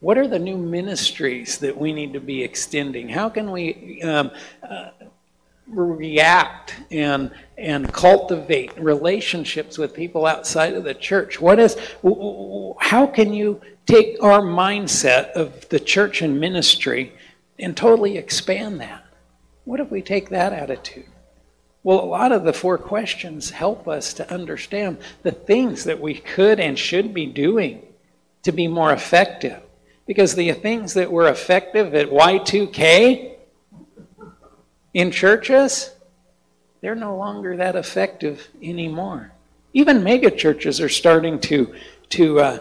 What 0.00 0.18
are 0.18 0.28
the 0.28 0.38
new 0.38 0.58
ministries 0.58 1.58
that 1.58 1.76
we 1.76 1.94
need 1.94 2.12
to 2.12 2.20
be 2.20 2.42
extending? 2.44 3.08
How 3.08 3.30
can 3.30 3.50
we 3.50 4.02
um, 4.02 4.30
uh, 4.62 4.90
react 5.66 6.76
and 6.90 7.32
and 7.56 7.92
cultivate 7.92 8.78
relationships 8.78 9.78
with 9.78 9.94
people 9.94 10.26
outside 10.26 10.74
of 10.74 10.84
the 10.84 10.94
church? 10.94 11.40
What 11.40 11.58
is? 11.58 11.76
How 12.78 13.06
can 13.06 13.32
you 13.32 13.60
take 13.86 14.22
our 14.22 14.42
mindset 14.42 15.32
of 15.32 15.68
the 15.70 15.80
church 15.80 16.20
and 16.20 16.38
ministry 16.38 17.14
and 17.58 17.74
totally 17.74 18.18
expand 18.18 18.80
that? 18.80 19.07
What 19.68 19.80
if 19.80 19.90
we 19.90 20.00
take 20.00 20.30
that 20.30 20.54
attitude? 20.54 21.04
Well, 21.82 22.00
a 22.00 22.06
lot 22.06 22.32
of 22.32 22.42
the 22.42 22.54
four 22.54 22.78
questions 22.78 23.50
help 23.50 23.86
us 23.86 24.14
to 24.14 24.32
understand 24.32 24.96
the 25.22 25.30
things 25.30 25.84
that 25.84 26.00
we 26.00 26.14
could 26.14 26.58
and 26.58 26.78
should 26.78 27.12
be 27.12 27.26
doing 27.26 27.82
to 28.44 28.52
be 28.52 28.66
more 28.66 28.94
effective. 28.94 29.60
Because 30.06 30.34
the 30.34 30.50
things 30.54 30.94
that 30.94 31.12
were 31.12 31.28
effective 31.28 31.94
at 31.94 32.08
Y2K 32.08 33.34
in 34.94 35.10
churches, 35.10 35.90
they're 36.80 36.94
no 36.94 37.18
longer 37.18 37.58
that 37.58 37.76
effective 37.76 38.48
anymore. 38.62 39.32
Even 39.74 40.02
mega 40.02 40.30
churches 40.30 40.80
are 40.80 40.88
starting 40.88 41.38
to, 41.40 41.74
to, 42.08 42.40
uh, 42.40 42.58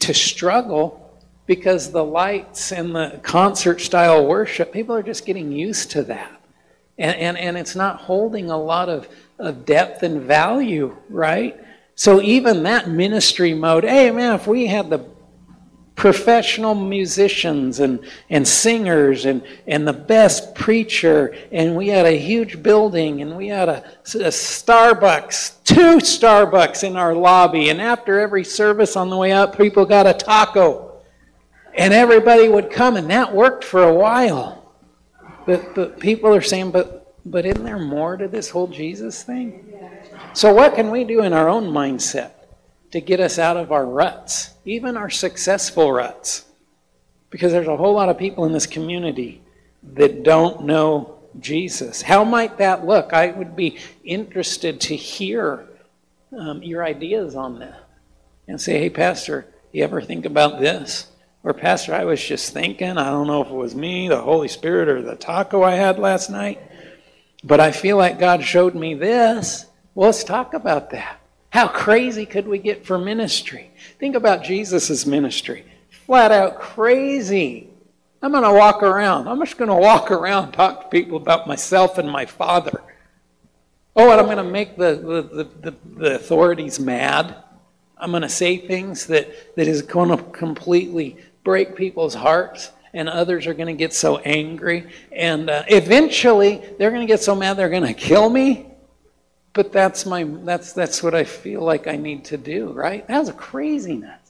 to 0.00 0.12
struggle 0.12 1.07
because 1.48 1.90
the 1.90 2.04
lights 2.04 2.72
and 2.72 2.94
the 2.94 3.18
concert 3.22 3.80
style 3.80 4.26
worship, 4.26 4.70
people 4.70 4.94
are 4.94 5.02
just 5.02 5.24
getting 5.24 5.50
used 5.50 5.90
to 5.90 6.02
that. 6.02 6.40
And, 6.98 7.16
and, 7.16 7.38
and 7.38 7.56
it's 7.56 7.74
not 7.74 8.02
holding 8.02 8.50
a 8.50 8.56
lot 8.56 8.90
of, 8.90 9.08
of 9.38 9.64
depth 9.64 10.02
and 10.02 10.20
value, 10.20 10.94
right? 11.08 11.58
So 11.94 12.20
even 12.20 12.64
that 12.64 12.90
ministry 12.90 13.54
mode, 13.54 13.84
hey 13.84 14.10
man, 14.10 14.34
if 14.34 14.46
we 14.46 14.66
had 14.66 14.90
the 14.90 15.06
professional 15.96 16.74
musicians 16.74 17.80
and, 17.80 18.06
and 18.28 18.46
singers 18.46 19.24
and, 19.24 19.42
and 19.66 19.88
the 19.88 19.92
best 19.94 20.54
preacher, 20.54 21.34
and 21.50 21.74
we 21.74 21.88
had 21.88 22.04
a 22.04 22.18
huge 22.18 22.62
building, 22.62 23.22
and 23.22 23.38
we 23.38 23.48
had 23.48 23.70
a, 23.70 23.84
a 24.04 24.28
Starbucks, 24.28 25.64
two 25.64 25.96
Starbucks 25.96 26.84
in 26.84 26.94
our 26.94 27.14
lobby, 27.14 27.70
and 27.70 27.80
after 27.80 28.20
every 28.20 28.44
service 28.44 28.96
on 28.96 29.08
the 29.08 29.16
way 29.16 29.32
up, 29.32 29.56
people 29.56 29.86
got 29.86 30.06
a 30.06 30.12
taco 30.12 30.87
and 31.78 31.94
everybody 31.94 32.48
would 32.48 32.70
come, 32.70 32.96
and 32.96 33.08
that 33.10 33.32
worked 33.32 33.64
for 33.64 33.84
a 33.84 33.94
while. 33.94 34.74
But, 35.46 35.74
but 35.76 36.00
people 36.00 36.34
are 36.34 36.42
saying, 36.42 36.72
but, 36.72 37.14
but 37.24 37.46
isn't 37.46 37.64
there 37.64 37.78
more 37.78 38.16
to 38.16 38.26
this 38.26 38.50
whole 38.50 38.66
Jesus 38.66 39.22
thing? 39.22 39.64
So, 40.34 40.52
what 40.52 40.74
can 40.74 40.90
we 40.90 41.04
do 41.04 41.22
in 41.22 41.32
our 41.32 41.48
own 41.48 41.68
mindset 41.68 42.32
to 42.90 43.00
get 43.00 43.20
us 43.20 43.38
out 43.38 43.56
of 43.56 43.70
our 43.70 43.86
ruts, 43.86 44.50
even 44.64 44.96
our 44.96 45.08
successful 45.08 45.92
ruts? 45.92 46.44
Because 47.30 47.52
there's 47.52 47.68
a 47.68 47.76
whole 47.76 47.94
lot 47.94 48.08
of 48.08 48.18
people 48.18 48.44
in 48.44 48.52
this 48.52 48.66
community 48.66 49.40
that 49.94 50.24
don't 50.24 50.64
know 50.64 51.18
Jesus. 51.38 52.02
How 52.02 52.24
might 52.24 52.58
that 52.58 52.84
look? 52.84 53.12
I 53.12 53.30
would 53.30 53.54
be 53.54 53.78
interested 54.04 54.80
to 54.82 54.96
hear 54.96 55.66
um, 56.36 56.62
your 56.62 56.84
ideas 56.84 57.36
on 57.36 57.60
that 57.60 57.88
and 58.48 58.60
say, 58.60 58.78
hey, 58.80 58.90
Pastor, 58.90 59.46
you 59.70 59.84
ever 59.84 60.00
think 60.00 60.24
about 60.24 60.58
this? 60.58 61.06
Or, 61.48 61.54
Pastor, 61.54 61.94
I 61.94 62.04
was 62.04 62.22
just 62.22 62.52
thinking, 62.52 62.98
I 62.98 63.08
don't 63.08 63.26
know 63.26 63.40
if 63.40 63.48
it 63.48 63.54
was 63.54 63.74
me, 63.74 64.06
the 64.06 64.20
Holy 64.20 64.48
Spirit, 64.48 64.86
or 64.86 65.00
the 65.00 65.16
taco 65.16 65.62
I 65.62 65.76
had 65.76 65.98
last 65.98 66.28
night, 66.28 66.60
but 67.42 67.58
I 67.58 67.72
feel 67.72 67.96
like 67.96 68.18
God 68.18 68.44
showed 68.44 68.74
me 68.74 68.92
this. 68.92 69.64
Well, 69.94 70.10
let's 70.10 70.24
talk 70.24 70.52
about 70.52 70.90
that. 70.90 71.18
How 71.48 71.66
crazy 71.66 72.26
could 72.26 72.46
we 72.46 72.58
get 72.58 72.84
for 72.84 72.98
ministry? 72.98 73.70
Think 73.98 74.14
about 74.14 74.44
Jesus' 74.44 75.06
ministry. 75.06 75.64
Flat 75.88 76.32
out 76.32 76.60
crazy. 76.60 77.70
I'm 78.20 78.32
going 78.32 78.44
to 78.44 78.52
walk 78.52 78.82
around. 78.82 79.26
I'm 79.26 79.38
just 79.38 79.56
going 79.56 79.70
to 79.70 79.74
walk 79.74 80.10
around, 80.10 80.52
talk 80.52 80.82
to 80.82 80.88
people 80.88 81.16
about 81.16 81.46
myself 81.46 81.96
and 81.96 82.10
my 82.10 82.26
Father. 82.26 82.82
Oh, 83.96 84.10
and 84.10 84.20
I'm 84.20 84.26
going 84.26 84.36
to 84.36 84.44
make 84.44 84.76
the, 84.76 85.24
the, 85.32 85.70
the, 85.70 85.76
the 85.96 86.14
authorities 86.16 86.78
mad. 86.78 87.36
I'm 87.96 88.10
going 88.10 88.22
to 88.22 88.28
say 88.28 88.58
things 88.58 89.06
that, 89.06 89.56
that 89.56 89.66
is 89.66 89.80
going 89.80 90.10
to 90.10 90.22
completely 90.24 91.16
break 91.44 91.76
people's 91.76 92.14
hearts 92.14 92.70
and 92.92 93.08
others 93.08 93.46
are 93.46 93.54
going 93.54 93.68
to 93.68 93.78
get 93.78 93.92
so 93.92 94.18
angry. 94.18 94.88
And 95.12 95.50
uh, 95.50 95.64
eventually 95.68 96.62
they're 96.78 96.90
going 96.90 97.06
to 97.06 97.12
get 97.12 97.20
so 97.20 97.34
mad 97.34 97.56
they're 97.56 97.68
going 97.68 97.86
to 97.86 97.94
kill 97.94 98.28
me. 98.28 98.66
But 99.52 99.72
that's 99.72 100.06
my 100.06 100.22
that's 100.22 100.72
that's 100.72 101.02
what 101.02 101.14
i 101.16 101.24
feel 101.24 101.62
like 101.62 101.88
i 101.88 101.96
need 101.96 102.24
to 102.26 102.36
do 102.36 102.70
right? 102.70 103.06
That's 103.08 103.28
a 103.28 103.32
craziness. 103.32 104.20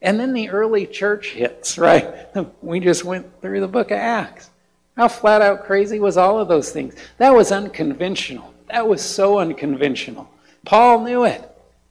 And 0.00 0.18
then 0.18 0.32
the 0.32 0.48
early 0.48 0.86
church 0.86 1.32
hits 1.32 1.76
right? 1.76 2.28
We 2.62 2.80
just 2.80 3.04
went 3.04 3.40
through 3.42 3.60
the 3.60 3.68
book 3.68 3.90
of 3.90 3.98
acts. 3.98 4.50
How 4.96 5.08
flat 5.08 5.42
out 5.42 5.64
crazy 5.64 6.00
was 6.00 6.16
all 6.16 6.38
of 6.38 6.48
those 6.48 6.70
things? 6.70 6.94
That 7.18 7.34
was 7.34 7.52
unconventional. 7.52 8.54
That 8.68 8.86
was 8.86 9.02
so 9.02 9.38
unconventional. 9.38 10.30
Paul 10.64 11.04
knew 11.04 11.24
it. 11.24 11.46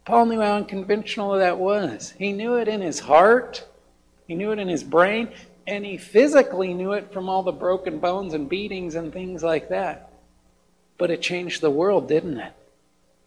Paul 0.06 0.26
knew 0.26 0.42
how 0.42 0.56
unconventional 0.56 1.34
that 1.34 1.60
was. 1.60 2.14
He 2.18 2.32
knew 2.32 2.56
it 2.56 2.68
in 2.68 2.82
his 2.82 3.00
heart 3.00 3.68
he 4.30 4.36
knew 4.36 4.52
it 4.52 4.60
in 4.60 4.68
his 4.68 4.84
brain, 4.84 5.30
and 5.66 5.84
he 5.84 5.98
physically 5.98 6.72
knew 6.76 6.94
it 6.94 7.12
from 7.12 7.28
all 7.28 7.42
the 7.42 7.52
broken 7.52 7.98
bones 7.98 8.36
and 8.36 8.48
beatings 8.48 8.94
and 8.94 9.12
things 9.12 9.42
like 9.42 9.70
that. 9.70 10.12
But 11.00 11.10
it 11.10 11.20
changed 11.20 11.62
the 11.62 11.72
world, 11.72 12.08
didn't 12.08 12.38
it? 12.38 12.54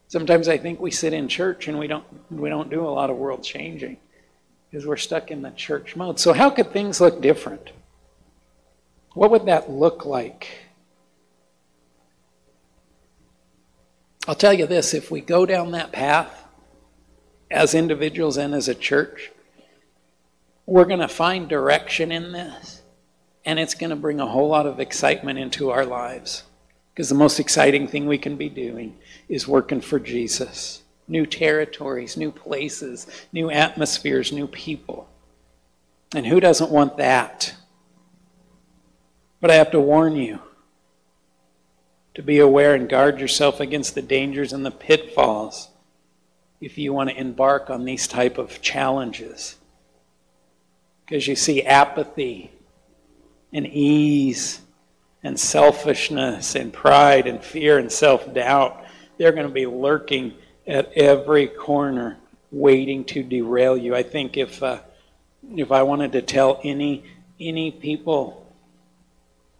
Sometimes 0.06 0.46
I 0.46 0.58
think 0.58 0.78
we 0.78 0.92
sit 0.92 1.12
in 1.12 1.26
church 1.26 1.66
and 1.66 1.76
we 1.76 1.88
don't 1.88 2.04
we 2.30 2.48
don't 2.48 2.70
do 2.70 2.86
a 2.86 2.88
lot 2.88 3.10
of 3.10 3.16
world 3.16 3.42
changing 3.42 3.96
because 4.70 4.86
we're 4.86 4.96
stuck 4.96 5.32
in 5.32 5.42
the 5.42 5.50
church 5.50 5.96
mode. 5.96 6.20
So 6.20 6.32
how 6.32 6.50
could 6.50 6.72
things 6.72 7.00
look 7.00 7.20
different? 7.20 7.72
What 9.14 9.32
would 9.32 9.46
that 9.46 9.68
look 9.68 10.06
like? 10.06 10.48
I'll 14.28 14.36
tell 14.36 14.52
you 14.52 14.66
this 14.66 14.94
if 14.94 15.10
we 15.10 15.20
go 15.20 15.46
down 15.46 15.72
that 15.72 15.90
path 15.90 16.44
as 17.50 17.74
individuals 17.74 18.36
and 18.36 18.54
as 18.54 18.68
a 18.68 18.74
church, 18.74 19.32
we're 20.66 20.84
going 20.84 21.00
to 21.00 21.08
find 21.08 21.48
direction 21.48 22.12
in 22.12 22.32
this, 22.32 22.82
and 23.44 23.58
it's 23.58 23.74
going 23.74 23.90
to 23.90 23.96
bring 23.96 24.20
a 24.20 24.26
whole 24.26 24.48
lot 24.48 24.66
of 24.66 24.80
excitement 24.80 25.38
into 25.38 25.70
our 25.70 25.84
lives. 25.84 26.44
Because 26.94 27.08
the 27.08 27.14
most 27.14 27.40
exciting 27.40 27.88
thing 27.88 28.06
we 28.06 28.18
can 28.18 28.36
be 28.36 28.48
doing 28.48 28.96
is 29.28 29.48
working 29.48 29.80
for 29.80 29.98
Jesus. 29.98 30.82
New 31.08 31.26
territories, 31.26 32.16
new 32.16 32.30
places, 32.30 33.06
new 33.32 33.50
atmospheres, 33.50 34.30
new 34.30 34.46
people. 34.46 35.08
And 36.14 36.26
who 36.26 36.38
doesn't 36.38 36.70
want 36.70 36.98
that? 36.98 37.54
But 39.40 39.50
I 39.50 39.54
have 39.54 39.70
to 39.72 39.80
warn 39.80 40.16
you 40.16 40.40
to 42.14 42.22
be 42.22 42.38
aware 42.38 42.74
and 42.74 42.88
guard 42.88 43.20
yourself 43.20 43.58
against 43.58 43.94
the 43.94 44.02
dangers 44.02 44.52
and 44.52 44.64
the 44.64 44.70
pitfalls 44.70 45.70
if 46.60 46.76
you 46.76 46.92
want 46.92 47.10
to 47.10 47.18
embark 47.18 47.70
on 47.70 47.84
these 47.84 48.06
type 48.06 48.38
of 48.38 48.60
challenges 48.60 49.56
because 51.04 51.26
you 51.26 51.36
see 51.36 51.62
apathy 51.62 52.50
and 53.52 53.66
ease 53.66 54.60
and 55.22 55.38
selfishness 55.38 56.54
and 56.54 56.72
pride 56.72 57.26
and 57.26 57.42
fear 57.42 57.78
and 57.78 57.90
self 57.92 58.32
doubt 58.32 58.82
they're 59.18 59.32
going 59.32 59.46
to 59.46 59.52
be 59.52 59.66
lurking 59.66 60.34
at 60.66 60.92
every 60.94 61.46
corner, 61.46 62.18
waiting 62.50 63.04
to 63.04 63.22
derail 63.22 63.76
you. 63.76 63.94
I 63.94 64.02
think 64.02 64.36
if 64.36 64.62
uh, 64.62 64.80
if 65.56 65.70
I 65.72 65.82
wanted 65.82 66.12
to 66.12 66.22
tell 66.22 66.60
any 66.64 67.04
any 67.38 67.70
people 67.70 68.44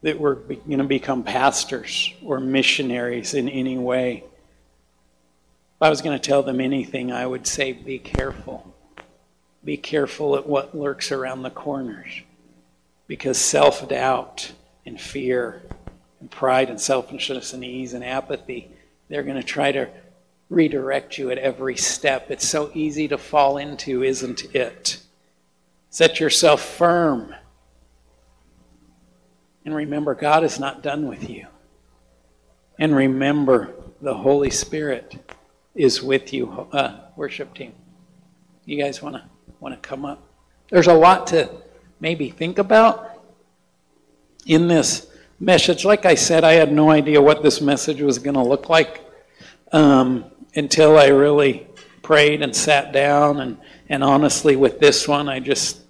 that 0.03 0.19
were 0.19 0.35
going 0.35 0.79
to 0.79 0.85
become 0.85 1.23
pastors 1.23 2.13
or 2.25 2.41
missionaries 2.41 3.35
in 3.35 3.49
any 3.49 3.79
way, 3.79 4.25
if 4.25 5.83
I 5.83 5.91
was 5.91 6.03
going 6.03 6.19
to 6.19 6.25
tell 6.25 6.43
them 6.43 6.61
anything, 6.61 7.13
I 7.13 7.25
would 7.25 7.47
say, 7.47 7.73
be 7.73 8.01
careful. 8.01 8.72
Be 9.65 9.77
careful 9.77 10.37
at 10.37 10.49
what 10.49 10.77
lurks 10.77 11.13
around 11.13 11.43
the 11.43 11.51
corners. 11.51 12.23
Because 13.07 13.39
self 13.39 13.89
doubt 13.89 14.53
and 14.85 15.01
fear 15.01 15.63
and 16.21 16.31
pride 16.31 16.71
and 16.71 16.81
selfishness 16.81 17.53
and 17.53 17.65
ease 17.65 17.95
and 17.95 18.05
apathy, 18.05 18.71
they're 19.09 19.23
going 19.23 19.37
to 19.37 19.43
try 19.43 19.71
to 19.73 19.89
redirect 20.49 21.19
you 21.19 21.31
at 21.31 21.39
every 21.39 21.77
step. 21.77 22.31
It's 22.31 22.47
so 22.47 22.71
easy 22.75 23.09
to 23.09 23.19
fall 23.19 23.57
into, 23.59 24.03
isn't 24.03 24.55
it? 24.55 24.99
Set 25.91 26.21
yourself 26.21 26.63
firm. 26.63 27.35
And 29.65 29.75
remember, 29.75 30.15
God 30.15 30.45
is 30.45 30.59
not 30.59 30.83
done 30.83 31.09
with 31.09 31.29
you. 31.29 31.47
And 32.79 32.97
remember, 32.97 33.75
the 34.01 34.15
Holy 34.15 34.51
Spirit 34.51 35.35
is 35.75 36.03
with 36.03 36.33
you, 36.33 36.69
uh, 36.73 37.01
worship 37.17 37.55
team. 37.55 37.73
You 38.65 38.83
guys 38.83 39.01
want 39.03 39.17
to 39.17 39.25
want 39.63 39.81
to 39.81 39.89
come 39.89 40.05
up? 40.05 40.21
There's 40.71 40.89
a 40.89 40.95
lot 40.95 41.29
to 41.29 41.49
maybe 42.01 42.31
think 42.31 42.59
about 42.59 43.23
in 44.45 44.67
this 44.67 45.07
message. 45.39 45.85
Like 45.85 46.05
I 46.05 46.17
said, 46.17 46.43
I 46.43 46.55
had 46.55 46.73
no 46.73 46.91
idea 46.91 47.23
what 47.23 47.45
this 47.45 47.61
message 47.61 48.03
was 48.03 48.19
going 48.19 48.35
to 48.35 48.43
look 48.43 48.69
like 48.69 49.01
um, 49.71 50.25
until 50.57 50.99
I 50.99 51.07
really 51.07 51.69
prayed 52.03 52.43
and 52.43 52.55
sat 52.55 52.93
down. 52.93 53.39
And, 53.41 53.57
and 53.89 54.03
honestly, 54.03 54.57
with 54.57 54.81
this 54.81 55.07
one, 55.07 55.29
I 55.29 55.39
just 55.39 55.81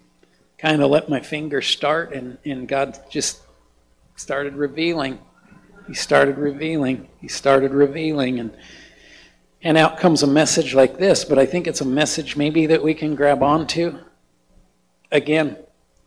kind 0.59 0.83
of 0.83 0.91
let 0.91 1.09
my 1.09 1.21
fingers 1.21 1.67
start, 1.67 2.13
and, 2.13 2.37
and 2.45 2.69
God 2.69 2.99
just 3.11 3.41
started 4.17 4.55
revealing. 4.55 5.19
He 5.89 5.95
started 5.95 6.37
revealing. 6.37 7.09
He 7.23 7.29
started 7.29 7.73
revealing. 7.73 8.39
And, 8.39 8.55
and 9.63 9.79
out 9.79 9.99
comes 9.99 10.23
a 10.23 10.27
message 10.27 10.75
like 10.75 10.99
this, 10.99 11.25
but 11.25 11.39
I 11.39 11.47
think 11.47 11.67
it's 11.67 11.81
a 11.81 11.87
message 11.87 12.37
maybe 12.37 12.67
that 12.67 12.83
we 12.83 12.95
can 12.95 13.15
grab 13.15 13.43
onto. 13.43 13.99
Again, 15.13 15.57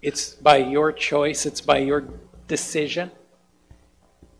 it's 0.02 0.34
by 0.34 0.58
your 0.58 0.92
choice, 0.92 1.46
it's 1.46 1.62
by 1.62 1.78
your 1.78 2.06
decision. 2.48 3.12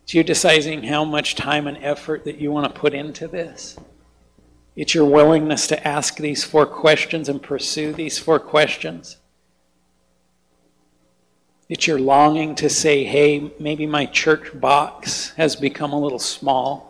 It's 0.02 0.14
you 0.14 0.22
deciding 0.22 0.84
how 0.84 1.04
much 1.04 1.34
time 1.34 1.66
and 1.66 1.78
effort 1.78 2.24
that 2.24 2.38
you 2.38 2.52
want 2.52 2.72
to 2.72 2.80
put 2.80 2.94
into 2.94 3.26
this. 3.26 3.78
It's 4.76 4.94
your 4.94 5.06
willingness 5.06 5.66
to 5.68 5.88
ask 5.88 6.18
these 6.18 6.44
four 6.44 6.66
questions 6.66 7.28
and 7.28 7.42
pursue 7.42 7.92
these 7.92 8.18
four 8.18 8.38
questions. 8.38 9.16
It's 11.68 11.86
your 11.86 11.98
longing 11.98 12.54
to 12.56 12.68
say, 12.68 13.02
hey, 13.02 13.50
maybe 13.58 13.86
my 13.86 14.06
church 14.06 14.60
box 14.60 15.30
has 15.30 15.56
become 15.56 15.92
a 15.92 15.98
little 15.98 16.18
small 16.18 16.85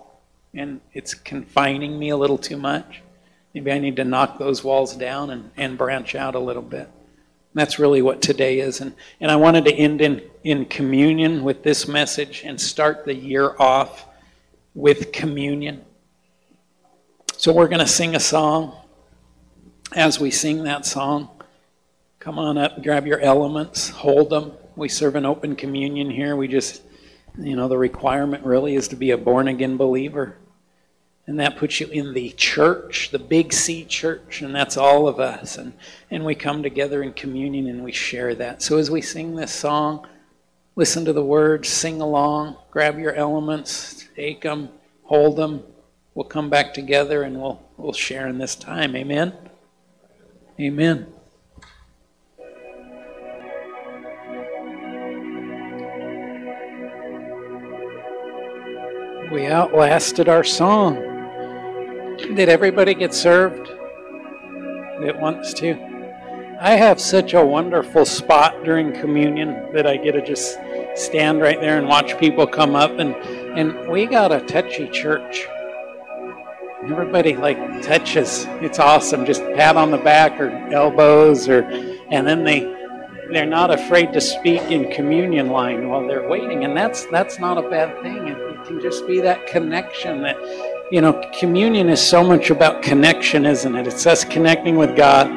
and 0.56 0.80
it's 0.92 1.14
confining 1.14 1.98
me 1.98 2.08
a 2.08 2.16
little 2.16 2.38
too 2.38 2.56
much. 2.56 3.02
Maybe 3.54 3.70
I 3.70 3.78
need 3.78 3.96
to 3.96 4.04
knock 4.04 4.38
those 4.38 4.64
walls 4.64 4.96
down 4.96 5.30
and, 5.30 5.50
and 5.56 5.78
branch 5.78 6.14
out 6.14 6.34
a 6.34 6.38
little 6.40 6.62
bit. 6.62 6.90
That's 7.54 7.78
really 7.78 8.02
what 8.02 8.20
today 8.20 8.60
is. 8.60 8.82
And, 8.82 8.94
and 9.18 9.30
I 9.30 9.36
wanted 9.36 9.64
to 9.64 9.72
end 9.72 10.02
in, 10.02 10.22
in 10.44 10.66
communion 10.66 11.42
with 11.42 11.62
this 11.62 11.88
message 11.88 12.42
and 12.44 12.60
start 12.60 13.06
the 13.06 13.14
year 13.14 13.54
off 13.58 14.04
with 14.74 15.10
communion. 15.10 15.82
So 17.38 17.54
we're 17.54 17.68
going 17.68 17.80
to 17.80 17.86
sing 17.86 18.14
a 18.14 18.20
song. 18.20 18.76
As 19.94 20.20
we 20.20 20.30
sing 20.30 20.64
that 20.64 20.84
song, 20.84 21.30
come 22.18 22.38
on 22.38 22.58
up, 22.58 22.82
grab 22.82 23.06
your 23.06 23.20
elements, 23.20 23.88
hold 23.88 24.30
them. 24.30 24.52
We 24.74 24.90
serve 24.90 25.14
an 25.14 25.24
open 25.24 25.56
communion 25.56 26.10
here. 26.10 26.36
We 26.36 26.48
just, 26.48 26.82
you 27.38 27.56
know, 27.56 27.68
the 27.68 27.78
requirement 27.78 28.44
really 28.44 28.74
is 28.74 28.88
to 28.88 28.96
be 28.96 29.12
a 29.12 29.16
born 29.16 29.48
again 29.48 29.78
believer. 29.78 30.36
And 31.28 31.40
that 31.40 31.56
puts 31.56 31.80
you 31.80 31.88
in 31.88 32.14
the 32.14 32.30
church, 32.30 33.10
the 33.10 33.18
big 33.18 33.52
C 33.52 33.84
church, 33.84 34.42
and 34.42 34.54
that's 34.54 34.76
all 34.76 35.08
of 35.08 35.18
us. 35.18 35.58
And, 35.58 35.72
and 36.08 36.24
we 36.24 36.36
come 36.36 36.62
together 36.62 37.02
in 37.02 37.14
communion 37.14 37.66
and 37.68 37.82
we 37.82 37.90
share 37.90 38.34
that. 38.36 38.62
So 38.62 38.78
as 38.78 38.92
we 38.92 39.00
sing 39.00 39.34
this 39.34 39.52
song, 39.52 40.06
listen 40.76 41.04
to 41.04 41.12
the 41.12 41.24
words, 41.24 41.68
sing 41.68 42.00
along, 42.00 42.56
grab 42.70 42.96
your 42.98 43.12
elements, 43.14 44.06
take 44.14 44.42
them, 44.42 44.68
hold 45.02 45.36
them. 45.36 45.64
We'll 46.14 46.26
come 46.26 46.48
back 46.48 46.72
together 46.72 47.24
and 47.24 47.40
we'll, 47.40 47.60
we'll 47.76 47.92
share 47.92 48.28
in 48.28 48.38
this 48.38 48.54
time. 48.54 48.94
Amen? 48.94 49.32
Amen. 50.60 51.12
We 59.32 59.46
outlasted 59.46 60.28
our 60.28 60.44
song. 60.44 61.15
Did 62.16 62.48
everybody 62.48 62.94
get 62.94 63.12
served 63.12 63.68
that 65.02 65.20
wants 65.20 65.52
to? 65.54 65.74
I 66.58 66.70
have 66.70 66.98
such 66.98 67.34
a 67.34 67.44
wonderful 67.44 68.06
spot 68.06 68.64
during 68.64 68.94
communion 68.94 69.70
that 69.74 69.86
I 69.86 69.98
get 69.98 70.12
to 70.12 70.24
just 70.24 70.58
stand 70.94 71.42
right 71.42 71.60
there 71.60 71.76
and 71.76 71.86
watch 71.86 72.18
people 72.18 72.46
come 72.46 72.74
up 72.74 72.98
and 72.98 73.14
and 73.58 73.90
we 73.90 74.06
got 74.06 74.32
a 74.32 74.40
touchy 74.40 74.88
church. 74.88 75.46
Everybody 76.84 77.36
like 77.36 77.82
touches. 77.82 78.46
It's 78.62 78.78
awesome. 78.78 79.26
Just 79.26 79.42
pat 79.54 79.76
on 79.76 79.90
the 79.90 79.98
back 79.98 80.40
or 80.40 80.48
elbows 80.72 81.50
or 81.50 81.64
and 82.10 82.26
then 82.26 82.44
they 82.44 82.60
they're 83.30 83.44
not 83.44 83.70
afraid 83.70 84.14
to 84.14 84.22
speak 84.22 84.62
in 84.70 84.90
communion 84.90 85.50
line 85.50 85.88
while 85.88 86.06
they're 86.06 86.28
waiting 86.28 86.64
and 86.64 86.74
that's 86.74 87.04
that's 87.06 87.38
not 87.38 87.58
a 87.58 87.68
bad 87.68 88.00
thing. 88.02 88.28
It, 88.28 88.38
it 88.38 88.64
can 88.64 88.80
just 88.80 89.06
be 89.06 89.20
that 89.20 89.46
connection 89.46 90.22
that 90.22 90.36
you 90.90 91.00
know, 91.00 91.20
communion 91.38 91.88
is 91.88 92.00
so 92.00 92.22
much 92.22 92.50
about 92.50 92.82
connection, 92.82 93.44
isn't 93.44 93.74
it? 93.74 93.86
It's 93.86 94.06
us 94.06 94.24
connecting 94.24 94.76
with 94.76 94.96
God, 94.96 95.28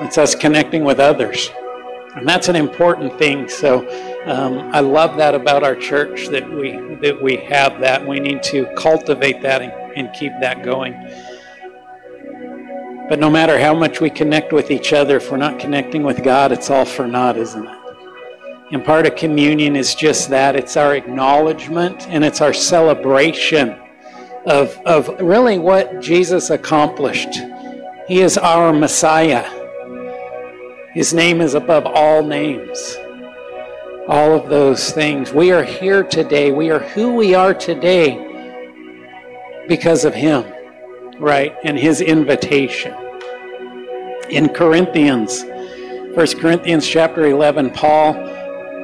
it's 0.00 0.18
us 0.18 0.34
connecting 0.34 0.84
with 0.84 1.00
others. 1.00 1.50
And 2.14 2.26
that's 2.26 2.48
an 2.48 2.56
important 2.56 3.18
thing. 3.18 3.48
So 3.48 3.80
um, 4.24 4.70
I 4.74 4.80
love 4.80 5.16
that 5.18 5.34
about 5.34 5.62
our 5.62 5.74
church 5.74 6.28
that 6.28 6.48
we 6.50 6.72
that 7.02 7.20
we 7.20 7.36
have 7.36 7.78
that. 7.80 8.06
We 8.06 8.20
need 8.20 8.42
to 8.44 8.66
cultivate 8.74 9.42
that 9.42 9.60
and, 9.60 9.72
and 9.96 10.14
keep 10.14 10.32
that 10.40 10.62
going. 10.62 10.94
But 13.08 13.18
no 13.20 13.30
matter 13.30 13.58
how 13.58 13.74
much 13.74 14.00
we 14.00 14.10
connect 14.10 14.52
with 14.52 14.70
each 14.70 14.92
other, 14.92 15.18
if 15.18 15.30
we're 15.30 15.36
not 15.36 15.58
connecting 15.58 16.02
with 16.02 16.24
God, 16.24 16.52
it's 16.52 16.70
all 16.70 16.84
for 16.84 17.06
naught, 17.06 17.36
isn't 17.36 17.66
it? 17.66 17.78
And 18.72 18.84
part 18.84 19.06
of 19.06 19.14
communion 19.14 19.76
is 19.76 19.94
just 19.94 20.28
that 20.30 20.56
it's 20.56 20.76
our 20.76 20.96
acknowledgement 20.96 22.08
and 22.08 22.24
it's 22.24 22.40
our 22.40 22.52
celebration 22.52 23.78
of, 24.46 24.78
of 24.86 25.20
really 25.20 25.58
what 25.58 26.00
Jesus 26.00 26.50
accomplished. 26.50 27.40
He 28.06 28.20
is 28.20 28.38
our 28.38 28.72
Messiah. 28.72 29.44
His 30.94 31.12
name 31.12 31.40
is 31.40 31.54
above 31.54 31.84
all 31.84 32.22
names. 32.22 32.96
All 34.08 34.32
of 34.32 34.48
those 34.48 34.92
things. 34.92 35.32
We 35.32 35.50
are 35.50 35.64
here 35.64 36.04
today. 36.04 36.52
We 36.52 36.70
are 36.70 36.78
who 36.78 37.14
we 37.14 37.34
are 37.34 37.52
today 37.52 38.22
because 39.68 40.04
of 40.04 40.14
Him, 40.14 40.44
right? 41.18 41.54
And 41.64 41.76
His 41.76 42.00
invitation. 42.00 42.94
In 44.30 44.48
Corinthians, 44.48 45.42
1 45.42 46.14
Corinthians 46.38 46.86
chapter 46.86 47.26
11, 47.26 47.70
Paul, 47.70 48.14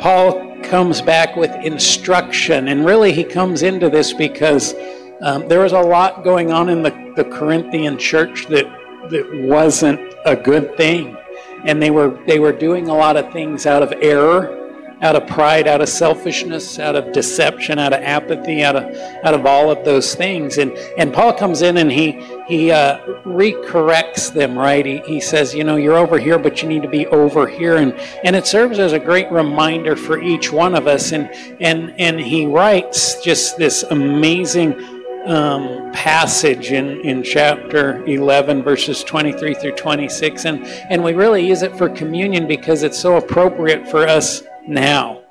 Paul 0.00 0.60
comes 0.64 1.00
back 1.00 1.36
with 1.36 1.50
instruction. 1.64 2.66
And 2.66 2.84
really, 2.84 3.12
he 3.12 3.24
comes 3.24 3.62
into 3.62 3.88
this 3.88 4.12
because 4.12 4.74
um, 5.22 5.46
there 5.48 5.60
was 5.60 5.72
a 5.72 5.80
lot 5.80 6.24
going 6.24 6.50
on 6.50 6.68
in 6.68 6.82
the, 6.82 7.12
the 7.16 7.24
Corinthian 7.24 7.96
church 7.96 8.46
that, 8.48 8.66
that 9.10 9.30
wasn't 9.32 10.00
a 10.24 10.34
good 10.34 10.76
thing. 10.76 11.16
And 11.64 11.80
they 11.80 11.90
were, 11.90 12.18
they 12.26 12.40
were 12.40 12.52
doing 12.52 12.88
a 12.88 12.94
lot 12.94 13.16
of 13.16 13.32
things 13.32 13.64
out 13.64 13.84
of 13.84 13.92
error, 14.02 14.58
out 15.00 15.14
of 15.14 15.28
pride, 15.28 15.68
out 15.68 15.80
of 15.80 15.88
selfishness, 15.88 16.80
out 16.80 16.96
of 16.96 17.12
deception, 17.12 17.78
out 17.78 17.92
of 17.92 18.02
apathy, 18.02 18.64
out 18.64 18.74
of, 18.74 18.84
out 19.24 19.34
of 19.34 19.46
all 19.46 19.70
of 19.70 19.84
those 19.84 20.16
things. 20.16 20.58
And, 20.58 20.72
and 20.98 21.12
Paul 21.12 21.32
comes 21.32 21.62
in 21.62 21.76
and 21.76 21.90
he, 21.90 22.20
he 22.48 22.72
uh, 22.72 22.98
recorrects 23.24 24.32
them, 24.32 24.58
right? 24.58 24.84
He, 24.84 24.98
he 25.06 25.20
says, 25.20 25.54
you 25.54 25.62
know, 25.62 25.76
you're 25.76 25.98
over 25.98 26.18
here, 26.18 26.38
but 26.38 26.62
you 26.62 26.68
need 26.68 26.82
to 26.82 26.88
be 26.88 27.06
over 27.08 27.46
here. 27.46 27.76
And, 27.76 27.94
and 28.24 28.34
it 28.34 28.46
serves 28.46 28.80
as 28.80 28.92
a 28.92 28.98
great 28.98 29.30
reminder 29.30 29.94
for 29.94 30.20
each 30.20 30.52
one 30.52 30.74
of 30.74 30.88
us. 30.88 31.12
And, 31.12 31.30
and, 31.60 31.94
and 32.00 32.18
he 32.18 32.46
writes 32.46 33.20
just 33.22 33.56
this 33.56 33.84
amazing 33.84 35.01
um, 35.26 35.92
passage 35.92 36.72
in, 36.72 37.00
in 37.02 37.22
chapter 37.22 38.04
11, 38.06 38.62
verses 38.62 39.04
23 39.04 39.54
through 39.54 39.76
26. 39.76 40.44
And, 40.44 40.64
and 40.64 41.02
we 41.02 41.12
really 41.12 41.46
use 41.46 41.62
it 41.62 41.76
for 41.76 41.88
communion 41.88 42.46
because 42.46 42.82
it's 42.82 42.98
so 42.98 43.16
appropriate 43.16 43.88
for 43.88 44.06
us 44.06 44.42
now. 44.66 45.22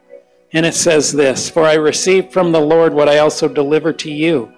And 0.54 0.66
it 0.66 0.74
says 0.74 1.12
this 1.12 1.50
For 1.50 1.64
I 1.64 1.74
received 1.74 2.34
from 2.34 2.52
the 2.52 2.62
Lord 2.62 2.94
what 2.94 3.10
I 3.10 3.20
also 3.20 3.48
delivered 3.48 4.00
to 4.00 4.12
you 4.12 4.52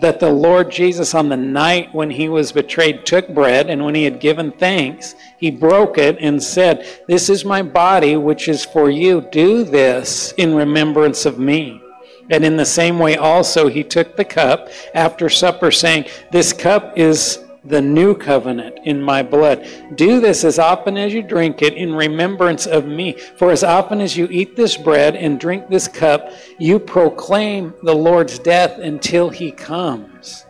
that 0.00 0.20
the 0.20 0.30
Lord 0.30 0.70
Jesus, 0.70 1.14
on 1.14 1.28
the 1.28 1.36
night 1.36 1.94
when 1.94 2.10
he 2.10 2.28
was 2.28 2.52
betrayed, 2.52 3.04
took 3.04 3.28
bread, 3.28 3.68
and 3.68 3.84
when 3.84 3.94
he 3.94 4.04
had 4.04 4.20
given 4.20 4.50
thanks, 4.52 5.14
he 5.38 5.50
broke 5.50 5.98
it 5.98 6.16
and 6.20 6.42
said, 6.42 6.86
This 7.06 7.28
is 7.28 7.44
my 7.44 7.62
body, 7.62 8.16
which 8.16 8.48
is 8.48 8.64
for 8.64 8.88
you. 8.88 9.20
Do 9.20 9.64
this 9.64 10.32
in 10.32 10.54
remembrance 10.54 11.26
of 11.26 11.38
me. 11.38 11.82
And 12.30 12.44
in 12.44 12.56
the 12.56 12.64
same 12.64 12.98
way, 12.98 13.16
also, 13.16 13.68
he 13.68 13.82
took 13.82 14.16
the 14.16 14.24
cup 14.24 14.68
after 14.94 15.28
supper, 15.28 15.70
saying, 15.70 16.06
This 16.30 16.52
cup 16.52 16.96
is 16.96 17.38
the 17.64 17.80
new 17.80 18.14
covenant 18.14 18.78
in 18.84 19.00
my 19.00 19.22
blood. 19.22 19.66
Do 19.94 20.20
this 20.20 20.44
as 20.44 20.58
often 20.58 20.96
as 20.96 21.14
you 21.14 21.22
drink 21.22 21.62
it 21.62 21.74
in 21.74 21.94
remembrance 21.94 22.66
of 22.66 22.86
me. 22.86 23.12
For 23.12 23.50
as 23.50 23.62
often 23.62 24.00
as 24.00 24.16
you 24.16 24.26
eat 24.30 24.56
this 24.56 24.76
bread 24.76 25.14
and 25.14 25.38
drink 25.38 25.68
this 25.68 25.86
cup, 25.86 26.32
you 26.58 26.78
proclaim 26.78 27.74
the 27.82 27.94
Lord's 27.94 28.38
death 28.38 28.78
until 28.78 29.30
he 29.30 29.52
comes. 29.52 30.44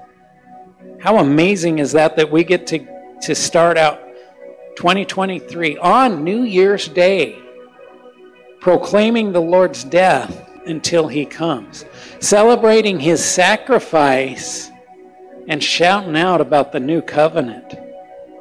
How 1.01 1.19
amazing 1.19 1.81
is 1.81 1.93
that 1.93 2.17
that 2.17 2.31
we 2.31 2.45
get 2.45 2.67
to, 2.69 2.87
to 3.23 3.35
start 3.35 3.77
out 3.77 4.01
2023 4.77 5.77
on 5.79 6.25
New 6.25 6.45
Year's 6.45 6.89
Day, 6.89 7.39
proclaiming 8.61 9.33
the 9.33 9.41
Lord's 9.41 9.85
death 9.85 10.52
until 10.67 11.09
he 11.09 11.25
comes, 11.25 11.85
celebrating 12.21 13.01
his 13.01 13.25
sacrifice 13.25 14.71
and 15.49 15.63
shouting 15.63 16.17
out 16.17 16.41
about 16.41 16.73
the 16.73 16.81
new 16.81 17.03
covenant. 17.03 17.75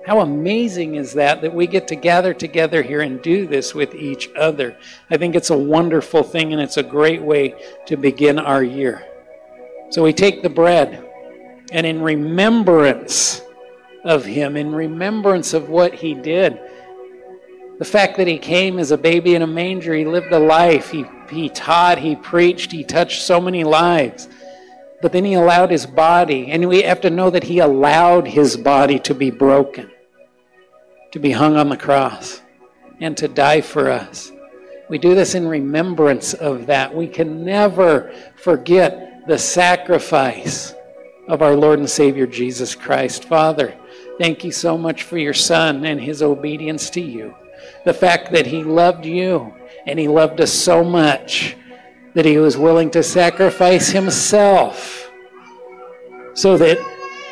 How 0.06 0.22
amazing 0.22 0.95
is 0.95 1.14
that 1.14 1.41
that 1.41 1.53
we 1.53 1.68
get 1.68 1.88
to 1.89 1.95
gather 1.95 2.34
together 2.34 2.81
here 2.81 3.02
and 3.02 3.22
do 3.22 3.45
this 3.45 3.76
with 3.76 3.93
each 3.93 4.30
other? 4.35 4.76
I 5.10 5.18
think 5.18 5.35
it's 5.35 5.52
a 5.52 5.57
wonderful 5.57 6.23
thing 6.23 6.53
and 6.53 6.61
it's 6.61 6.77
a 6.77 6.84
great 6.84 7.22
way 7.22 7.56
to 7.85 7.98
begin 7.98 8.39
our 8.39 8.64
year. 8.64 9.06
So 9.91 10.03
we 10.03 10.14
take 10.14 10.41
the 10.41 10.49
bread 10.49 11.07
and 11.72 11.85
in 11.85 12.02
remembrance 12.02 13.41
of 14.03 14.26
him, 14.26 14.57
in 14.57 14.73
remembrance 14.73 15.53
of 15.53 15.69
what 15.69 15.93
he 15.93 16.15
did, 16.15 16.60
the 17.77 17.85
fact 17.85 18.18
that 18.18 18.27
he 18.27 18.38
came 18.38 18.80
as 18.80 18.91
a 18.91 18.98
baby 18.98 19.35
in 19.35 19.41
a 19.41 19.48
manger, 19.48 19.93
he 19.93 20.06
lived 20.06 20.31
a 20.31 20.39
life, 20.39 20.91
he, 20.91 21.06
he 21.32 21.49
taught, 21.49 21.98
he 21.98 22.16
preached, 22.16 22.72
he 22.72 22.84
touched 22.84 23.24
so 23.24 23.40
many 23.41 23.64
lives. 23.64 24.28
But 25.02 25.12
then 25.12 25.26
he 25.26 25.34
allowed 25.34 25.72
his 25.72 25.86
body, 25.86 26.52
and 26.52 26.68
we 26.68 26.84
have 26.84 27.02
to 27.02 27.10
know 27.10 27.30
that 27.30 27.44
he 27.44 27.60
allowed 27.60 28.28
his 28.28 28.56
body 28.56 28.99
to 28.99 29.16
be 29.16 29.32
broken, 29.32 29.90
to 31.12 31.20
be 31.20 31.32
hung 31.32 31.58
on 31.58 31.70
the 31.70 31.78
cross, 31.78 32.41
and 32.99 33.18
to 33.18 33.28
die 33.28 33.62
for 33.62 33.90
us. 33.90 34.32
We 34.90 34.98
do 34.98 35.16
this 35.16 35.36
in 35.36 35.48
remembrance 35.48 36.34
of 36.34 36.68
that. 36.68 36.94
We 36.94 37.08
can 37.08 37.44
never 37.44 38.14
forget 38.36 39.26
the 39.28 39.38
sacrifice 39.38 40.76
of 41.28 41.41
our 41.41 41.56
Lord 41.56 41.80
and 41.80 41.90
Savior 41.90 42.28
Jesus 42.28 42.76
Christ. 42.76 43.26
Father, 43.26 43.76
thank 44.20 44.44
you 44.44 44.52
so 44.52 44.78
much 44.78 45.03
for 45.03 45.18
your 45.18 45.34
Son 45.34 45.86
and 45.86 45.99
his 45.99 46.22
obedience 46.22 46.90
to 46.91 47.02
you. 47.02 47.34
The 47.86 47.94
fact 47.94 48.32
that 48.34 48.45
he 48.45 48.64
loved 48.64 49.06
you 49.06 49.53
and 49.86 49.99
he 49.99 50.08
loved 50.08 50.40
us 50.41 50.52
so 50.52 50.84
much 50.84 51.56
that 52.14 52.26
he 52.26 52.38
was 52.38 52.58
willing 52.58 52.91
to 52.91 53.03
sacrifice 53.03 53.90
himself 53.90 55.12
so 56.34 56.58
that, 56.58 56.80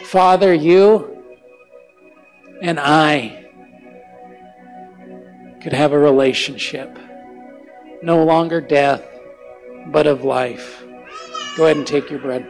Father, 0.03 0.53
you 0.53 1.23
and 2.61 2.79
I 2.79 3.47
could 5.61 5.73
have 5.73 5.91
a 5.91 5.99
relationship. 5.99 6.97
No 8.01 8.23
longer 8.23 8.61
death, 8.61 9.03
but 9.87 10.07
of 10.07 10.23
life. 10.23 10.83
Go 11.57 11.65
ahead 11.65 11.77
and 11.77 11.85
take 11.85 12.09
your 12.09 12.19
bread. 12.19 12.49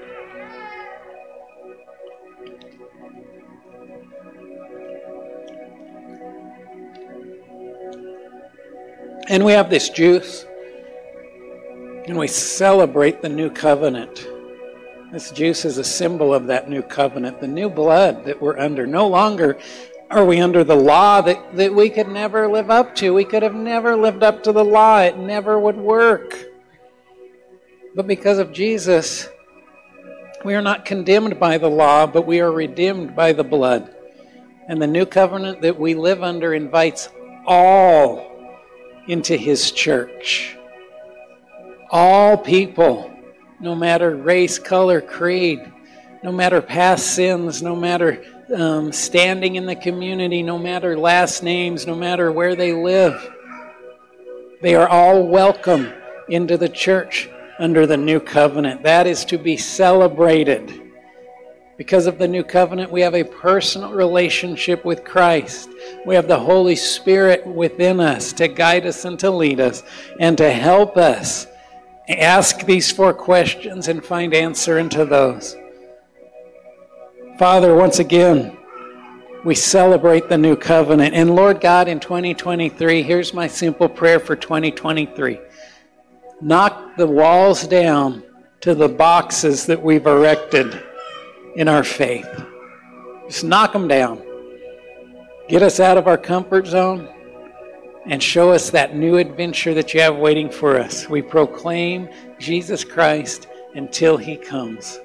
And 9.29 9.45
we 9.45 9.51
have 9.51 9.69
this 9.69 9.89
juice 9.89 10.43
and 12.07 12.17
we 12.17 12.27
celebrate 12.27 13.21
the 13.21 13.29
new 13.29 13.51
covenant. 13.51 14.27
This 15.11 15.29
juice 15.29 15.65
is 15.65 15.77
a 15.77 15.83
symbol 15.83 16.33
of 16.33 16.47
that 16.47 16.67
new 16.67 16.81
covenant, 16.81 17.39
the 17.39 17.47
new 17.47 17.69
blood 17.69 18.25
that 18.25 18.41
we're 18.41 18.57
under. 18.57 18.87
No 18.87 19.07
longer 19.07 19.59
are 20.09 20.25
we 20.25 20.39
under 20.41 20.63
the 20.63 20.75
law 20.75 21.21
that, 21.21 21.55
that 21.55 21.75
we 21.75 21.91
could 21.91 22.07
never 22.07 22.47
live 22.47 22.71
up 22.71 22.95
to. 22.95 23.13
We 23.13 23.23
could 23.23 23.43
have 23.43 23.53
never 23.53 23.95
lived 23.95 24.23
up 24.23 24.41
to 24.43 24.51
the 24.51 24.65
law, 24.65 24.99
it 25.01 25.19
never 25.19 25.59
would 25.59 25.77
work. 25.77 26.35
But 27.93 28.07
because 28.07 28.39
of 28.39 28.51
Jesus, 28.51 29.29
we 30.43 30.55
are 30.55 30.61
not 30.63 30.85
condemned 30.85 31.39
by 31.39 31.59
the 31.59 31.69
law, 31.69 32.07
but 32.07 32.25
we 32.25 32.39
are 32.39 32.51
redeemed 32.51 33.15
by 33.15 33.33
the 33.33 33.43
blood. 33.43 33.95
And 34.67 34.81
the 34.81 34.87
new 34.87 35.05
covenant 35.05 35.61
that 35.61 35.79
we 35.79 35.93
live 35.93 36.23
under 36.23 36.55
invites 36.55 37.09
all 37.45 38.28
into 39.07 39.35
his 39.35 39.71
church 39.71 40.55
all 41.91 42.37
people, 42.37 43.11
no 43.59 43.75
matter 43.75 44.15
race, 44.15 44.59
color, 44.59 45.01
creed, 45.01 45.59
no 46.23 46.31
matter 46.31 46.61
past 46.61 47.15
sins, 47.15 47.61
no 47.61 47.75
matter 47.75 48.23
um, 48.55 48.91
standing 48.91 49.55
in 49.55 49.65
the 49.65 49.75
community, 49.75 50.43
no 50.43 50.57
matter 50.57 50.97
last 50.97 51.43
names, 51.43 51.87
no 51.87 51.95
matter 51.95 52.31
where 52.31 52.55
they 52.55 52.73
live. 52.73 53.31
They 54.61 54.75
are 54.75 54.87
all 54.87 55.25
welcome 55.25 55.91
into 56.27 56.57
the 56.57 56.69
church 56.69 57.29
under 57.57 57.87
the 57.87 57.97
new 57.97 58.19
covenant. 58.19 58.83
That 58.83 59.07
is 59.07 59.25
to 59.25 59.37
be 59.37 59.57
celebrated. 59.57 60.88
Because 61.79 62.05
of 62.05 62.19
the 62.19 62.27
new 62.27 62.43
covenant, 62.43 62.91
we 62.91 63.01
have 63.01 63.15
a 63.15 63.23
personal 63.23 63.91
relationship 63.91 64.85
with 64.85 65.03
Christ. 65.03 65.69
We 66.05 66.13
have 66.13 66.27
the 66.27 66.39
Holy 66.39 66.75
Spirit 66.75 67.47
within 67.47 67.99
us 67.99 68.31
to 68.33 68.47
guide 68.47 68.85
us 68.85 69.03
and 69.03 69.17
to 69.19 69.31
lead 69.31 69.59
us 69.59 69.81
and 70.19 70.37
to 70.37 70.51
help 70.51 70.95
us 70.95 71.47
Ask 72.09 72.65
these 72.65 72.91
four 72.91 73.13
questions 73.13 73.87
and 73.87 74.03
find 74.03 74.33
answer 74.33 74.79
into 74.79 75.05
those. 75.05 75.55
Father, 77.37 77.75
once 77.75 77.99
again, 77.99 78.57
we 79.45 79.53
celebrate 79.53 80.27
the 80.27 80.37
new 80.37 80.55
covenant. 80.55 81.13
And 81.13 81.35
Lord 81.35 81.61
God, 81.61 81.87
in 81.87 81.99
2023, 81.99 83.03
here's 83.03 83.31
my 83.31 83.45
simple 83.45 83.87
prayer 83.87 84.19
for 84.19 84.35
2023 84.35 85.39
knock 86.41 86.95
the 86.95 87.05
walls 87.05 87.67
down 87.67 88.23
to 88.61 88.73
the 88.73 88.87
boxes 88.87 89.65
that 89.67 89.81
we've 89.81 90.07
erected 90.07 90.83
in 91.55 91.67
our 91.67 91.83
faith. 91.83 92.27
Just 93.27 93.43
knock 93.43 93.73
them 93.73 93.87
down. 93.87 94.21
Get 95.47 95.61
us 95.61 95.79
out 95.79 95.97
of 95.97 96.07
our 96.07 96.17
comfort 96.17 96.67
zone 96.67 97.07
and 98.05 98.21
show 98.21 98.51
us 98.51 98.69
that 98.71 98.95
new 98.95 99.17
adventure 99.17 99.73
that 99.73 99.93
you 99.93 100.01
have 100.01 100.17
waiting 100.17 100.49
for 100.49 100.79
us. 100.79 101.09
We 101.09 101.21
proclaim 101.21 102.09
Jesus 102.39 102.83
Christ 102.83 103.47
until 103.75 104.17
he 104.17 104.35
comes. 104.35 104.99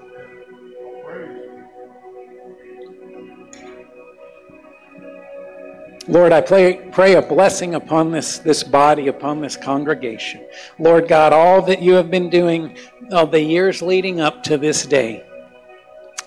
Lord, 6.06 6.32
I 6.32 6.42
pray, 6.42 6.86
pray 6.92 7.14
a 7.14 7.22
blessing 7.22 7.74
upon 7.74 8.10
this, 8.10 8.38
this 8.38 8.62
body, 8.62 9.08
upon 9.08 9.40
this 9.40 9.56
congregation. 9.56 10.46
Lord 10.78 11.08
God, 11.08 11.32
all 11.32 11.62
that 11.62 11.80
you 11.80 11.94
have 11.94 12.10
been 12.10 12.28
doing 12.28 12.76
all 13.10 13.26
the 13.26 13.40
years 13.40 13.80
leading 13.80 14.20
up 14.20 14.42
to 14.44 14.58
this 14.58 14.84
day. 14.84 15.24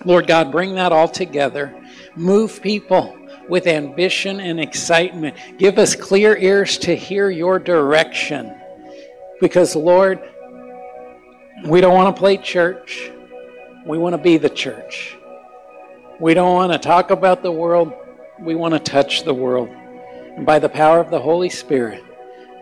Lord 0.04 0.26
God, 0.26 0.52
bring 0.52 0.74
that 0.76 0.92
all 0.92 1.08
together. 1.08 1.74
Move 2.14 2.62
people 2.62 3.16
with 3.48 3.66
ambition 3.66 4.40
and 4.40 4.60
excitement. 4.60 5.36
Give 5.58 5.78
us 5.78 5.96
clear 5.96 6.36
ears 6.36 6.78
to 6.78 6.94
hear 6.94 7.30
your 7.30 7.58
direction. 7.58 8.54
Because, 9.40 9.74
Lord, 9.74 10.20
we 11.64 11.80
don't 11.80 11.94
want 11.94 12.14
to 12.14 12.18
play 12.18 12.36
church. 12.36 13.10
We 13.86 13.98
want 13.98 14.14
to 14.14 14.18
be 14.18 14.36
the 14.36 14.50
church. 14.50 15.16
We 16.20 16.34
don't 16.34 16.54
want 16.54 16.72
to 16.72 16.78
talk 16.78 17.10
about 17.10 17.42
the 17.42 17.52
world. 17.52 17.92
We 18.38 18.54
want 18.54 18.74
to 18.74 18.80
touch 18.80 19.24
the 19.24 19.34
world. 19.34 19.68
And 20.36 20.44
by 20.44 20.58
the 20.58 20.68
power 20.68 21.00
of 21.00 21.10
the 21.10 21.20
Holy 21.20 21.48
Spirit, 21.48 22.04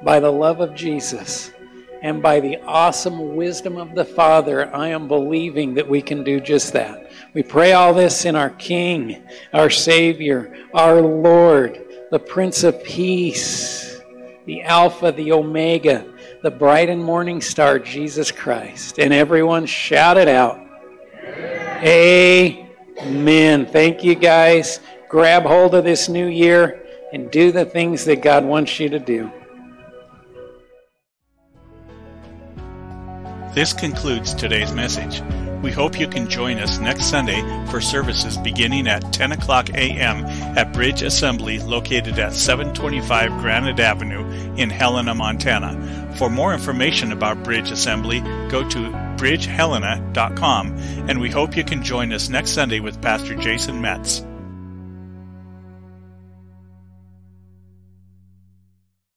by 0.02 0.20
the 0.20 0.30
love 0.30 0.60
of 0.60 0.74
Jesus, 0.74 1.50
and 2.06 2.22
by 2.22 2.38
the 2.38 2.60
awesome 2.62 3.34
wisdom 3.34 3.76
of 3.76 3.96
the 3.96 4.04
Father, 4.04 4.72
I 4.72 4.90
am 4.90 5.08
believing 5.08 5.74
that 5.74 5.88
we 5.88 6.00
can 6.00 6.22
do 6.22 6.38
just 6.38 6.72
that. 6.72 7.10
We 7.34 7.42
pray 7.42 7.72
all 7.72 7.92
this 7.92 8.24
in 8.24 8.36
our 8.36 8.50
King, 8.50 9.24
our 9.52 9.70
Savior, 9.70 10.56
our 10.72 11.00
Lord, 11.00 11.84
the 12.12 12.20
Prince 12.20 12.62
of 12.62 12.84
Peace, 12.84 14.00
the 14.44 14.62
Alpha, 14.62 15.10
the 15.10 15.32
Omega, 15.32 16.06
the 16.44 16.50
bright 16.52 16.88
and 16.88 17.02
morning 17.02 17.40
star, 17.40 17.80
Jesus 17.80 18.30
Christ. 18.30 19.00
And 19.00 19.12
everyone 19.12 19.66
shout 19.66 20.16
it 20.16 20.28
out. 20.28 20.64
Amen. 21.82 22.68
Amen. 23.00 23.66
Thank 23.66 24.04
you, 24.04 24.14
guys. 24.14 24.78
Grab 25.08 25.42
hold 25.42 25.74
of 25.74 25.82
this 25.82 26.08
new 26.08 26.28
year 26.28 26.86
and 27.12 27.32
do 27.32 27.50
the 27.50 27.64
things 27.64 28.04
that 28.04 28.22
God 28.22 28.44
wants 28.44 28.78
you 28.78 28.90
to 28.90 29.00
do. 29.00 29.32
This 33.56 33.72
concludes 33.72 34.34
today's 34.34 34.70
message. 34.72 35.22
We 35.62 35.72
hope 35.72 35.98
you 35.98 36.06
can 36.08 36.28
join 36.28 36.58
us 36.58 36.78
next 36.78 37.06
Sunday 37.06 37.40
for 37.70 37.80
services 37.80 38.36
beginning 38.36 38.86
at 38.86 39.14
10 39.14 39.32
o'clock 39.32 39.70
a.m. 39.70 40.26
at 40.58 40.74
Bridge 40.74 41.00
Assembly 41.00 41.58
located 41.60 42.18
at 42.18 42.34
725 42.34 43.30
Granite 43.40 43.80
Avenue 43.80 44.26
in 44.56 44.68
Helena, 44.68 45.14
Montana. 45.14 46.12
For 46.18 46.28
more 46.28 46.52
information 46.52 47.12
about 47.12 47.42
Bridge 47.44 47.70
Assembly, 47.70 48.20
go 48.50 48.68
to 48.68 48.90
bridgehelena.com 49.16 50.76
and 51.08 51.18
we 51.18 51.30
hope 51.30 51.56
you 51.56 51.64
can 51.64 51.82
join 51.82 52.12
us 52.12 52.28
next 52.28 52.50
Sunday 52.50 52.80
with 52.80 53.00
Pastor 53.00 53.36
Jason 53.36 53.80
Metz. 53.80 54.22